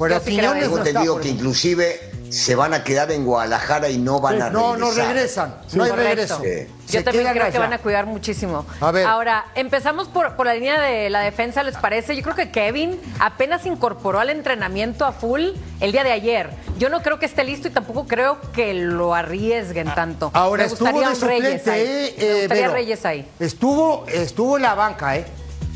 tengo 0.61 0.79
entendido 0.79 1.15
que 1.17 1.21
ejemplo. 1.29 1.31
inclusive 1.49 2.01
se 2.31 2.55
van 2.55 2.75
a 2.75 2.83
quedar 2.85 3.11
en 3.13 3.25
Guadalajara 3.25 3.89
y 3.89 3.99
no 3.99 4.21
van 4.21 4.41
a 4.43 4.49
regresar. 4.51 4.53
No, 4.53 4.77
no 4.77 4.91
regresan, 4.91 5.55
no 5.73 5.85
hay 5.85 5.91
Correcto. 5.91 6.39
regreso. 6.39 6.41
Sí. 6.43 6.73
Yo 6.87 6.99
Se 7.01 7.03
también 7.03 7.29
creo 7.33 7.51
que 7.51 7.59
van 7.59 7.73
a 7.73 7.79
cuidar 7.79 8.07
muchísimo. 8.07 8.65
A 8.81 8.91
ver. 8.93 9.07
Ahora, 9.07 9.47
empezamos 9.57 10.07
por, 10.09 10.37
por 10.37 10.47
la 10.47 10.55
línea 10.55 10.81
de 10.81 11.11
la 11.11 11.21
defensa, 11.21 11.63
¿les 11.65 11.77
parece? 11.77 12.15
Yo 12.17 12.23
creo 12.23 12.37
que 12.37 12.51
Kevin 12.53 13.01
apenas 13.19 13.67
incorporó 13.67 14.21
al 14.21 14.31
entrenamiento 14.31 15.05
a 15.05 15.13
full 15.13 15.49
el 15.81 15.93
día 15.93 16.05
de 16.05 16.13
ayer. 16.13 16.51
Yo 16.79 16.89
no 16.89 17.03
creo 17.03 17.19
que 17.19 17.27
esté 17.27 17.43
listo 17.43 17.67
y 17.69 17.71
tampoco 17.73 18.07
creo 18.07 18.39
que 18.53 18.73
lo 18.75 19.15
arriesguen 19.15 19.93
tanto. 19.95 20.31
Ahora 20.35 20.65
Me 20.65 20.69
estuvo 20.73 20.91
gustaría 20.93 21.09
de 21.11 21.23
un 21.25 21.43
Reyes 21.43 21.67
ahí. 21.69 21.81
eh, 21.83 22.15
Me 22.19 22.39
gustaría 22.41 22.63
Vero. 22.63 22.73
Reyes 22.75 23.05
ahí. 23.07 23.29
Estuvo, 23.41 24.07
estuvo 24.09 24.57
en 24.57 24.63
la 24.63 24.75
banca, 24.75 25.17
¿eh? 25.17 25.27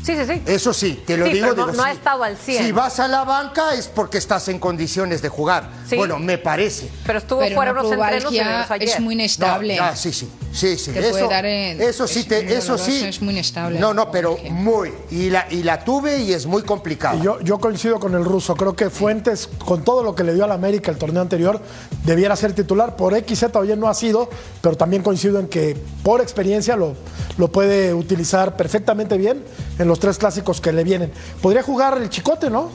Sí, 0.03 0.15
sí, 0.15 0.25
sí. 0.25 0.41
Eso 0.47 0.73
sí, 0.73 1.03
te 1.05 1.15
lo 1.15 1.25
Sí, 1.27 1.33
digo. 1.33 1.47
pero 1.49 1.55
no- 1.65 1.71
digo, 1.71 1.77
no 1.77 1.83
ha 1.87 1.91
estado 1.91 2.23
al 2.23 2.35
100. 2.37 2.63
Si 2.65 2.71
vas 2.71 2.99
a 2.99 3.07
la 3.07 3.23
banca 3.23 3.75
es 3.75 3.87
porque 3.87 4.17
estás 4.17 4.47
en 4.47 4.57
condiciones 4.57 5.21
de 5.21 5.29
jugar. 5.29 5.69
Sí. 5.87 5.95
Bueno, 5.95 6.17
me 6.17 6.37
parece. 6.39 6.89
Pero 7.05 7.19
estuvo 7.19 7.39
Pero 7.41 7.55
fuera 7.55 7.71
unos 7.71 7.91
entrenos 7.91 8.25
ayer. 8.71 8.89
es 8.89 8.99
muy 8.99 9.13
inestable. 9.13 9.75
No, 9.75 9.83
ya, 9.83 9.95
sí, 9.95 10.11
sí. 10.11 10.29
Sí, 10.53 10.75
sí, 10.77 10.91
Te 10.91 10.99
eso, 10.99 11.11
puede 11.11 11.29
dar 11.29 11.45
en- 11.45 11.81
eso 11.81 12.05
sí, 12.07 12.19
es 12.19 12.27
te- 12.27 12.53
eso 12.57 12.77
sí. 12.77 13.05
es 13.05 13.21
muy 13.21 13.33
inestable. 13.33 13.79
No, 13.79 13.93
no, 13.93 14.11
pero 14.11 14.37
muy. 14.49 14.91
Y 15.09 15.29
la, 15.29 15.47
y 15.49 15.63
la 15.63 15.81
tuve 15.83 16.17
y 16.19 16.33
es 16.33 16.45
muy 16.45 16.63
complicado. 16.63 17.17
Y 17.17 17.21
yo, 17.21 17.39
yo 17.39 17.57
coincido 17.57 17.99
con 18.01 18.15
el 18.15 18.25
ruso. 18.25 18.55
Creo 18.55 18.75
que 18.75 18.89
Fuentes, 18.89 19.47
con 19.63 19.85
todo 19.85 20.03
lo 20.03 20.13
que 20.13 20.25
le 20.25 20.33
dio 20.33 20.43
al 20.43 20.51
América 20.51 20.91
el 20.91 20.97
torneo 20.97 21.21
anterior, 21.21 21.61
debiera 22.03 22.35
ser 22.35 22.51
titular. 22.53 22.97
Por 22.97 23.13
X, 23.15 23.39
Z 23.39 23.57
o 23.57 23.63
Y 23.63 23.77
no 23.77 23.87
ha 23.87 23.93
sido, 23.93 24.29
pero 24.61 24.75
también 24.75 25.03
coincido 25.03 25.39
en 25.39 25.47
que 25.47 25.77
por 26.03 26.19
experiencia 26.19 26.75
lo, 26.75 26.95
lo 27.37 27.49
puede 27.49 27.93
utilizar 27.93 28.57
perfectamente 28.57 29.17
bien 29.17 29.45
en 29.79 29.87
los 29.91 29.99
tres 29.99 30.17
clásicos 30.17 30.61
que 30.61 30.71
le 30.71 30.85
vienen. 30.85 31.11
Podría 31.41 31.63
jugar 31.63 31.97
el 31.97 32.09
chicote, 32.09 32.49
¿no? 32.49 32.69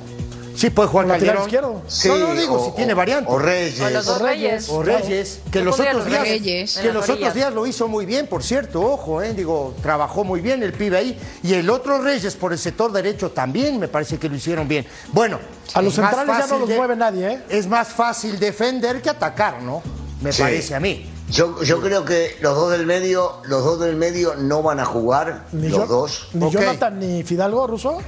Sí, 0.55 0.69
puede 0.69 0.89
jugar 0.91 1.07
lateral 1.07 1.37
Calderón. 1.47 1.83
izquierdo. 1.87 2.19
no, 2.19 2.35
no 2.35 2.41
digo 2.41 2.65
si 2.67 2.77
tiene 2.77 2.93
variante. 2.93 3.31
O 3.33 3.39
Reyes. 3.39 3.81
O 3.81 3.89
los 3.91 4.05
dos 4.05 4.21
reyes. 4.21 4.69
O 4.69 4.83
Reyes, 4.83 5.41
que 5.51 5.63
los 5.63 5.81
otros 5.81 6.05
días, 6.07 6.21
Reyes. 6.29 6.77
que 6.79 6.93
los 6.93 7.09
otros 7.09 7.33
días 7.35 7.55
lo 7.55 7.67
hizo 7.67 7.89
muy 7.89 8.05
bien, 8.05 8.27
por 8.27 8.43
cierto, 8.43 8.83
ojo, 8.83 9.23
eh, 9.23 9.33
digo, 9.33 9.75
trabajó 9.83 10.25
muy 10.25 10.41
bien 10.43 10.63
el 10.63 10.75
pibe 10.75 10.99
ahí. 10.99 11.19
Y 11.43 11.55
el 11.55 11.71
otro 11.71 12.03
Reyes 12.03 12.35
por 12.37 12.53
el 12.53 12.59
sector 12.59 12.93
derecho 12.93 13.31
también 13.31 13.79
me 13.79 13.89
parece 13.89 14.19
que 14.19 14.29
lo 14.29 14.37
hicieron 14.37 14.69
bien. 14.69 14.87
Bueno, 15.13 15.39
A 15.73 15.81
los 15.81 15.95
centrales 15.95 16.37
ya 16.39 16.47
no 16.47 16.59
los 16.59 16.69
mueve 16.69 16.97
nadie, 16.97 17.33
¿eh? 17.33 17.43
Es 17.49 17.67
más 17.67 17.89
fácil 17.89 18.39
defender 18.39 19.01
que 19.01 19.09
atacar, 19.09 19.63
¿no? 19.63 19.83
Me 20.21 20.33
Sí. 20.33 20.43
parece 20.43 20.75
a 20.75 20.81
mí. 20.81 21.11
Yo, 21.29 21.63
yo 21.63 21.81
creo 21.81 22.05
que 22.05 22.37
los 22.41 22.55
dos 22.55 22.71
del 22.71 22.87
medio, 22.87 23.41
los 23.45 23.65
dos 23.65 23.81
del 23.81 23.97
medio 23.97 24.35
no 24.37 24.63
van 24.63 24.79
a 24.81 24.85
jugar, 24.85 25.47
Ni, 25.53 25.69
los 25.69 25.81
yo- 25.81 25.87
dos. 25.87 26.29
ni. 26.33 26.51
Jonathan 26.51 26.99
ni 27.01 27.23
Fidalgo, 27.25 27.67
ruso. 27.67 27.99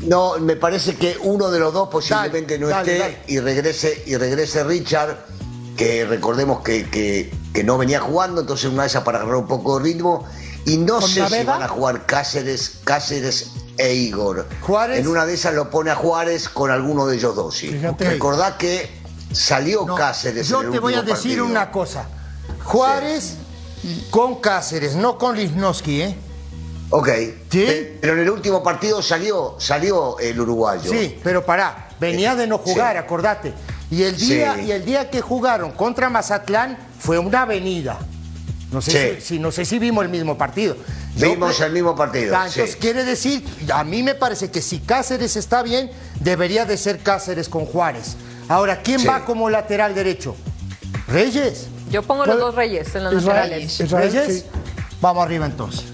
No, 0.00 0.38
me 0.38 0.54
parece 0.56 0.96
que 0.96 1.16
uno 1.22 1.50
de 1.50 1.58
los 1.58 1.72
dos 1.72 1.88
posiblemente 1.88 2.58
no 2.58 2.68
dale, 2.68 2.92
esté 2.92 3.02
dale. 3.02 3.18
y 3.28 3.40
regrese 3.40 4.02
y 4.06 4.16
regrese 4.16 4.62
Richard, 4.64 5.16
que 5.76 6.04
recordemos 6.04 6.60
que, 6.62 6.88
que- 6.90 7.32
que 7.54 7.64
no 7.64 7.78
venía 7.78 8.00
jugando, 8.00 8.42
entonces 8.42 8.70
una 8.70 8.82
de 8.82 8.88
esas 8.88 9.04
para 9.04 9.18
agarrar 9.18 9.36
un 9.36 9.46
poco 9.46 9.78
de 9.78 9.84
ritmo. 9.84 10.24
Y 10.66 10.76
no 10.78 10.98
¿Con 11.00 11.08
sé 11.08 11.26
si 11.28 11.44
van 11.44 11.62
a 11.62 11.68
jugar 11.68 12.04
Cáceres, 12.06 12.80
Cáceres 12.84 13.52
e 13.78 13.94
Igor. 13.94 14.46
Juárez. 14.62 14.98
En 15.00 15.08
una 15.08 15.24
de 15.26 15.34
esas 15.34 15.54
lo 15.54 15.70
pone 15.70 15.90
a 15.90 15.94
Juárez 15.94 16.48
con 16.48 16.70
alguno 16.70 17.06
de 17.06 17.16
ellos 17.16 17.34
dos. 17.36 17.54
Sí. 17.56 17.68
Fíjate. 17.68 18.08
Recordá 18.08 18.56
que 18.58 18.90
salió 19.32 19.84
No, 19.86 19.94
Cáceres. 19.94 20.48
yo 20.48 20.60
en 20.60 20.66
el 20.66 20.72
te 20.72 20.78
voy 20.80 20.94
a 20.94 21.02
decir 21.02 21.14
partido. 21.38 21.46
una 21.46 21.70
cosa. 21.70 22.06
Juárez 22.64 23.36
con 24.10 24.40
Cáceres, 24.40 24.94
no 24.96 25.18
con 25.18 25.36
Lisnowski, 25.36 26.02
¿eh? 26.02 26.16
Ok. 26.90 27.08
¿Sí? 27.50 27.64
Pe- 27.66 27.98
Pero 28.00 28.14
en 28.14 28.20
el 28.20 28.30
último 28.30 28.62
partido 28.62 29.02
salió, 29.02 29.56
salió 29.58 30.18
el 30.18 30.40
uruguayo. 30.40 30.90
Sí, 30.90 31.18
pero 31.22 31.44
pará, 31.44 31.88
venía 32.00 32.34
de 32.34 32.46
no 32.46 32.58
jugar, 32.58 32.92
Sí. 32.92 32.98
acordate. 32.98 33.52
Y 33.90 34.02
el 34.02 34.16
día 34.16 34.60
y 34.60 34.72
el 34.72 34.84
día 34.84 35.10
que 35.10 35.20
jugaron 35.20 35.72
contra 35.72 36.08
Mazatlán 36.10 36.78
fue 36.98 37.18
una 37.18 37.42
avenida. 37.42 37.98
No 38.72 38.80
sé 38.80 39.16
si, 39.20 39.26
si- 39.26 39.38
no 39.38 39.52
sé 39.52 39.64
si 39.64 39.78
vimos 39.78 40.04
el 40.04 40.10
mismo 40.10 40.36
partido. 40.36 40.76
Vimos 41.16 41.60
el 41.60 41.72
mismo 41.72 41.94
partido, 41.94 42.34
Ah, 42.36 42.46
Entonces 42.48 42.74
quiere 42.74 43.04
decir, 43.04 43.44
a 43.72 43.84
mí 43.84 44.02
me 44.02 44.16
parece 44.16 44.50
que 44.50 44.60
si 44.60 44.80
Cáceres 44.80 45.36
está 45.36 45.62
bien, 45.62 45.90
debería 46.20 46.64
de 46.64 46.76
ser 46.76 46.98
Cáceres 47.00 47.48
con 47.48 47.66
Juárez. 47.66 48.16
Ahora, 48.48 48.82
¿quién 48.82 49.06
va 49.06 49.24
como 49.24 49.48
lateral 49.48 49.94
derecho? 49.94 50.34
Reyes. 51.06 51.68
Yo 51.94 52.02
pongo 52.02 52.26
los 52.26 52.40
dos 52.40 52.56
reyes 52.56 52.92
en 52.96 53.04
los 53.04 53.14
Israel. 53.14 53.50
laterales. 53.50 53.80
Israel, 53.80 54.12
Reyes. 54.12 54.40
sí. 54.40 54.46
Vamos 55.00 55.22
arriba 55.22 55.46
entonces. 55.46 55.84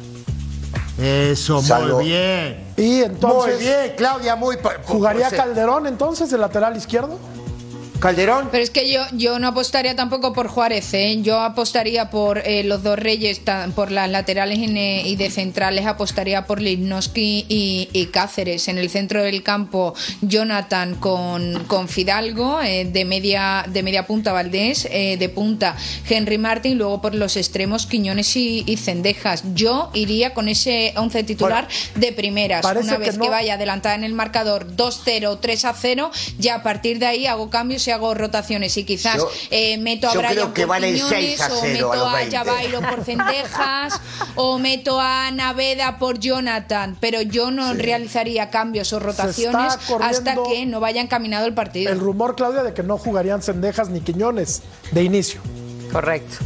Eso, 0.99 1.61
muy 1.61 2.07
bien. 2.07 2.73
Y 2.79 3.03
entonces, 3.03 3.57
muy 3.57 3.65
bien, 3.65 3.93
Claudia, 3.99 4.35
muy... 4.35 4.57
¿jugaría 4.87 5.29
pues, 5.29 5.35
eh, 5.35 5.37
Calderón 5.37 5.87
entonces 5.87 6.31
de 6.31 6.39
lateral 6.39 6.75
izquierdo? 6.75 7.19
Calderón. 8.01 8.49
Pero 8.51 8.63
es 8.65 8.71
que 8.71 8.91
yo, 8.91 9.03
yo 9.13 9.39
no 9.39 9.49
apostaría 9.49 9.95
tampoco 9.95 10.33
por 10.33 10.49
Juárez, 10.49 10.93
¿eh? 10.95 11.19
yo 11.23 11.39
apostaría 11.41 12.11
por 12.11 12.39
eh, 12.39 12.65
los 12.65 12.83
dos 12.83 12.99
reyes, 12.99 13.41
por 13.75 13.91
las 13.93 14.09
laterales 14.11 14.59
y 14.59 14.67
ne- 14.67 15.03
y 15.07 15.17
de 15.17 15.31
centrales, 15.31 15.87
apostaría 15.87 16.47
por 16.47 16.61
Lisnowski 16.61 17.45
y, 17.49 17.89
y 17.93 18.07
Cáceres. 18.07 18.69
En 18.69 18.79
el 18.79 18.91
centro 18.91 19.23
del 19.23 19.43
campo, 19.43 19.95
Jonathan 20.23 20.95
con, 20.97 21.65
con 21.67 21.89
Fidalgo, 21.89 22.61
eh, 22.63 22.85
de, 22.87 23.05
media, 23.05 23.65
de 23.69 23.83
media 23.83 24.07
punta 24.07 24.33
Valdés, 24.33 24.89
eh, 24.91 25.17
de 25.19 25.29
punta 25.29 25.77
Henry 26.09 26.39
Martin, 26.39 26.79
luego 26.79 27.01
por 27.03 27.15
los 27.15 27.37
extremos 27.37 27.87
Quiñones 27.87 28.35
y, 28.37 28.65
y 28.67 28.77
Cendejas. 28.79 29.43
Yo 29.55 29.91
iría 29.95 30.33
con 30.35 30.49
ese 30.49 30.93
11 30.97 31.23
titular 31.25 31.69
de 31.95 32.13
primeras. 32.13 32.65
Una 32.65 32.93
que 32.93 32.99
vez 32.99 33.11
que, 33.13 33.19
no- 33.19 33.31
vaya 33.31 33.55
adelantada 33.55 33.95
en 33.95 34.05
el 34.05 34.15
marcador 34.15 34.75
2-0, 34.77 35.39
3-0, 35.41 36.11
ya 36.39 36.55
a 36.57 36.63
partir 36.63 36.99
de 36.99 37.07
ahí 37.07 37.27
hago 37.27 37.51
cambios 37.51 37.90
hago 37.93 38.15
rotaciones. 38.15 38.77
Y 38.77 38.85
quizás 38.85 39.17
Yo- 39.19 39.31
eh, 39.51 39.79
meto 39.79 40.09
a 40.09 40.13
yo 40.15 40.19
Brian 40.21 40.35
creo 40.35 40.55
que 40.55 40.63
por 40.63 40.69
van 40.71 40.85
a 40.85 40.89
ir 40.89 40.95
Quiñones, 40.97 41.39
6 41.39 41.41
a 41.41 41.53
o 41.53 41.61
0 41.61 41.73
meto 41.73 41.93
a 41.93 41.97
los 41.97 42.07
a 42.09 42.17
20. 42.17 42.37
Javairo 42.37 42.81
por 42.81 43.05
Cendejas, 43.05 44.01
o 44.35 44.59
meto 44.59 45.01
a 45.01 45.31
Naveda 45.31 45.99
por 45.99 46.19
Jonathan. 46.19 46.97
Pero 47.01 47.23
yo 47.23 47.51
no 47.51 47.73
realizaría 47.75 48.51
cambios 48.51 48.93
o 48.93 48.99
rotaciones 49.01 49.79
hasta 50.01 50.37
que 50.49 50.67
no 50.67 50.81
vaya 50.81 51.01
encaminado 51.01 51.47
el 51.47 51.55
partido. 51.55 51.93
El 51.93 52.01
rumor, 52.01 52.37
Claudia, 52.37 52.63
de 52.63 52.75
que 52.75 52.83
no 52.83 52.99
jugarían 52.99 53.43
Cendejas 53.43 53.89
ni 53.91 54.01
Quiñones 54.01 54.63
de 54.93 55.03
inicio. 55.03 55.41
Correcto. 55.93 56.37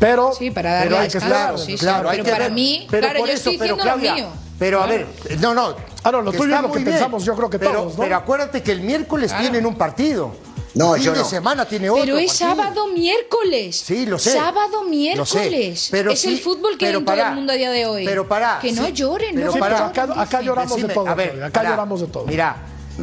Pero, 0.00 0.32
Sí, 0.32 0.50
para 0.50 0.72
darle 0.74 0.88
pero 0.90 1.00
hay 1.02 1.08
que 1.08 1.20
sí, 1.58 1.72
sí, 1.72 1.76
Claro, 1.78 2.10
hay 2.10 2.16
pero 2.18 2.24
que 2.24 2.30
para 2.32 2.44
ver. 2.46 2.52
mí, 2.52 2.86
Pero 2.90 3.06
claro, 3.06 3.18
yo 3.20 3.24
eso, 3.26 3.34
estoy 3.36 3.58
pero 3.58 3.74
diciendo 3.76 3.94
lo 3.96 4.00
Claudia, 4.02 4.14
mío. 4.14 4.32
Pero 4.58 4.82
a 4.82 4.86
Claro. 4.86 5.06
ver, 5.28 5.40
no, 5.40 5.54
no. 5.54 5.76
Ah, 6.02 6.12
no, 6.12 6.20
lo 6.22 6.30
tuyo 6.32 6.44
está 6.44 6.56
es 6.56 6.62
lo 6.62 6.72
que 6.72 6.78
bien. 6.80 6.90
pensamos, 6.90 7.24
yo 7.24 7.34
creo 7.36 7.48
que 7.50 7.58
pero, 7.58 7.72
todos, 7.72 7.96
¿no? 7.96 8.02
Pero 8.02 8.16
acuérdate 8.16 8.62
que 8.62 8.72
el 8.72 8.80
miércoles 8.82 9.28
Claro. 9.30 9.42
tienen 9.42 9.66
un 9.66 9.76
partido. 9.76 10.34
No, 10.74 10.94
el 10.94 11.00
fin 11.00 11.06
yo 11.06 11.12
de 11.12 11.18
no. 11.20 11.24
semana 11.24 11.64
tiene 11.66 11.88
otro. 11.90 12.02
Pero 12.04 12.18
es 12.18 12.32
partido. 12.38 12.56
sábado 12.56 12.88
miércoles. 12.88 13.76
Sí, 13.86 14.06
lo 14.06 14.18
sé. 14.18 14.32
Sábado 14.32 14.82
miércoles. 14.84 15.80
sé, 15.80 15.88
pero 15.90 16.10
es 16.10 16.20
sí, 16.20 16.34
el 16.34 16.40
fútbol 16.40 16.76
que 16.76 16.86
hay 16.86 16.94
en 16.94 17.04
todo 17.04 17.16
pará, 17.16 17.28
el 17.30 17.34
mundo 17.36 17.52
a 17.52 17.56
día 17.56 17.70
de 17.70 17.86
hoy. 17.86 18.04
Pero 18.04 18.26
para. 18.26 18.58
Que 18.58 18.72
no 18.72 18.88
lloren, 18.88 19.34
pero 19.34 19.46
no 19.46 19.52
Sí, 19.52 19.58
pero 19.62 19.74
pará. 19.76 19.86
acá, 19.86 20.20
acá 20.20 20.40
lloramos 20.40 20.70
Decime, 20.72 20.88
de 20.88 20.94
todo. 20.94 21.08
a 21.08 21.14
ver, 21.14 21.42
acá 21.44 21.60
pará. 21.60 21.70
lloramos 21.70 22.00
de 22.00 22.06
todo. 22.08 22.26
Mira, 22.26 22.56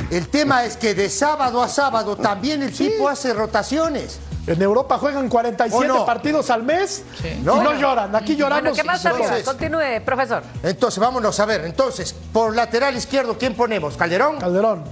el 0.09 0.27
tema 0.27 0.65
es 0.65 0.75
que 0.77 0.93
de 0.93 1.09
sábado 1.09 1.61
a 1.61 1.69
sábado 1.69 2.15
también 2.17 2.61
el 2.63 2.73
tipo 2.73 3.07
hace 3.07 3.33
rotaciones. 3.33 4.19
En 4.47 4.59
Europa 4.59 4.97
juegan 4.97 5.29
47 5.29 5.91
¿O 5.91 5.97
no? 5.99 6.03
partidos 6.05 6.49
al 6.49 6.63
mes 6.63 7.03
y 7.23 7.41
No. 7.43 7.61
no, 7.61 7.79
lloran. 7.79 8.15
Aquí 8.15 8.35
lloramos. 8.35 8.63
Bueno, 8.63 8.75
¿qué 8.75 8.83
más? 8.83 9.05
Entonces- 9.05 9.43
Continúe, 9.45 10.01
profesor. 10.03 10.41
Entonces, 10.63 10.99
vámonos 10.99 11.39
a 11.39 11.45
ver. 11.45 11.63
Entonces, 11.63 12.15
por 12.33 12.55
lateral 12.55 12.97
izquierdo, 12.97 13.37
¿quién 13.37 13.53
ponemos? 13.53 13.95
¿Calderón? 13.95 14.37
Calderón. 14.39 14.83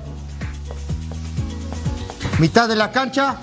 Mitad 2.40 2.68
de 2.68 2.76
la 2.76 2.92
cancha. 2.92 3.36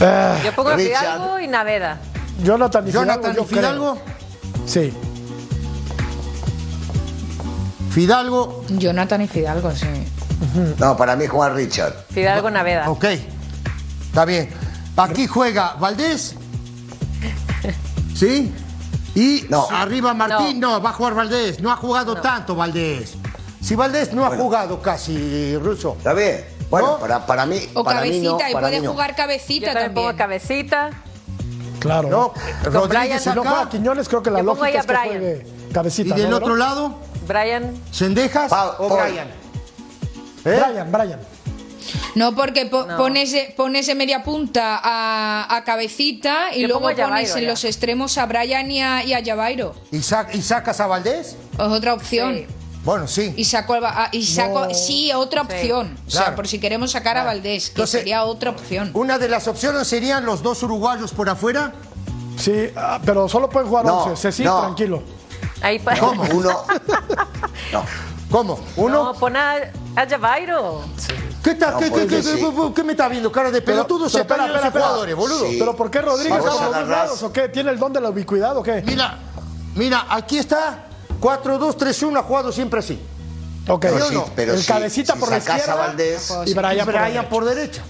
Eh, 0.00 0.40
Yo 0.44 0.52
pongo 0.54 0.74
Richard. 0.74 1.00
Fidalgo 1.00 1.40
y 1.40 1.48
Naveda. 1.48 1.98
Jonathan 2.42 2.86
y 2.88 2.90
Jonathan 2.92 3.32
Fidalgo, 3.32 3.42
yo. 3.42 3.56
Fidalgo. 3.56 3.98
Sí. 4.66 4.92
Fidalgo. 7.90 8.64
Jonathan 8.68 9.22
y 9.22 9.28
Fidalgo, 9.28 9.72
sí. 9.72 9.86
No, 10.78 10.96
para 10.96 11.16
mí 11.16 11.26
juega 11.26 11.54
Richard. 11.54 11.94
Fidalgo, 12.10 12.50
Naveda. 12.50 12.90
Ok. 12.90 13.04
Está 14.06 14.24
bien. 14.24 14.50
Aquí 14.96 15.26
juega 15.26 15.74
Valdés. 15.80 16.34
¿Sí? 18.14 18.52
Y 19.14 19.46
No. 19.48 19.66
arriba 19.70 20.12
Martín. 20.14 20.60
No. 20.60 20.80
va 20.80 20.90
a 20.90 20.92
jugar 20.92 21.14
Valdés. 21.14 21.60
No 21.60 21.70
ha 21.72 21.76
jugado 21.76 22.16
tanto 22.20 22.54
Valdés. 22.54 23.14
Si 23.66 23.74
Valdés 23.74 24.12
no 24.12 24.24
ha 24.24 24.30
jugado 24.36 24.80
casi, 24.80 25.56
Ruso. 25.56 25.96
¿Está 25.98 26.12
bien? 26.12 26.44
Bueno, 26.70 26.92
¿No? 26.92 26.98
para, 26.98 27.26
para 27.26 27.46
mí. 27.46 27.58
O 27.74 27.82
para 27.82 28.00
mí 28.02 28.10
cabecita, 28.10 28.50
y 28.50 28.52
puede 28.52 28.80
mí 28.80 28.86
no. 28.86 28.92
jugar 28.92 29.10
Yo 29.10 29.16
cabecita 29.16 29.72
también 29.72 29.94
pongo 29.94 30.06
también. 30.14 30.40
cabecita. 30.40 30.90
Claro. 31.80 32.08
No, 32.08 32.32
Rodríguez 32.62 32.88
Brian, 32.88 33.20
Si 33.20 33.28
no 33.30 33.42
juega 33.42 33.68
Quiñones, 33.68 34.08
creo 34.08 34.22
que 34.22 34.30
la 34.30 34.38
Yo 34.38 34.44
lógica 34.44 34.68
es 34.68 34.86
que 34.86 34.92
Brian. 34.92 35.08
juegue 35.08 35.46
Y 35.68 35.72
cabecita. 35.72 36.14
del 36.14 36.30
¿no, 36.30 36.36
otro 36.36 36.54
lado, 36.56 36.98
Brian. 37.26 37.74
Sendejas 37.90 38.50
Pa- 38.50 38.76
o 38.78 38.88
Paul. 38.88 39.02
Brian. 39.02 39.28
¿Eh? 40.44 40.62
Brian, 40.64 40.92
Brian. 40.92 41.20
No, 42.14 42.34
porque 42.34 42.66
po- 42.66 42.86
No. 42.86 42.96
Pones, 42.96 43.32
de- 43.32 43.52
pones 43.56 43.88
en 43.88 43.98
media 43.98 44.22
punta 44.22 44.80
a, 44.82 45.54
a 45.56 45.64
cabecita 45.64 46.54
y 46.54 46.62
Yo 46.62 46.68
luego 46.68 46.82
pones 46.84 47.34
en 47.36 47.42
ya. 47.42 47.48
los 47.48 47.64
extremos 47.64 48.16
a 48.16 48.26
Brian 48.26 48.70
y 48.70 48.80
a, 48.80 49.04
y 49.04 49.12
a 49.12 49.22
Javairo. 49.24 49.74
¿Y, 49.90 50.00
sa- 50.02 50.28
y 50.32 50.40
sacas 50.40 50.78
a 50.80 50.86
Valdés? 50.86 51.36
Es 51.52 51.58
otra 51.60 51.94
opción. 51.94 52.34
Sí. 52.36 52.46
Bueno, 52.86 53.08
sí. 53.08 53.34
Y 53.36 53.44
saco, 53.44 53.74
a- 53.74 54.04
a- 54.04 54.08
y 54.12 54.24
saco 54.24 54.72
sí, 54.72 55.12
otra 55.12 55.42
opción. 55.42 55.98
O 56.06 56.10
sea, 56.10 56.20
Claro. 56.22 56.36
por 56.36 56.46
si 56.48 56.60
queremos 56.60 56.92
sacar 56.92 57.16
a 57.18 57.24
Valdés, 57.24 57.64
que 57.64 57.70
Entonces, 57.72 58.00
sería 58.00 58.22
otra 58.22 58.50
opción. 58.52 58.92
Una 58.94 59.18
de 59.18 59.28
las 59.28 59.48
opciones 59.48 59.88
serían 59.88 60.24
los 60.24 60.40
dos 60.40 60.62
uruguayos 60.62 61.10
por 61.12 61.28
afuera. 61.28 61.72
Sí, 62.38 62.68
ah, 62.76 63.00
pero 63.04 63.28
solo 63.28 63.50
pueden 63.50 63.68
jugar 63.68 63.84
No, 63.86 64.04
11. 64.04 64.30
Sí, 64.30 64.44
no. 64.44 64.60
tranquilo. 64.60 65.02
Ahí 65.62 65.80
pa- 65.80 65.98
¿Cómo? 65.98 66.22
Uno. 66.32 66.62
No. 67.72 67.84
¿Cómo? 68.30 68.60
Uno. 68.76 69.04
No, 69.04 69.14
pon 69.14 69.36
a, 69.36 69.54
a 69.96 70.06
Javairo. 70.08 70.82
¿Qué, 71.42 71.54
tal? 71.56 71.74
No, 71.74 71.78
¿Qué, 71.80 71.90
qué- 71.90 72.22
sí. 72.22 72.30
qué- 72.40 72.72
qué 72.74 72.82
me 72.84 72.92
está 72.92 73.08
viendo? 73.08 73.32
Cara 73.32 73.50
de 73.50 73.60
Pero- 73.62 73.78
pelotudo. 73.78 74.08
Se 74.08 74.18
esos 74.20 74.30
espera. 74.30 74.70
jugadores, 74.70 75.16
boludo. 75.16 75.46
Sí. 75.48 75.56
Pero 75.58 75.74
¿por 75.74 75.90
qué 75.90 76.02
Rodríguez 76.02 76.38
está 76.38 77.04
los 77.06 77.22
o 77.24 77.32
qué? 77.32 77.48
¿Tiene 77.48 77.72
el 77.72 77.78
don 77.80 77.92
de 77.92 78.00
la 78.00 78.10
ubicuidad 78.10 78.56
o 78.56 78.62
qué? 78.62 78.82
Mira, 78.86 79.18
mira, 79.74 80.06
aquí 80.08 80.38
está. 80.38 80.85
4-2-3-1 81.20 82.18
ha 82.18 82.22
jugado 82.22 82.52
siempre 82.52 82.80
así. 82.80 83.00
Ok. 83.68 83.80
Pero 83.82 83.98
¿Sí 83.98 84.08
sí, 84.08 84.14
no? 84.14 84.30
pero 84.36 84.54
el 84.54 84.60
sí, 84.60 84.66
cabecita 84.66 85.14
si 85.14 85.18
por 85.20 85.30
la 85.30 85.40
sacás 85.40 85.54
a 85.54 85.58
izquierda 85.58 85.80
Valdés, 85.80 86.32
y 86.46 86.54
Brian, 86.54 86.76
Y 86.76 86.84
por 86.84 86.94
derecha. 86.94 87.28
por 87.28 87.44
derecha. 87.44 87.82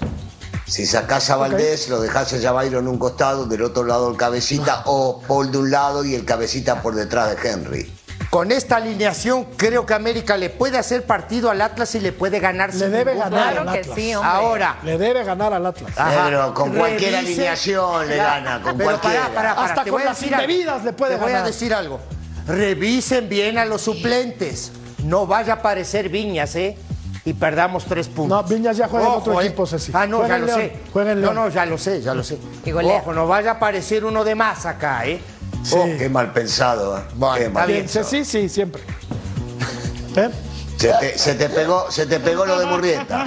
Si 0.67 0.85
sacás 0.87 1.31
a 1.31 1.37
Valdés, 1.37 1.89
lo 1.89 2.01
dejás 2.01 2.33
a 2.33 2.41
Javairo 2.41 2.79
en 2.81 2.89
un 2.89 2.99
costado, 2.99 3.47
del 3.47 3.63
otro 3.63 3.85
lado 3.85 4.11
el 4.11 4.17
cabecita, 4.17 4.83
o 4.87 5.21
Paul 5.27 5.53
de 5.53 5.59
un 5.59 5.71
lado 5.71 6.05
y 6.05 6.15
el 6.15 6.25
cabecita 6.25 6.83
por 6.83 6.95
detrás 6.95 7.37
de 7.41 7.49
Henry. 7.49 7.93
Con 8.31 8.51
esta 8.51 8.77
alineación, 8.77 9.45
creo 9.57 9.87
que 9.87 9.95
América 9.95 10.37
le 10.37 10.51
puede 10.51 10.77
hacer 10.77 11.07
partido 11.07 11.51
al 11.51 11.61
Atlas 11.63 11.95
y 11.95 12.01
le 12.01 12.11
puede 12.11 12.41
ganar. 12.41 12.75
Le 12.75 12.81
sin 12.81 12.91
debe 12.91 13.15
ningún 13.15 13.31
ganar 13.31 13.59
al 13.59 13.69
Atlas. 13.69 13.99
Ahora, 14.25 14.79
Le 14.83 14.99
debe 14.99 15.23
ganar 15.23 15.53
al 15.55 15.65
Atlas. 15.65 15.93
Ajá. 15.97 16.25
Pedro, 16.27 16.53
con 16.53 16.75
cualquier 16.75 17.13
Revise- 17.15 17.19
alineación 17.19 18.09
le 18.09 18.17
gana, 18.17 18.61
con 18.63 18.77
Pero 18.77 18.91
cualquiera. 18.99 19.21
pará, 19.29 19.35
pará, 19.35 19.55
pará, 19.55 19.69
Hasta 19.69 19.85
te 19.85 19.91
con 19.91 20.05
las 20.05 20.21
indebidas 20.21 20.83
le 20.85 20.93
puede 20.93 21.15
Te 21.15 21.21
voy 21.21 21.31
a 21.31 21.35
ganar. 21.35 21.47
decir 21.47 21.73
algo. 21.73 22.01
Revisen 22.47 23.29
bien 23.29 23.59
a 23.59 23.65
los 23.65 23.83
suplentes. 23.83 24.73
No 25.05 25.27
vaya 25.27 25.55
a 25.55 25.57
aparecer 25.57 26.09
Viñas, 26.09 26.55
¿eh? 26.57 26.77
Y 27.25 27.33
perdamos 27.33 27.85
tres 27.87 28.07
puntos. 28.09 28.43
No, 28.43 28.49
Viñas 28.49 28.77
ya 28.77 28.87
juega 28.89 29.07
en 29.07 29.13
otro 29.15 29.41
¿eh? 29.41 29.47
equipo, 29.47 29.67
Ceci. 29.67 29.91
Ah, 29.95 30.07
no, 30.07 30.19
Juega 30.19 30.35
ya 30.35 30.39
lo 30.41 30.47
León, 30.47 30.61
sé. 30.61 30.73
juega 30.93 31.13
en 31.13 31.21
No, 31.21 31.33
León. 31.33 31.35
no, 31.47 31.49
ya 31.49 31.67
lo 31.67 31.77
sé, 31.79 32.01
ya 32.01 32.15
lo 32.15 32.23
sé. 32.23 32.39
Ojo, 32.73 33.13
no 33.13 33.27
vaya 33.27 33.51
a 33.51 33.55
aparecer 33.55 34.05
uno 34.05 34.23
de 34.23 34.35
más 34.37 34.65
acá, 34.65 35.07
¿eh? 35.07 35.21
Sí. 35.65 35.75
Ojo. 35.75 35.89
Qué 35.99 36.09
mal 36.09 36.33
pensado, 36.33 36.97
¿eh? 36.99 37.03
Bueno, 37.15 37.35
Qué 37.37 37.41
está 37.43 37.53
mal 37.53 37.67
bien, 37.67 37.81
pensado. 37.81 38.05
Sí, 38.09 38.25
sí, 38.25 38.49
siempre. 38.49 38.83
¿Eh? 40.17 40.31
Se 40.77 40.93
te, 41.01 41.19
se 41.19 41.35
te 41.35 41.49
pegó, 41.49 41.91
se 41.91 42.05
te 42.07 42.21
pegó 42.21 42.45
lo 42.47 42.59
de 42.61 42.67
Murrieta. 42.67 43.25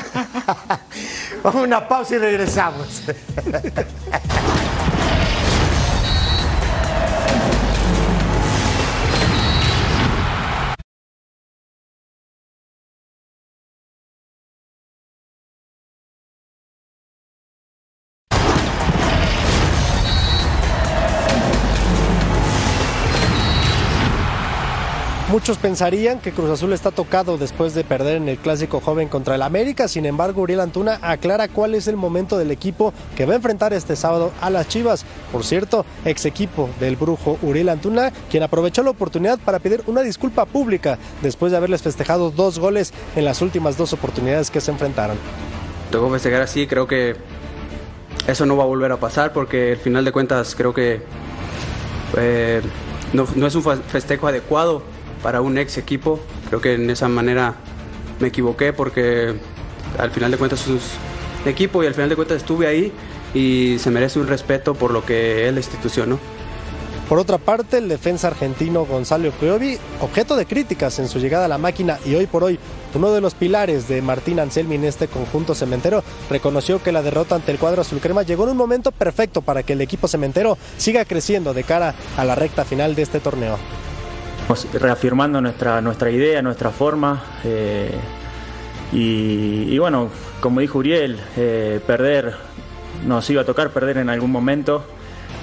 Vamos 1.44 1.62
a 1.62 1.64
una 1.66 1.88
pausa 1.88 2.16
y 2.16 2.18
regresamos. 2.20 3.02
Muchos 25.40 25.58
pensarían 25.58 26.20
que 26.20 26.34
Cruz 26.34 26.50
Azul 26.50 26.74
está 26.74 26.92
tocado 26.92 27.38
después 27.38 27.74
de 27.74 27.86
perder 27.86 28.18
en 28.18 28.28
el 28.28 28.38
clásico 28.38 28.82
joven 28.82 29.08
contra 29.08 29.36
el 29.36 29.42
América. 29.42 29.88
Sin 29.88 30.06
embargo, 30.06 30.42
Uriel 30.42 30.60
Antuna 30.60 31.00
aclara 31.02 31.48
cuál 31.48 31.76
es 31.76 31.88
el 31.88 31.96
momento 31.96 32.38
del 32.38 32.52
equipo 32.52 32.94
que 33.16 33.26
va 33.26 33.32
a 33.32 33.36
enfrentar 33.38 33.72
este 33.72 33.96
sábado 33.96 34.34
a 34.42 34.50
las 34.50 34.68
Chivas. 34.68 35.06
Por 35.32 35.46
cierto, 35.46 35.86
ex 36.04 36.26
equipo 36.26 36.70
del 36.82 36.98
brujo 36.98 37.40
Uriel 37.42 37.70
Antuna, 37.70 38.12
quien 38.30 38.44
aprovechó 38.44 38.84
la 38.84 38.90
oportunidad 38.90 39.40
para 39.40 39.60
pedir 39.60 39.82
una 39.88 40.02
disculpa 40.02 40.44
pública 40.44 41.00
después 41.22 41.54
de 41.54 41.58
haberles 41.58 41.84
festejado 41.84 42.32
dos 42.32 42.60
goles 42.60 42.92
en 43.16 43.24
las 43.24 43.42
últimas 43.42 43.78
dos 43.78 43.94
oportunidades 43.94 44.52
que 44.52 44.60
se 44.60 44.72
enfrentaron. 44.72 45.16
tocó 45.90 46.12
festejar 46.12 46.42
así, 46.42 46.68
creo 46.68 46.86
que 46.86 47.16
eso 48.28 48.46
no 48.46 48.58
va 48.58 48.66
a 48.66 48.68
volver 48.68 48.92
a 48.92 48.98
pasar 48.98 49.32
porque 49.32 49.72
al 49.72 49.78
final 49.78 50.04
de 50.04 50.12
cuentas 50.12 50.54
creo 50.54 50.74
que 50.74 51.02
eh, 52.18 52.62
no, 53.14 53.48
es 53.48 53.56
un 53.56 53.64
festejo 53.64 54.28
adecuado 54.28 54.84
para 55.22 55.42
un 55.42 55.58
ex 55.58 55.78
equipo. 55.78 56.20
Creo 56.48 56.62
que 56.62 56.74
en 56.74 56.90
esa 56.90 57.08
manera 57.08 57.56
me 58.20 58.30
equivoqué 58.30 58.74
porque 58.74 59.36
al 59.98 60.12
final 60.12 60.32
de 60.32 60.38
cuentas 60.38 60.68
es 60.68 60.94
equipo 61.46 61.84
y 61.84 61.88
al 61.88 61.94
final 61.94 62.10
de 62.10 62.16
cuentas 62.16 62.38
estuve 62.38 62.68
ahí 62.68 62.92
y 63.34 63.78
se 63.80 63.92
merece 63.92 64.20
un 64.20 64.28
respeto 64.28 64.74
por 64.74 64.92
lo 64.92 65.06
que 65.06 65.48
es 65.48 65.54
la. 65.54 66.20
Por 67.08 67.18
otra 67.18 67.40
parte, 67.40 67.80
el 67.80 67.90
defensa 67.90 68.28
argentino 68.28 68.86
Gonzalo 68.86 69.32
Piovi, 69.32 69.80
objeto 70.00 70.36
de 70.36 70.46
críticas 70.46 71.00
en 71.00 71.08
su 71.08 71.18
llegada 71.18 71.46
a 71.46 71.48
la 71.48 71.58
máquina 71.58 71.98
y 72.06 72.14
hoy 72.14 72.28
por 72.28 72.44
hoy 72.44 72.60
uno 72.94 73.12
de 73.12 73.20
los 73.20 73.34
pilares 73.34 73.88
de 73.88 74.04
Martín 74.04 74.40
Anselmi 74.40 74.76
en 74.76 74.84
este 74.84 75.08
conjunto 75.08 75.56
cementero, 75.56 76.04
reconoció 76.30 76.84
que 76.84 76.92
la 76.92 77.02
derrota 77.02 77.34
ante 77.34 77.52
el 77.52 77.58
cuadro 77.58 77.82
azul 77.82 78.00
crema 78.00 78.22
llegó 78.22 78.44
en 78.44 78.52
un 78.52 78.58
momento 78.58 78.92
perfecto 78.92 79.42
para 79.42 79.64
que 79.64 79.74
el 79.74 79.82
equipo 79.82 80.08
cementero 80.08 80.60
siga 80.78 81.04
creciendo 81.04 81.56
de 81.56 81.64
cara 81.64 81.96
a 82.16 82.26
la 82.26 82.36
recta 82.36 82.64
final 82.64 82.94
de 82.94 83.02
este 83.02 83.20
torneo. 83.20 83.58
Estamos 84.52 84.82
reafirmando 84.82 85.40
nuestra, 85.42 85.80
nuestra 85.80 86.10
idea, 86.10 86.42
nuestra 86.42 86.72
forma. 86.72 87.22
eh, 87.44 87.92
y, 88.92 89.68
y 89.70 89.78
bueno, 89.78 90.10
como 90.40 90.60
dijo 90.60 90.80
Uriel, 90.80 91.20
eh, 91.38 91.80
perder, 91.86 92.34
nos 93.06 93.30
iba 93.30 93.44
a 93.44 93.46
tocar 93.46 93.70
perder 93.70 93.98
en 93.98 94.10
algún 94.10 94.32
momento. 94.32 94.84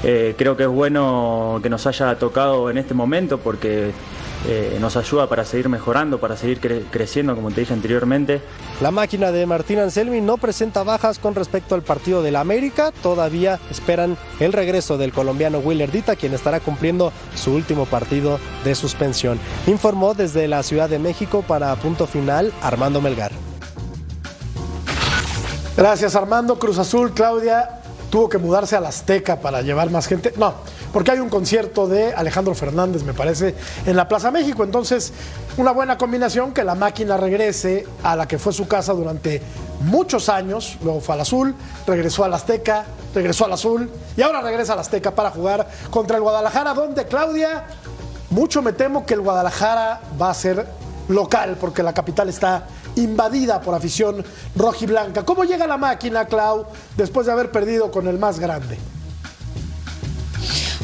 Eh, 0.02 0.34
creo 0.36 0.56
que 0.56 0.64
es 0.64 0.68
bueno 0.68 1.60
que 1.62 1.70
nos 1.70 1.86
haya 1.86 2.18
tocado 2.18 2.68
en 2.68 2.78
este 2.78 2.94
momento 2.94 3.38
porque 3.38 3.92
eh, 4.46 4.76
nos 4.80 4.96
ayuda 4.96 5.28
para 5.28 5.44
seguir 5.44 5.68
mejorando, 5.68 6.20
para 6.20 6.36
seguir 6.36 6.60
cre- 6.60 6.84
creciendo, 6.90 7.34
como 7.34 7.50
te 7.50 7.60
dije 7.62 7.72
anteriormente. 7.72 8.42
La 8.80 8.90
máquina 8.90 9.32
de 9.32 9.46
Martín 9.46 9.78
Anselmi 9.78 10.20
no 10.20 10.36
presenta 10.36 10.82
bajas 10.82 11.18
con 11.18 11.34
respecto 11.34 11.74
al 11.74 11.82
partido 11.82 12.22
de 12.22 12.30
la 12.30 12.40
América. 12.40 12.92
Todavía 13.02 13.58
esperan 13.70 14.16
el 14.38 14.52
regreso 14.52 14.98
del 14.98 15.12
colombiano 15.12 15.58
Willer 15.58 15.90
Dita, 15.90 16.16
quien 16.16 16.34
estará 16.34 16.60
cumpliendo 16.60 17.12
su 17.34 17.52
último 17.54 17.86
partido 17.86 18.38
de 18.64 18.74
suspensión. 18.74 19.38
Informó 19.66 20.14
desde 20.14 20.46
la 20.48 20.62
Ciudad 20.62 20.88
de 20.88 20.98
México 20.98 21.42
para 21.46 21.74
Punto 21.76 22.06
Final 22.06 22.52
Armando 22.62 23.00
Melgar. 23.00 23.32
Gracias 25.76 26.16
Armando. 26.16 26.58
Cruz 26.58 26.78
Azul, 26.78 27.12
Claudia, 27.12 27.80
tuvo 28.10 28.28
que 28.28 28.38
mudarse 28.38 28.76
a 28.76 28.80
la 28.80 28.88
Azteca 28.88 29.40
para 29.40 29.60
llevar 29.62 29.90
más 29.90 30.06
gente. 30.06 30.32
No, 30.36 30.54
porque 30.96 31.10
hay 31.10 31.20
un 31.20 31.28
concierto 31.28 31.86
de 31.86 32.14
Alejandro 32.14 32.54
Fernández, 32.54 33.02
me 33.02 33.12
parece, 33.12 33.54
en 33.84 33.96
la 33.96 34.08
Plaza 34.08 34.30
México. 34.30 34.64
Entonces, 34.64 35.12
una 35.58 35.72
buena 35.72 35.98
combinación 35.98 36.54
que 36.54 36.64
la 36.64 36.74
máquina 36.74 37.18
regrese 37.18 37.86
a 38.02 38.16
la 38.16 38.26
que 38.26 38.38
fue 38.38 38.54
su 38.54 38.66
casa 38.66 38.94
durante 38.94 39.42
muchos 39.80 40.30
años. 40.30 40.78
Luego 40.82 41.02
fue 41.02 41.16
al 41.16 41.20
Azul, 41.20 41.54
regresó 41.86 42.24
al 42.24 42.32
Azteca, 42.32 42.86
regresó 43.14 43.44
al 43.44 43.52
Azul 43.52 43.90
y 44.16 44.22
ahora 44.22 44.40
regresa 44.40 44.72
al 44.72 44.78
Azteca 44.78 45.10
para 45.10 45.30
jugar 45.30 45.68
contra 45.90 46.16
el 46.16 46.22
Guadalajara, 46.22 46.72
donde 46.72 47.04
Claudia, 47.04 47.66
mucho 48.30 48.62
me 48.62 48.72
temo 48.72 49.04
que 49.04 49.12
el 49.12 49.20
Guadalajara 49.20 50.00
va 50.18 50.30
a 50.30 50.34
ser 50.34 50.66
local, 51.08 51.58
porque 51.60 51.82
la 51.82 51.92
capital 51.92 52.30
está 52.30 52.68
invadida 52.94 53.60
por 53.60 53.74
afición 53.74 54.24
rojiblanca. 54.56 55.26
¿Cómo 55.26 55.44
llega 55.44 55.66
la 55.66 55.76
máquina, 55.76 56.24
Clau, 56.24 56.64
después 56.96 57.26
de 57.26 57.32
haber 57.32 57.50
perdido 57.50 57.90
con 57.90 58.08
el 58.08 58.18
más 58.18 58.40
grande? 58.40 58.78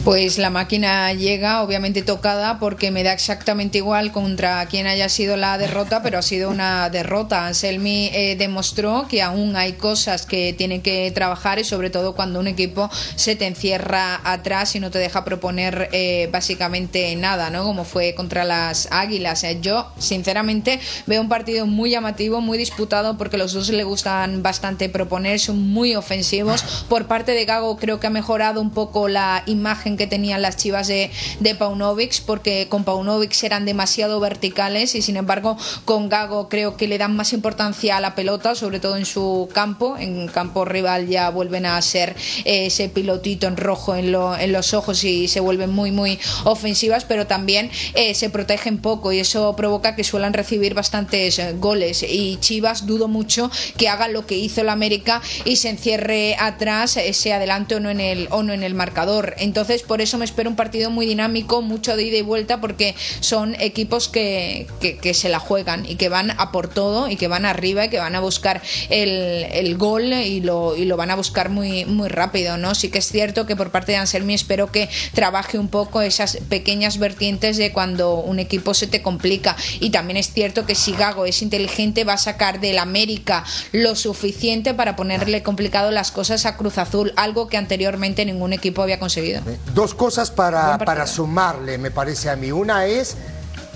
Pues 0.04 0.36
la 0.36 0.50
máquina 0.50 1.12
llega 1.12 1.62
obviamente 1.62 2.02
tocada 2.02 2.58
porque 2.58 2.90
me 2.90 3.04
da 3.04 3.12
exactamente 3.12 3.78
igual 3.78 4.10
contra 4.10 4.66
quien 4.66 4.88
haya 4.88 5.08
sido 5.08 5.36
la 5.36 5.56
derrota, 5.58 6.02
pero 6.02 6.18
ha 6.18 6.22
sido 6.22 6.50
una 6.50 6.90
derrota. 6.90 7.46
Anselmi 7.46 8.10
eh, 8.12 8.34
demostró 8.36 9.06
que 9.08 9.22
aún 9.22 9.54
hay 9.54 9.74
cosas 9.74 10.26
que 10.26 10.54
tiene 10.58 10.82
que 10.82 11.12
trabajar 11.12 11.60
y 11.60 11.64
sobre 11.64 11.88
todo 11.88 12.16
cuando 12.16 12.40
un 12.40 12.48
equipo 12.48 12.90
se 13.14 13.36
te 13.36 13.46
encierra 13.46 14.20
atrás 14.24 14.74
y 14.74 14.80
no 14.80 14.90
te 14.90 14.98
deja 14.98 15.24
proponer 15.24 15.88
eh, 15.92 16.28
básicamente 16.32 17.14
nada, 17.14 17.50
¿no? 17.50 17.62
Como 17.62 17.84
fue 17.84 18.16
contra 18.16 18.42
las 18.42 18.88
Águilas. 18.90 19.44
Eh, 19.44 19.58
Yo, 19.62 19.92
sinceramente, 19.98 20.80
veo 21.06 21.20
un 21.20 21.28
partido 21.28 21.64
muy 21.64 21.90
llamativo, 21.90 22.40
muy 22.40 22.58
disputado 22.58 23.16
porque 23.16 23.38
los 23.38 23.52
dos 23.52 23.68
le 23.68 23.84
gustan 23.84 24.42
bastante 24.42 24.88
proponer, 24.88 25.38
son 25.38 25.70
muy 25.70 25.94
ofensivos. 25.94 26.84
Por 26.88 27.06
parte 27.06 27.30
de 27.30 27.44
Gago 27.44 27.76
creo 27.76 28.00
que 28.00 28.08
ha 28.08 28.10
mejorado 28.10 28.60
un 28.60 28.70
poco 28.70 29.06
la 29.06 29.44
imagen 29.46 29.91
que 29.96 30.06
tenían 30.06 30.42
las 30.42 30.56
chivas 30.56 30.88
de, 30.88 31.10
de 31.40 31.54
Paunovic, 31.54 32.22
porque 32.22 32.66
con 32.68 32.84
Paunovic 32.84 33.42
eran 33.42 33.64
demasiado 33.64 34.20
verticales 34.20 34.94
y 34.94 35.02
sin 35.02 35.16
embargo 35.16 35.56
con 35.84 36.08
Gago 36.08 36.48
creo 36.48 36.76
que 36.76 36.88
le 36.88 36.98
dan 36.98 37.16
más 37.16 37.32
importancia 37.32 37.96
a 37.96 38.00
la 38.00 38.14
pelota, 38.14 38.54
sobre 38.54 38.80
todo 38.80 38.96
en 38.96 39.06
su 39.06 39.48
campo. 39.52 39.96
En 39.98 40.28
campo 40.28 40.64
rival 40.64 41.08
ya 41.08 41.30
vuelven 41.30 41.66
a 41.66 41.80
ser 41.82 42.14
eh, 42.44 42.66
ese 42.66 42.88
pilotito 42.88 43.46
en 43.46 43.56
rojo 43.56 43.94
en, 43.94 44.12
lo- 44.12 44.36
en 44.36 44.52
los 44.52 44.74
ojos 44.74 45.02
y 45.04 45.28
se 45.28 45.40
vuelven 45.40 45.70
muy, 45.70 45.90
muy 45.92 46.18
ofensivas, 46.44 47.04
pero 47.04 47.26
también 47.26 47.70
eh, 47.94 48.14
se 48.14 48.30
protegen 48.30 48.78
poco 48.78 49.12
y 49.12 49.20
eso 49.20 49.54
provoca 49.56 49.94
que 49.96 50.04
suelen 50.04 50.32
recibir 50.32 50.74
bastantes 50.74 51.38
eh, 51.38 51.54
goles. 51.58 52.02
Y 52.08 52.36
Chivas 52.40 52.86
dudo 52.86 53.08
mucho 53.08 53.50
que 53.76 53.88
haga 53.88 54.08
lo 54.08 54.26
que 54.26 54.36
hizo 54.36 54.60
el 54.60 54.68
América 54.68 55.20
y 55.44 55.56
se 55.56 55.68
encierre 55.70 56.36
atrás, 56.38 56.96
eh, 56.96 57.12
sea 57.12 57.36
adelante 57.36 57.74
o 57.74 57.80
no 57.80 57.90
en 57.90 58.00
el, 58.00 58.28
o 58.30 58.42
no 58.42 58.52
en 58.52 58.62
el 58.62 58.74
marcador. 58.74 59.34
Entonces, 59.38 59.81
por 59.82 60.00
eso 60.00 60.18
me 60.18 60.24
espero 60.24 60.50
un 60.50 60.56
partido 60.56 60.90
muy 60.90 61.06
dinámico, 61.06 61.62
mucho 61.62 61.96
de 61.96 62.04
ida 62.04 62.18
y 62.18 62.22
vuelta, 62.22 62.60
porque 62.60 62.94
son 63.20 63.54
equipos 63.60 64.08
que, 64.08 64.66
que, 64.80 64.98
que 64.98 65.14
se 65.14 65.28
la 65.28 65.38
juegan 65.38 65.84
y 65.86 65.96
que 65.96 66.08
van 66.08 66.30
a 66.30 66.52
por 66.52 66.68
todo 66.68 67.08
y 67.08 67.16
que 67.16 67.28
van 67.28 67.44
arriba 67.44 67.84
y 67.84 67.88
que 67.88 67.98
van 67.98 68.14
a 68.14 68.20
buscar 68.20 68.62
el, 68.90 69.46
el 69.52 69.76
gol 69.76 70.12
y 70.12 70.40
lo, 70.40 70.76
y 70.76 70.84
lo 70.84 70.96
van 70.96 71.10
a 71.10 71.16
buscar 71.16 71.48
muy, 71.48 71.84
muy 71.84 72.08
rápido, 72.08 72.56
¿no? 72.56 72.74
Sí 72.74 72.90
que 72.90 72.98
es 72.98 73.08
cierto 73.08 73.46
que 73.46 73.56
por 73.56 73.70
parte 73.70 73.92
de 73.92 73.98
Anselmi 73.98 74.34
espero 74.34 74.70
que 74.70 74.88
trabaje 75.14 75.58
un 75.58 75.68
poco 75.68 76.00
esas 76.02 76.38
pequeñas 76.48 76.98
vertientes 76.98 77.56
de 77.56 77.72
cuando 77.72 78.14
un 78.16 78.38
equipo 78.38 78.74
se 78.74 78.86
te 78.86 79.02
complica. 79.02 79.56
Y 79.80 79.90
también 79.90 80.16
es 80.16 80.32
cierto 80.32 80.66
que 80.66 80.74
si 80.74 80.92
Gago 80.92 81.26
es 81.26 81.42
inteligente, 81.42 82.04
va 82.04 82.14
a 82.14 82.18
sacar 82.18 82.60
del 82.60 82.78
América 82.78 83.44
lo 83.72 83.94
suficiente 83.94 84.74
para 84.74 84.96
ponerle 84.96 85.42
complicado 85.42 85.90
las 85.90 86.12
cosas 86.12 86.46
a 86.46 86.56
Cruz 86.56 86.78
Azul, 86.78 87.12
algo 87.16 87.48
que 87.48 87.56
anteriormente 87.56 88.24
ningún 88.24 88.52
equipo 88.52 88.82
había 88.82 88.98
conseguido. 88.98 89.42
Dos 89.74 89.94
cosas 89.94 90.30
para, 90.30 90.78
para 90.78 91.06
sumarle, 91.06 91.78
me 91.78 91.90
parece 91.90 92.28
a 92.28 92.36
mí. 92.36 92.52
Una 92.52 92.86
es 92.86 93.16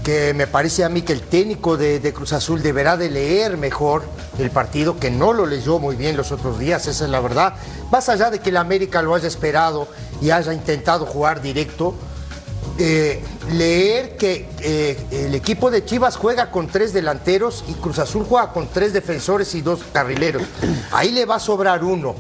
que 0.05 0.35
me 0.35 0.47
parece 0.47 0.85
a 0.85 0.89
mí 0.89 1.03
que 1.03 1.13
el 1.13 1.23
técnico 1.23 1.77
de, 1.77 2.01
de 2.01 2.13
Cruz 2.13 2.33
Azul 2.33 2.63
deberá 2.63 2.97
de 2.97 3.11
leer 3.11 3.57
mejor 3.57 4.05
el 4.39 4.51
partido, 4.51 4.99
que 4.99 5.11
no 5.11 5.33
lo 5.33 5.47
leyó 5.47 5.79
muy 5.79 5.97
bien 5.97 6.17
los 6.17 6.33
otros 6.33 6.59
días, 6.59 6.87
esa 6.87 7.05
es 7.07 7.11
la 7.11 7.21
verdad. 7.21 7.55
Más 7.91 8.09
allá 8.09 8.31
de 8.31 8.39
que 8.39 8.51
el 8.51 8.57
América 8.57 9.03
lo 9.03 9.15
haya 9.15 9.27
esperado 9.27 9.89
y 10.21 10.31
haya 10.31 10.53
intentado 10.53 11.07
jugar 11.07 11.41
directo, 11.41 11.95
eh, 12.79 13.25
leer 13.53 14.19
que 14.19 14.49
eh, 14.61 14.99
el 15.11 15.35
equipo 15.35 15.71
de 15.71 15.85
Chivas 15.85 16.17
juega 16.17 16.51
con 16.51 16.67
tres 16.67 16.93
delanteros 16.93 17.65
y 17.69 17.73
Cruz 17.73 17.99
Azul 17.99 18.27
juega 18.29 18.53
con 18.53 18.69
tres 18.69 18.93
defensores 18.93 19.55
y 19.55 19.63
dos 19.63 19.81
carrileros. 19.93 20.43
Ahí 20.93 21.11
le 21.11 21.25
va 21.25 21.37
a 21.37 21.41
sobrar 21.41 21.83
uno. 21.83 22.15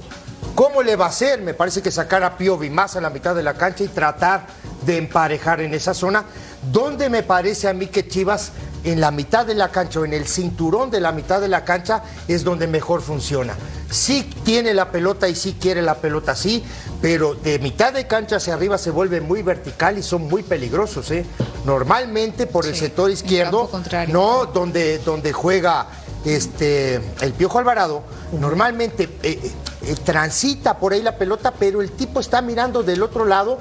¿Cómo 0.57 0.83
le 0.83 0.97
va 0.97 1.05
a 1.05 1.09
hacer? 1.11 1.43
Me 1.43 1.53
parece 1.53 1.83
que 1.83 1.91
sacar 1.91 2.25
a 2.25 2.39
Piovi 2.39 2.71
más 2.71 2.97
a 2.97 3.01
la 3.03 3.11
mitad 3.11 3.35
de 3.35 3.43
la 3.43 3.53
cancha 3.55 3.85
y 3.85 3.89
tratar 3.89 4.47
de 4.87 4.97
emparejar 4.97 5.61
en 5.61 5.75
esa 5.75 5.93
zona, 5.93 6.25
donde 6.73 7.11
me 7.11 7.23
parece 7.23 7.69
a 7.69 7.75
mí 7.75 7.89
que 7.89 8.09
Chivas 8.09 8.53
en 8.83 8.99
la 8.99 9.11
mitad 9.11 9.45
de 9.45 9.55
la 9.55 9.71
cancha 9.71 10.01
o 10.01 10.07
en 10.07 10.15
el 10.15 10.27
cinturón 10.27 10.91
de 10.91 11.01
la 11.01 11.13
mitad 11.13 11.43
de 11.43 11.49
la 11.49 11.63
cancha 11.65 12.03
es 12.27 12.43
donde 12.43 12.67
mejor 12.69 13.03
funciona. 13.03 13.55
Sí 13.91 14.31
tiene 14.45 14.73
la 14.73 14.91
pelota 14.91 15.29
y 15.29 15.35
sí 15.35 15.57
quiere 15.61 15.83
la 15.83 15.97
pelota, 15.97 16.35
sí, 16.35 16.65
pero 17.03 17.35
de 17.35 17.59
mitad 17.59 17.93
de 17.93 18.07
cancha 18.07 18.37
hacia 18.37 18.55
arriba 18.55 18.79
se 18.79 18.91
vuelve 18.91 19.21
muy 19.21 19.43
vertical 19.43 19.99
y 19.99 20.03
son 20.03 20.23
muy 20.27 20.43
peligrosos. 20.43 21.11
¿eh? 21.11 21.27
Normalmente 21.67 22.47
por 22.47 22.65
el 22.65 22.73
Sí, 22.75 22.81
sector 22.81 23.11
izquierdo, 23.11 23.69
no 24.09 24.47
donde, 24.47 24.99
donde 25.01 25.35
juega 25.35 25.87
este, 26.27 26.97
el 27.21 27.33
Piojo 27.33 27.59
Alvarado, 27.59 28.03
normalmente 28.33 29.09
eh, 29.23 29.53
eh, 29.83 29.95
transita 30.05 30.79
por 30.79 30.93
ahí 30.93 31.03
la 31.03 31.17
pelota, 31.17 31.53
pero 31.59 31.81
el 31.81 31.93
tipo 31.93 32.21
está 32.21 32.43
mirando 32.43 32.83
del 32.83 33.03
otro 33.03 33.25
lado 33.25 33.59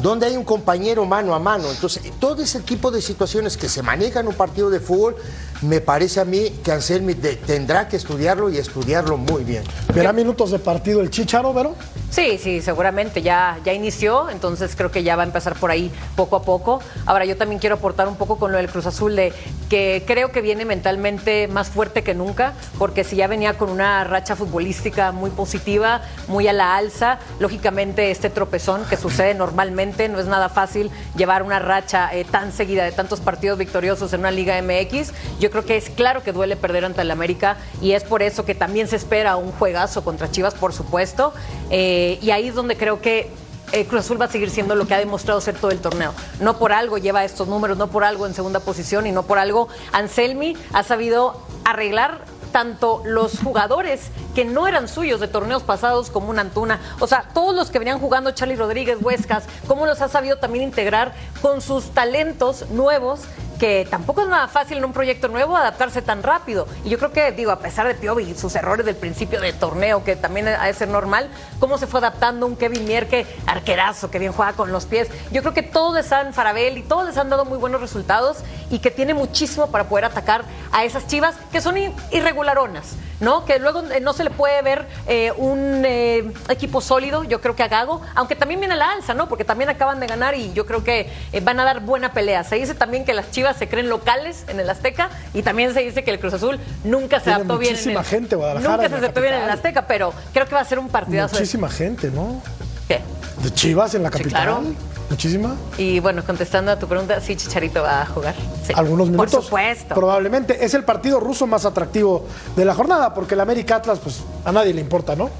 donde 0.00 0.26
hay 0.26 0.36
un 0.36 0.44
compañero 0.44 1.04
mano 1.04 1.34
a 1.34 1.38
mano. 1.38 1.70
Entonces, 1.70 2.02
todo 2.18 2.42
ese 2.42 2.60
tipo 2.60 2.90
de 2.90 3.00
situaciones 3.02 3.56
que 3.56 3.68
se 3.68 3.82
manejan 3.82 4.22
en 4.22 4.28
un 4.28 4.34
partido 4.34 4.70
de 4.70 4.80
fútbol, 4.80 5.16
me 5.62 5.80
parece 5.80 6.20
a 6.20 6.24
mí 6.24 6.50
que 6.62 6.72
Anselmi 6.72 7.14
de- 7.14 7.36
tendrá 7.36 7.88
que 7.88 7.96
estudiarlo 7.96 8.50
y 8.50 8.58
estudiarlo 8.58 9.16
muy 9.16 9.44
bien. 9.44 9.62
¿Verá 9.94 10.12
minutos 10.12 10.50
de 10.50 10.58
partido 10.58 11.00
el 11.00 11.10
Chicharo, 11.10 11.52
Vero? 11.54 11.74
Sí, 12.10 12.38
sí, 12.40 12.60
seguramente 12.60 13.22
ya, 13.22 13.58
ya 13.64 13.72
inició, 13.72 14.30
entonces 14.30 14.74
creo 14.76 14.90
que 14.92 15.02
ya 15.02 15.16
va 15.16 15.22
a 15.22 15.26
empezar 15.26 15.54
por 15.54 15.70
ahí 15.70 15.90
poco 16.16 16.36
a 16.36 16.42
poco. 16.42 16.80
Ahora 17.06 17.24
yo 17.24 17.36
también 17.36 17.58
quiero 17.60 17.76
aportar 17.76 18.06
un 18.08 18.16
poco 18.16 18.36
con 18.36 18.52
lo 18.52 18.58
del 18.58 18.68
Cruz 18.68 18.86
Azul, 18.86 19.16
de 19.16 19.32
que 19.68 20.04
creo 20.06 20.30
que 20.30 20.40
viene 20.40 20.64
mentalmente 20.64 21.48
más 21.48 21.68
fuerte 21.70 22.02
que 22.04 22.14
nunca, 22.14 22.52
porque 22.78 23.02
si 23.02 23.16
ya 23.16 23.26
venía 23.26 23.56
con 23.58 23.68
una 23.70 24.04
racha 24.04 24.36
futbolística 24.36 25.10
muy 25.12 25.30
positiva, 25.30 26.02
muy 26.28 26.46
a 26.46 26.52
la 26.52 26.76
alza, 26.76 27.18
lógicamente 27.40 28.10
este 28.10 28.30
tropezón 28.30 28.84
que 28.84 28.96
sucede 28.96 29.34
normalmente, 29.34 29.83
no 29.84 30.18
es 30.18 30.26
nada 30.26 30.48
fácil 30.48 30.90
llevar 31.16 31.42
una 31.42 31.58
racha 31.58 32.14
eh, 32.14 32.24
tan 32.24 32.52
seguida 32.52 32.84
de 32.84 32.92
tantos 32.92 33.20
partidos 33.20 33.58
victoriosos 33.58 34.12
en 34.12 34.20
una 34.20 34.30
Liga 34.30 34.60
MX. 34.62 35.12
Yo 35.40 35.50
creo 35.50 35.64
que 35.64 35.76
es 35.76 35.90
claro 35.90 36.22
que 36.22 36.32
duele 36.32 36.56
perder 36.56 36.84
ante 36.84 37.02
el 37.02 37.10
América 37.10 37.58
y 37.82 37.92
es 37.92 38.02
por 38.02 38.22
eso 38.22 38.44
que 38.44 38.54
también 38.54 38.88
se 38.88 38.96
espera 38.96 39.36
un 39.36 39.52
juegazo 39.52 40.02
contra 40.02 40.30
Chivas, 40.30 40.54
por 40.54 40.72
supuesto. 40.72 41.34
Eh, 41.70 42.18
y 42.22 42.30
ahí 42.30 42.48
es 42.48 42.54
donde 42.54 42.76
creo 42.76 43.00
que 43.00 43.30
eh, 43.72 43.86
Cruz 43.86 44.02
Azul 44.04 44.20
va 44.20 44.26
a 44.26 44.28
seguir 44.28 44.50
siendo 44.50 44.74
lo 44.74 44.86
que 44.86 44.94
ha 44.94 44.98
demostrado 44.98 45.40
ser 45.40 45.56
todo 45.56 45.70
el 45.70 45.80
torneo. 45.80 46.14
No 46.40 46.58
por 46.58 46.72
algo 46.72 46.96
lleva 46.98 47.24
estos 47.24 47.48
números, 47.48 47.76
no 47.76 47.88
por 47.88 48.04
algo 48.04 48.26
en 48.26 48.34
segunda 48.34 48.60
posición 48.60 49.06
y 49.06 49.12
no 49.12 49.24
por 49.24 49.38
algo 49.38 49.68
Anselmi 49.92 50.56
ha 50.72 50.82
sabido 50.82 51.40
arreglar 51.64 52.24
tanto 52.52 53.02
los 53.04 53.40
jugadores 53.40 54.10
que 54.34 54.44
no 54.44 54.66
eran 54.66 54.88
suyos 54.88 55.20
de 55.20 55.28
torneos 55.28 55.62
pasados 55.62 56.10
como 56.10 56.30
un 56.30 56.38
Antuna, 56.38 56.80
o 57.00 57.06
sea, 57.06 57.24
todos 57.32 57.54
los 57.54 57.70
que 57.70 57.78
venían 57.78 57.98
jugando 57.98 58.32
Charlie 58.32 58.56
Rodríguez, 58.56 58.98
Huescas, 59.00 59.44
cómo 59.66 59.86
los 59.86 60.00
ha 60.00 60.08
sabido 60.08 60.38
también 60.38 60.64
integrar 60.64 61.12
con 61.40 61.60
sus 61.60 61.90
talentos 61.90 62.68
nuevos 62.70 63.20
que 63.58 63.86
tampoco 63.88 64.22
es 64.22 64.28
nada 64.28 64.48
fácil 64.48 64.78
en 64.78 64.84
un 64.84 64.92
proyecto 64.92 65.28
nuevo 65.28 65.56
adaptarse 65.56 66.02
tan 66.02 66.22
rápido. 66.22 66.66
Y 66.84 66.90
yo 66.90 66.98
creo 66.98 67.12
que, 67.12 67.32
digo, 67.32 67.50
a 67.50 67.60
pesar 67.60 67.86
de 67.86 67.94
Piovi 67.94 68.24
y 68.24 68.34
sus 68.34 68.54
errores 68.54 68.84
del 68.84 68.96
principio 68.96 69.40
del 69.40 69.54
torneo, 69.54 70.04
que 70.04 70.16
también 70.16 70.48
ha 70.48 70.66
de 70.66 70.74
ser 70.74 70.88
normal, 70.88 71.30
cómo 71.60 71.78
se 71.78 71.86
fue 71.86 72.00
adaptando 72.00 72.46
un 72.46 72.56
Kevin 72.56 72.84
Mier 72.84 73.08
que 73.08 73.26
arquerazo, 73.46 74.10
que 74.10 74.18
bien 74.18 74.32
juega 74.32 74.54
con 74.54 74.72
los 74.72 74.86
pies. 74.86 75.08
Yo 75.30 75.42
creo 75.42 75.54
que 75.54 75.62
todos 75.62 75.94
les 75.94 76.10
han, 76.12 76.34
Farabel 76.34 76.78
y 76.78 76.82
todos 76.82 77.06
les 77.06 77.16
han 77.16 77.30
dado 77.30 77.44
muy 77.44 77.58
buenos 77.58 77.80
resultados 77.80 78.38
y 78.70 78.80
que 78.80 78.90
tiene 78.90 79.14
muchísimo 79.14 79.68
para 79.68 79.84
poder 79.84 80.06
atacar 80.06 80.44
a 80.72 80.84
esas 80.84 81.06
chivas 81.06 81.34
que 81.52 81.60
son 81.60 81.76
irregularonas, 82.10 82.96
¿no? 83.20 83.44
Que 83.44 83.58
luego 83.58 83.82
eh, 83.92 84.00
no 84.00 84.12
se 84.12 84.24
le 84.24 84.30
puede 84.30 84.60
ver 84.62 84.86
eh, 85.06 85.32
un 85.36 85.82
eh, 85.84 86.32
equipo 86.48 86.80
sólido, 86.80 87.24
yo 87.24 87.40
creo 87.40 87.54
que 87.56 87.62
a 87.62 87.68
Gago, 87.68 88.00
aunque 88.14 88.34
también 88.36 88.60
viene 88.60 88.76
la 88.76 88.90
alza, 88.90 89.14
¿no? 89.14 89.28
Porque 89.28 89.44
también 89.44 89.70
acaban 89.70 90.00
de 90.00 90.06
ganar 90.06 90.34
y 90.34 90.52
yo 90.52 90.66
creo 90.66 90.82
que 90.84 91.10
eh, 91.32 91.40
van 91.40 91.60
a 91.60 91.64
dar 91.64 91.80
buena 91.80 92.12
pelea. 92.12 92.44
Se 92.44 92.56
dice 92.56 92.74
también 92.74 93.04
que 93.04 93.14
las 93.14 93.30
chivas 93.30 93.56
se 93.56 93.68
creen 93.68 93.88
locales 93.88 94.44
en 94.48 94.60
el 94.60 94.68
Azteca 94.68 95.10
y 95.32 95.42
también 95.42 95.74
se 95.74 95.80
dice 95.80 96.04
que 96.04 96.10
el 96.10 96.18
Cruz 96.20 96.34
Azul 96.34 96.58
nunca 96.84 97.18
se 97.18 97.24
Tiene 97.24 97.36
adaptó 97.36 97.58
bien 97.58 97.70
en 97.70 97.76
muchísima 97.76 98.00
el, 98.00 98.06
gente, 98.06 98.36
Guadalajara, 98.36 98.76
Nunca 98.76 98.88
se 98.88 98.94
adaptó 98.96 99.20
bien 99.20 99.34
en 99.34 99.42
el. 99.44 99.50
Azteca, 99.50 99.86
pero 99.86 100.12
creo 100.32 100.46
que 100.46 100.54
va 100.54 100.60
a 100.60 100.64
ser 100.64 100.78
un 100.78 100.88
partidazo. 100.88 101.34
de- 101.36 101.40
Muchísima 101.40 101.68
gente, 101.68 102.10
¿no? 102.10 102.42
¿Qué? 102.88 103.00
De 103.42 103.50
Chivas 103.52 103.94
en 103.94 104.02
la 104.02 104.10
Sí, 104.10 104.18
capital. 104.18 104.42
claro. 104.42 104.62
Muchísima. 105.10 105.54
Y 105.76 106.00
bueno, 106.00 106.24
contestando 106.24 106.72
a 106.72 106.78
tu 106.78 106.88
pregunta, 106.88 107.20
sí, 107.20 107.36
Chicharito 107.36 107.82
va 107.82 108.02
a 108.02 108.06
jugar. 108.06 108.34
Sí. 108.66 108.72
Algunos 108.74 109.08
minutos. 109.10 109.32
Por 109.32 109.44
supuesto. 109.44 109.94
Probablemente 109.94 110.64
es 110.64 110.74
el 110.74 110.84
partido 110.84 111.20
ruso 111.20 111.46
más 111.46 111.64
atractivo 111.64 112.26
de 112.56 112.64
la 112.64 112.74
jornada, 112.74 113.12
porque 113.12 113.34
el 113.34 113.40
América 113.40 113.76
Atlas, 113.76 113.98
pues 114.02 114.20
a 114.44 114.52
nadie 114.52 114.72
le 114.72 114.80
importa, 114.80 115.14
¿no? 115.14 115.30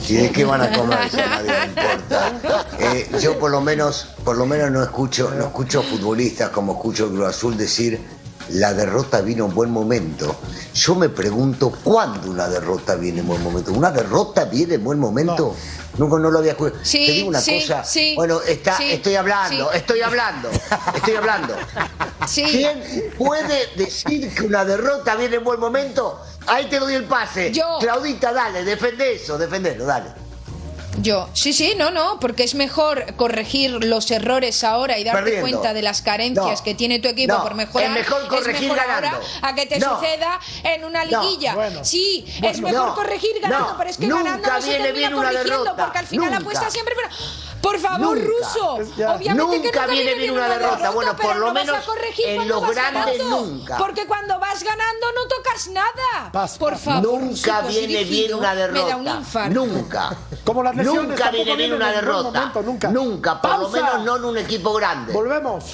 Si 0.00 0.16
es 0.16 0.30
que 0.30 0.44
van 0.44 0.62
a 0.62 0.72
comer, 0.72 0.98
si 1.10 1.20
a 1.20 1.26
nadie 1.26 1.50
le 1.50 1.64
importa. 1.66 2.32
Eh, 2.78 3.10
yo 3.20 3.38
por 3.38 3.50
lo 3.50 3.60
menos, 3.60 4.14
por 4.24 4.36
lo 4.36 4.46
menos 4.46 4.70
no 4.70 4.82
escucho, 4.82 5.30
no 5.36 5.46
escucho 5.46 5.82
futbolistas 5.82 6.50
como 6.50 6.72
escucho 6.74 7.06
el 7.06 7.10
Cruz 7.10 7.28
Azul 7.28 7.56
decir 7.56 8.00
la 8.52 8.72
derrota 8.74 9.20
vino 9.20 9.46
en 9.46 9.54
buen 9.54 9.70
momento. 9.70 10.36
Yo 10.74 10.94
me 10.94 11.08
pregunto 11.08 11.72
cuándo 11.82 12.30
una 12.30 12.48
derrota 12.48 12.94
viene 12.96 13.20
en 13.20 13.26
buen 13.26 13.42
momento. 13.42 13.72
¿Una 13.72 13.90
derrota 13.90 14.44
viene 14.44 14.74
en 14.74 14.84
buen 14.84 14.98
momento? 14.98 15.54
Nunca 15.98 16.18
no 16.18 16.30
lo 16.30 16.38
había 16.38 16.52
escuchado. 16.52 16.80
Sí, 16.84 17.06
Te 17.06 17.12
digo 17.12 17.28
una 17.28 17.40
sí, 17.40 17.60
cosa. 17.60 17.84
sí, 17.84 18.14
bueno, 18.16 18.40
está, 18.40 18.82
estoy 18.82 19.16
hablando, 19.16 19.72
estoy 19.72 20.00
hablando, 20.00 20.48
estoy 20.94 21.14
hablando. 21.14 21.54
Sí. 22.26 22.44
¿Quién 22.44 22.82
puede 23.18 23.74
decir 23.76 24.32
que 24.34 24.42
una 24.42 24.64
derrota 24.64 25.16
viene 25.16 25.36
en 25.36 25.44
buen 25.44 25.58
momento? 25.58 26.20
Ahí 26.46 26.68
te 26.68 26.78
doy 26.78 26.94
el 26.94 27.04
pase. 27.04 27.52
Yo. 27.52 27.78
Claudita, 27.80 28.32
dale, 28.32 28.64
defende 28.64 29.14
eso, 29.14 29.36
defendelo, 29.36 29.84
dale. 29.84 30.10
Yo, 30.98 31.28
sí, 31.34 31.52
sí, 31.52 31.74
no, 31.78 31.90
no, 31.90 32.18
porque 32.20 32.42
es 32.42 32.54
mejor 32.54 33.14
corregir 33.14 33.70
los 33.84 34.10
errores 34.10 34.64
ahora 34.64 34.98
y 34.98 35.04
darte 35.04 35.22
Perdiendo. 35.22 35.48
cuenta 35.48 35.72
de 35.72 35.82
las 35.82 36.02
carencias 36.02 36.58
No. 36.58 36.64
que 36.64 36.74
tiene 36.74 36.98
tu 36.98 37.08
equipo 37.08 37.32
No, 37.34 37.42
por 37.42 37.54
mejorar. 37.54 37.88
es 37.88 37.94
mejor 37.94 38.26
corregir 38.28 38.70
mejor 38.72 38.86
ganando. 38.86 39.16
ahora 39.16 39.28
a 39.42 39.54
que 39.54 39.66
te 39.66 39.78
No. 39.78 39.94
suceda 39.98 40.38
en 40.64 40.84
una 40.84 41.04
liguilla. 41.04 41.54
bueno. 41.54 41.84
Sí, 41.84 42.26
es 42.42 42.60
mejor 42.60 42.94
corregir 42.94 43.30
ganando, 43.40 43.74
pero 43.78 43.88
es 43.90 43.96
que 43.96 44.08
ganando 44.08 44.48
no 44.48 44.60
se 44.60 44.72
termina 44.78 45.12
corrigiendo 45.12 45.44
derrota, 45.50 45.76
porque 45.76 45.98
al 45.98 46.06
final 46.06 46.26
nunca. 46.26 46.38
apuesta 46.38 46.70
siempre. 46.70 46.94
Pero, 46.96 47.08
por 47.60 47.78
favor, 47.78 48.18
Nunca. 48.18 48.94
Ya. 48.96 49.14
obviamente 49.14 49.70
que 49.70 49.78
Nunca 49.78 49.86
viene 49.86 50.14
bien 50.14 50.30
una 50.32 50.48
derrota. 50.48 50.90
Bueno, 50.90 51.12
pero 51.16 51.28
por 51.28 51.36
lo 51.38 51.46
no 51.48 51.54
vas 51.54 51.64
menos 51.66 51.82
a 51.82 51.86
corregir 51.86 52.26
en 52.28 52.48
los 52.48 52.60
grandes 52.70 53.18
ganando, 53.18 53.40
nunca. 53.46 53.76
Porque 53.78 54.06
cuando 54.06 54.38
vas 54.38 54.62
ganando 54.62 55.06
no 55.14 55.28
tocas 55.28 55.68
nada. 55.68 56.48
Por 56.58 56.76
favor, 56.78 57.02
Nunca 57.02 57.60
viene 57.62 58.04
bien 58.04 58.34
una 58.34 58.54
derrota. 58.54 58.82
Me 58.82 58.88
da 58.88 58.96
un 58.96 59.18
infarto. 59.18 59.54
Nunca. 59.54 60.16
Como 60.44 60.62
las 60.62 60.76
lesiones 60.76 61.08
Nunca 61.08 61.30
viene 61.30 61.56
bien 61.56 61.72
una 61.74 61.92
derrota. 61.92 62.22
momento, 62.40 62.62
nunca. 62.62 62.88
Nunca, 62.88 63.40
por 63.40 63.58
lo 63.58 63.68
menos 63.68 64.04
no 64.04 64.16
en 64.16 64.24
un 64.24 64.38
equipo 64.38 64.72
grande. 64.72 65.12
Volvemos. 65.12 65.64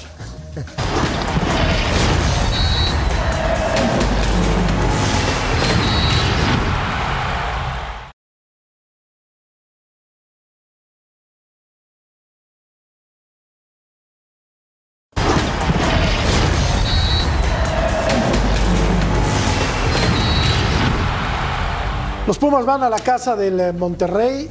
Los 22.36 22.50
Pumas 22.50 22.66
van 22.66 22.82
a 22.82 22.90
la 22.90 22.98
casa 22.98 23.34
del 23.34 23.58
eh, 23.58 23.72
Monterrey, 23.72 24.46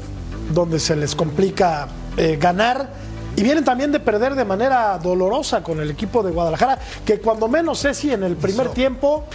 donde 0.52 0.80
se 0.80 0.96
les 0.96 1.14
complica 1.14 1.88
eh, 2.18 2.36
ganar. 2.42 2.90
Y 3.36 3.44
vienen 3.44 3.64
también 3.64 3.92
de 3.92 4.00
perder 4.00 4.34
de 4.34 4.44
manera 4.44 4.98
dolorosa 4.98 5.62
con 5.62 5.80
el 5.80 5.92
equipo 5.92 6.24
de 6.24 6.32
Guadalajara, 6.32 6.80
que 7.06 7.20
cuando 7.20 7.48
menos 7.48 7.80
Ceci 7.80 8.12
en 8.12 8.24
el 8.24 8.38
primer 8.38 8.70
tiempo, 8.70 9.26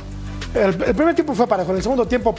el, 0.53 0.82
el 0.82 0.96
primer 0.96 1.14
tiempo 1.14 1.32
fue 1.32 1.46
parejo, 1.46 1.70
en 1.70 1.76
el 1.76 1.82
segundo 1.84 2.09
tiempo 2.09 2.34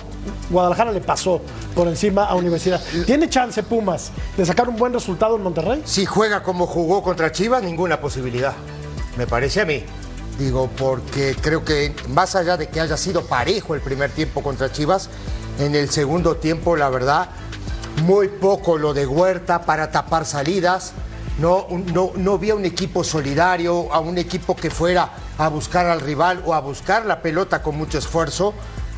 Guadalajara 0.50 0.92
le 0.92 1.00
pasó 1.00 1.40
por 1.74 1.88
encima 1.88 2.26
a 2.26 2.36
Universidad. 2.36 2.82
¿Tiene 3.06 3.30
chance 3.30 3.64
Pumas 3.64 4.12
de 4.36 4.46
sacar 4.46 4.68
un 4.68 4.76
buen 4.76 4.92
resultado 4.92 5.38
en 5.38 5.44
Monterrey? 5.44 5.82
Si 5.86 6.06
juega 6.06 6.44
como 6.44 6.68
jugó 6.68 7.02
contra 7.04 7.32
Chivas, 7.32 7.64
ninguna 7.64 8.02
posibilidad. 8.02 8.52
Me 9.18 9.28
parece 9.28 9.62
a 9.62 9.66
mí. 9.66 9.86
Digo, 10.38 10.70
porque 10.76 11.38
creo 11.40 11.64
que 11.64 11.96
más 12.10 12.36
allá 12.36 12.58
de 12.58 12.68
que 12.68 12.82
haya 12.82 12.98
sido 12.98 13.24
parejo 13.24 13.76
el 13.76 13.82
primer 13.82 14.10
tiempo 14.10 14.42
contra 14.42 14.72
Chivas, 14.72 15.10
en 15.62 15.76
el 15.76 15.92
segundo 15.92 16.38
tiempo, 16.38 16.76
la 16.76 16.90
verdad, 16.90 17.30
muy 18.04 18.30
poco 18.30 18.80
lo 18.80 18.96
de 18.96 19.06
Huerta 19.06 19.62
para 19.62 19.92
tapar 19.92 20.26
salidas. 20.26 20.94
No, 21.40 21.68
no, 21.94 22.12
no 22.16 22.38
vi 22.40 22.50
a 22.50 22.56
un 22.56 22.66
equipo 22.66 23.04
solidario, 23.04 23.94
a 23.94 24.00
un 24.00 24.18
equipo 24.18 24.56
que 24.56 24.72
fuera 24.72 25.10
a 25.38 25.48
buscar 25.50 25.86
al 25.86 26.02
rival 26.02 26.42
o 26.46 26.56
a 26.56 26.60
buscar 26.62 27.06
la 27.06 27.22
pelota 27.22 27.62
con 27.62 27.78
mucho 27.78 28.00
esfuerzo. 28.00 28.56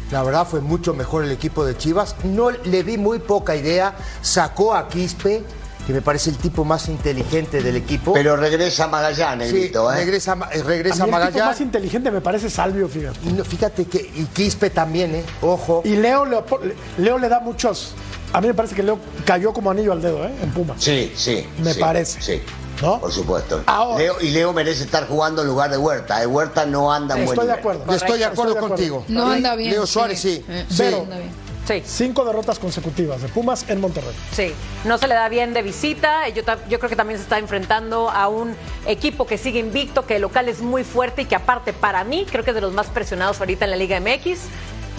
La 0.10 0.24
verdad 0.24 0.48
fue 0.48 0.62
mucho 0.62 0.94
mejor 0.94 1.26
el 1.26 1.32
equipo 1.32 1.66
de 1.66 1.78
Chivas. 1.78 2.16
No 2.24 2.50
le 2.50 2.84
vi 2.84 2.98
muy 2.98 3.20
poca 3.20 3.56
idea. 3.56 3.96
Sacó 4.22 4.74
a 4.74 4.88
Quispe, 4.88 5.44
que 5.86 5.94
me 5.94 6.02
parece 6.02 6.30
el 6.30 6.38
tipo 6.38 6.64
más 6.64 6.88
inteligente 6.88 7.62
del 7.62 7.76
equipo. 7.76 8.14
Pero 8.14 8.38
regresa 8.38 8.88
Magallanes, 8.88 9.50
Sí, 9.50 9.56
Negrito, 9.56 9.92
¿eh? 9.92 9.96
regresa, 9.98 10.38
eh, 10.52 10.62
A 10.62 10.64
regresa 10.64 11.06
mí 11.06 11.14
el 11.14 11.28
tipo 11.34 11.46
más 11.46 11.62
inteligente 11.62 12.12
me 12.12 12.22
parece 12.22 12.50
Salvio, 12.50 12.88
fíjate. 12.88 13.20
Y 13.26 13.34
no, 13.34 13.44
fíjate 13.44 13.86
que 13.86 13.98
y 14.16 14.26
Quispe 14.34 14.70
también, 14.70 15.16
¿eh? 15.16 15.24
Ojo. 15.42 15.82
Y 15.84 15.96
Leo, 15.96 16.26
Leopo- 16.26 16.60
Leo 16.98 17.18
le 17.18 17.28
da 17.30 17.40
muchos. 17.40 17.94
A 18.32 18.42
mí 18.42 18.48
me 18.48 18.54
parece 18.54 18.76
que 18.76 18.82
Leo 18.84 18.98
cayó 19.26 19.54
como 19.54 19.70
anillo 19.72 19.92
al 19.92 20.02
dedo, 20.02 20.26
¿eh? 20.26 20.32
En 20.42 20.52
Pumas. 20.52 20.82
Sí, 20.82 21.12
sí. 21.16 21.46
Me 21.60 21.74
sí, 21.74 21.80
parece. 21.80 22.22
Sí. 22.22 22.42
¿No? 22.82 23.00
Por 23.00 23.12
supuesto. 23.12 23.62
Ahora- 23.68 24.00
Leo, 24.00 24.16
y 24.22 24.32
Leo 24.32 24.52
merece 24.52 24.84
estar 24.84 25.08
jugando 25.08 25.42
en 25.44 25.48
lugar 25.48 25.70
de 25.70 25.78
Huerta. 25.78 26.24
¿eh? 26.24 26.26
Huerta 26.26 26.66
no 26.66 26.92
anda 26.92 27.16
en 27.16 27.26
buen 27.26 27.36
Estoy 27.38 27.48
de 27.48 27.54
acuerdo. 27.60 27.94
Estoy 27.94 28.20
de 28.20 28.26
acuerdo 28.26 28.58
contigo. 28.58 29.06
No 29.10 29.28
anda 29.30 29.56
bien. 29.56 29.72
Leo 29.72 29.86
Suárez, 29.86 30.20
sí. 30.20 30.44
Eh, 30.50 30.66
Pero- 30.78 31.02
anda 31.04 31.18
bien. 31.18 31.43
Sí. 31.68 31.82
Cinco 31.86 32.26
derrotas 32.26 32.60
consecutivas 32.60 33.22
de 33.22 33.30
Pumas 33.30 33.66
en 33.70 33.80
Monterrey. 33.80 34.14
Sí, 34.34 34.54
no 34.84 34.98
se 34.98 35.08
le 35.08 35.14
da 35.16 35.30
bien 35.30 35.54
de 35.54 35.62
visita. 35.62 36.28
Yo, 36.30 36.44
yo 36.68 36.78
creo 36.80 36.90
que 36.90 36.96
también 36.96 37.18
se 37.20 37.24
está 37.24 37.40
enfrentando 37.40 38.10
a 38.10 38.28
un 38.28 38.56
equipo 38.86 39.26
que 39.26 39.38
sigue 39.38 39.60
invicto, 39.60 40.06
que 40.06 40.18
el 40.18 40.22
local 40.24 40.50
es 40.50 40.62
muy 40.62 40.84
fuerte 40.84 41.22
y 41.22 41.26
que 41.26 41.36
aparte 41.36 41.72
para 41.72 42.04
mí 42.04 42.26
creo 42.30 42.44
que 42.44 42.50
es 42.52 42.56
de 42.56 42.62
los 42.62 42.74
más 42.74 42.88
presionados 42.88 43.40
ahorita 43.40 43.64
en 43.66 43.72
la 43.72 43.78
Liga 43.78 43.98
MX, 44.00 44.40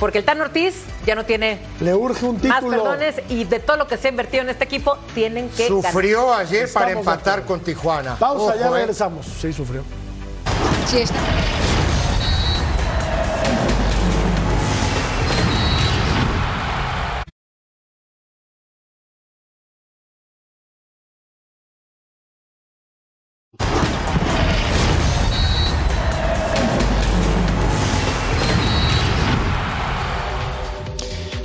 porque 0.00 0.18
el 0.18 0.24
Tan 0.24 0.40
Ortiz 0.40 0.74
ya 1.06 1.14
no 1.14 1.24
tiene 1.24 1.58
Le 1.80 1.94
urge 1.94 2.24
un 2.24 2.40
más 2.48 2.64
perdones 2.64 3.16
y 3.28 3.44
de 3.44 3.60
todo 3.60 3.76
lo 3.76 3.86
que 3.86 3.96
se 3.98 4.08
ha 4.08 4.10
invertido 4.10 4.42
en 4.42 4.48
este 4.48 4.64
equipo 4.64 4.96
tienen 5.14 5.50
que 5.50 5.68
Sufrió 5.68 6.28
ganar. 6.28 6.46
ayer 6.46 6.72
para 6.72 6.88
Estamos 6.88 7.06
empatar 7.06 7.44
con 7.44 7.60
Tijuana. 7.60 8.16
Pausa, 8.16 8.56
ya 8.56 8.68
¿eh? 8.68 8.70
regresamos. 8.70 9.26
Sí, 9.26 9.52
sufrió. 9.52 9.82
Sí, 10.86 10.98
está. 11.00 11.14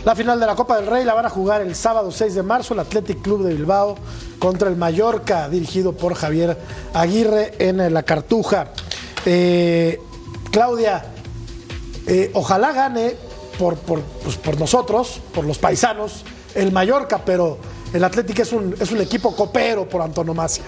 La 0.10 0.16
final 0.16 0.39
de 0.39 0.47
la 0.47 0.55
Copa 0.55 0.76
del 0.78 0.88
Rey 0.88 1.05
la 1.05 1.14
van 1.14 1.28
a 1.28 1.30
jugar 1.30 1.62
el 1.62 1.76
sábado 1.76 2.10
6 2.10 2.34
de 2.34 2.41
marzo 2.41 2.74
el 2.74 2.80
Athletic 2.80 3.22
Club 3.22 3.43
de 3.43 3.53
Bilbao 3.53 3.95
contra 4.39 4.68
el 4.68 4.76
Mallorca, 4.76 5.47
dirigido 5.47 5.93
por 5.95 6.16
Javier 6.16 6.57
Aguirre 6.95 7.53
en 7.60 7.80
eh, 7.80 7.91
la 7.91 8.01
Cartuja. 8.01 8.72
Eh, 9.24 10.01
Claudia, 10.51 11.05
eh, 12.07 12.32
ojalá 12.34 12.72
gane 12.72 13.18
por, 13.60 13.76
pues, 13.76 14.36
por 14.38 14.60
nosotros, 14.60 15.22
por 15.32 15.45
los 15.45 15.60
paisanos, 15.60 16.24
el 16.55 16.72
Mallorca, 16.72 17.22
pero 17.24 17.60
el 17.93 18.03
Athletic 18.03 18.39
es 18.39 18.51
un, 18.51 18.76
es 18.80 18.91
un 18.91 19.01
equipo 19.01 19.36
copero 19.36 19.88
por 19.88 20.01
antonomasia. 20.01 20.64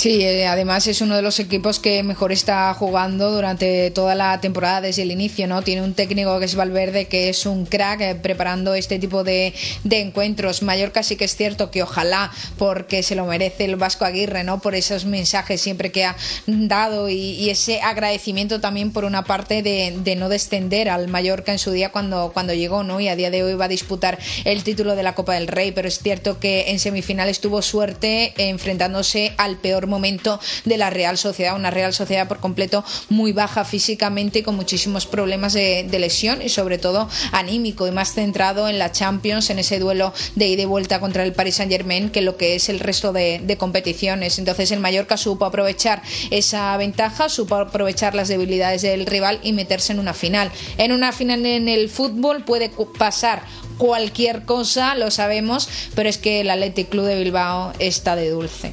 Sí, 0.00 0.22
eh, 0.22 0.46
además 0.46 0.86
es 0.86 1.02
uno 1.02 1.14
de 1.14 1.20
los 1.20 1.40
equipos 1.40 1.78
que 1.78 2.02
mejor 2.02 2.32
está 2.32 2.72
jugando 2.72 3.30
durante 3.30 3.90
toda 3.90 4.14
la 4.14 4.40
temporada 4.40 4.80
desde 4.80 5.02
el 5.02 5.10
inicio, 5.10 5.46
¿no? 5.46 5.60
Tiene 5.60 5.82
un 5.82 5.92
técnico 5.92 6.38
que 6.38 6.46
es 6.46 6.54
Valverde, 6.54 7.04
que 7.04 7.28
es 7.28 7.44
un 7.44 7.66
crack 7.66 8.00
eh, 8.00 8.14
preparando 8.14 8.74
este 8.74 8.98
tipo 8.98 9.24
de, 9.24 9.52
encuentros. 9.90 10.62
Mallorca 10.62 11.02
sí 11.02 11.16
que 11.16 11.26
es 11.26 11.36
cierto 11.36 11.70
que 11.70 11.82
ojalá, 11.82 12.32
porque 12.56 13.02
se 13.02 13.14
lo 13.14 13.26
merece 13.26 13.66
el 13.66 13.76
Vasco 13.76 14.06
Aguirre, 14.06 14.42
¿no? 14.42 14.62
Por 14.62 14.74
esos 14.74 15.04
mensajes 15.04 15.60
siempre 15.60 15.92
que 15.92 16.06
ha 16.06 16.16
dado 16.46 17.10
y, 17.10 17.50
ese 17.50 17.82
agradecimiento 17.82 18.58
también 18.58 18.92
por 18.92 19.04
una 19.04 19.24
parte 19.24 19.62
de, 19.62 20.16
no 20.16 20.30
descender 20.30 20.88
al 20.88 21.08
Mallorca 21.08 21.52
en 21.52 21.58
su 21.58 21.72
día 21.72 21.92
cuando, 21.92 22.30
cuando 22.32 22.54
llegó, 22.54 22.84
¿no? 22.84 23.00
Y 23.00 23.08
a 23.08 23.16
día 23.16 23.30
de 23.30 23.42
hoy 23.44 23.52
va 23.52 23.66
a 23.66 23.68
disputar 23.68 24.18
el 24.46 24.64
título 24.64 24.96
de 24.96 25.02
la 25.02 25.14
Copa 25.14 25.34
del 25.34 25.46
Rey, 25.46 25.72
pero 25.72 25.88
es 25.88 25.98
cierto 25.98 26.40
que 26.40 26.70
en 26.70 26.78
semifinales 26.78 27.40
tuvo 27.40 27.60
suerte 27.60 28.32
enfrentándose 28.38 29.34
al 29.36 29.58
peor 29.58 29.89
momento 29.90 30.40
de 30.64 30.78
la 30.78 30.90
Real 30.90 31.18
Sociedad, 31.18 31.56
una 31.56 31.70
Real 31.70 31.92
Sociedad 31.92 32.28
por 32.28 32.40
completo 32.40 32.84
muy 33.08 33.32
baja 33.32 33.64
físicamente 33.64 34.38
y 34.38 34.42
con 34.42 34.56
muchísimos 34.56 35.06
problemas 35.06 35.52
de, 35.52 35.88
lesión 36.00 36.40
y 36.40 36.48
sobre 36.48 36.78
todo 36.78 37.10
anímico 37.32 37.86
y 37.86 37.90
más 37.90 38.14
centrado 38.14 38.68
en 38.68 38.78
la 38.78 38.90
Champions, 38.90 39.50
en 39.50 39.58
ese 39.58 39.78
duelo 39.78 40.14
de 40.34 40.48
ida 40.48 40.62
y 40.62 40.64
vuelta 40.64 40.98
contra 40.98 41.24
el 41.24 41.34
Paris 41.34 41.56
Saint 41.56 41.70
Germain 41.70 42.08
que 42.08 42.22
lo 42.22 42.38
que 42.38 42.54
es 42.54 42.70
el 42.70 42.80
resto 42.80 43.12
de, 43.12 43.40
de 43.42 43.56
competiciones. 43.58 44.38
Entonces 44.38 44.70
el 44.70 44.80
Mallorca 44.80 45.18
supo 45.18 45.44
aprovechar 45.44 46.02
esa 46.30 46.74
ventaja, 46.78 47.28
supo 47.28 47.56
aprovechar 47.56 48.14
las 48.14 48.28
debilidades 48.28 48.80
del 48.80 49.04
rival 49.04 49.40
y 49.42 49.52
meterse 49.52 49.92
en 49.92 49.98
una 49.98 50.14
final. 50.14 50.50
En 50.78 50.92
una 50.92 51.12
final 51.12 51.44
en 51.44 51.68
el 51.68 51.90
fútbol 51.90 52.44
puede 52.44 52.70
pasar 52.98 53.42
cualquier 53.80 54.44
cosa, 54.44 54.94
lo 54.94 55.10
sabemos, 55.10 55.68
pero 55.94 56.08
es 56.08 56.18
que 56.18 56.42
el 56.42 56.50
Athletic 56.50 56.90
Club 56.90 57.06
de 57.06 57.16
Bilbao 57.16 57.72
está 57.78 58.14
de 58.14 58.28
dulce. 58.28 58.72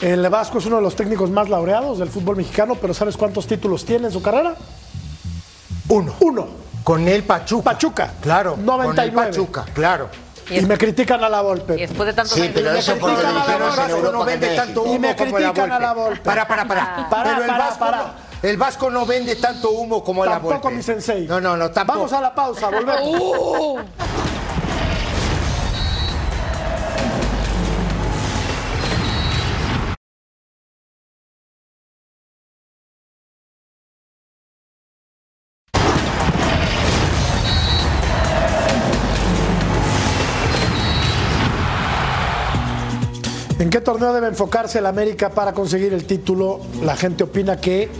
El 0.00 0.28
Vasco 0.28 0.58
es 0.58 0.66
uno 0.66 0.76
de 0.76 0.82
los 0.82 0.94
técnicos 0.94 1.30
más 1.30 1.48
laureados 1.48 1.98
del 1.98 2.08
fútbol 2.08 2.36
mexicano, 2.36 2.76
pero 2.76 2.94
¿sabes 2.94 3.16
cuántos 3.16 3.46
títulos 3.46 3.84
tiene 3.84 4.06
en 4.06 4.12
su 4.12 4.22
carrera? 4.22 4.54
Uno. 5.88 6.14
Uno. 6.20 6.46
Con 6.84 7.06
el 7.08 7.24
Pachuca. 7.24 7.72
Pachuca. 7.72 8.12
Claro. 8.20 8.56
99. 8.56 9.12
Con 9.12 9.24
el 9.24 9.30
Pachuca, 9.30 9.64
claro. 9.74 10.08
Y 10.50 10.62
me 10.62 10.78
critican 10.78 11.22
a 11.22 11.28
la 11.28 11.40
Y 11.40 11.44
Volpe. 11.44 11.74
después 11.74 12.06
de 12.06 12.12
tantos 12.14 12.34
Sí, 12.34 12.42
años 12.42 12.52
pero 12.54 12.72
de 12.72 12.78
eso 12.78 12.96
porque 12.98 13.16
critican 13.16 13.62
a 13.62 13.76
la 13.76 13.86
Volpe. 13.88 14.12
no 14.12 14.24
vende 14.24 14.56
Y 14.94 14.98
me 14.98 15.16
como 15.16 15.38
la 15.38 15.52
critican 15.52 15.72
a 15.72 15.78
la 15.78 15.92
Volpe. 15.92 16.20
Para, 16.20 16.48
para, 16.48 16.64
para. 16.66 17.08
Para, 17.10 17.30
Pero 17.30 17.42
el 17.42 17.48
para, 17.48 17.58
Vasco, 17.58 17.78
para. 17.80 17.96
No, 17.98 18.04
el 18.42 18.56
Vasco 18.56 18.90
no 18.90 19.04
vende 19.04 19.36
tanto 19.36 19.70
humo 19.72 20.02
como 20.02 20.24
la 20.24 20.38
Volpe. 20.38 20.54
Tampoco 20.54 20.70
mi 20.74 20.82
sensei. 20.82 21.26
No, 21.26 21.40
no, 21.40 21.56
no, 21.56 21.70
tampoco. 21.70 21.98
Vamos 21.98 22.12
a 22.12 22.20
la 22.20 22.34
pausa, 22.34 22.70
volvemos. 22.70 23.82
¿En 43.68 43.72
qué 43.72 43.82
torneo 43.82 44.14
debe 44.14 44.28
enfocarse 44.28 44.78
el 44.78 44.86
América 44.86 45.28
para 45.28 45.52
conseguir 45.52 45.92
el 45.92 46.06
título? 46.06 46.58
La 46.82 46.96
gente 46.96 47.24
opina 47.24 47.60
que 47.60 47.90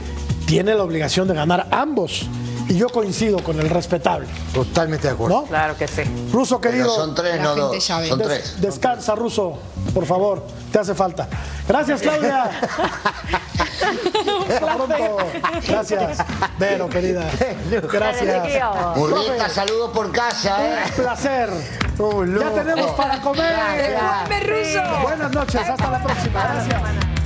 tiene 0.47 0.75
la 0.75 0.83
obligación 0.83 1.29
de 1.29 1.35
ganar 1.35 1.69
ambos. 1.71 2.27
Y 2.69 2.77
yo 2.77 2.89
coincido 2.91 3.43
con 3.43 3.59
el 3.61 3.71
respetable. 3.71 4.27
Totalmente 4.53 5.07
de 5.09 5.15
acuerdo. 5.15 5.41
¿No? 5.43 5.47
Claro 5.47 5.77
que 5.77 5.89
sí. 5.89 6.03
Ruso 6.33 6.61
Pero 6.61 6.73
querido. 6.73 6.95
son 6.95 7.15
tres, 7.15 7.41
no 7.41 7.55
dos. 7.55 7.83
Son 7.85 8.19
des- 8.19 8.29
tres. 8.29 8.61
descansa, 8.61 9.15
Ruso, 9.15 9.59
por 9.95 10.05
favor. 10.05 10.47
Te 10.71 10.79
hace 10.79 10.95
falta. 10.95 11.27
Gracias, 11.67 12.03
Claudia. 12.03 12.45
Hasta 14.49 14.75
pronto. 14.77 15.17
Gracias. 15.67 16.19
Vero, 16.59 16.89
querida. 16.91 17.31
Gracias. 17.91 18.45
Murrieta, 18.97 19.49
saludo 19.49 19.91
por 19.93 20.13
casa, 20.13 20.65
¿eh? 20.67 20.79
Un 20.89 21.03
placer. 21.05 21.51
Ya 21.99 22.51
tenemos 22.53 22.91
para 22.93 23.21
comer. 23.21 23.57
Buenas 25.03 25.33
noches. 25.33 25.61
Hasta 25.69 25.91
la 25.91 26.03
próxima. 26.03 26.43
Gracias. 26.43 27.18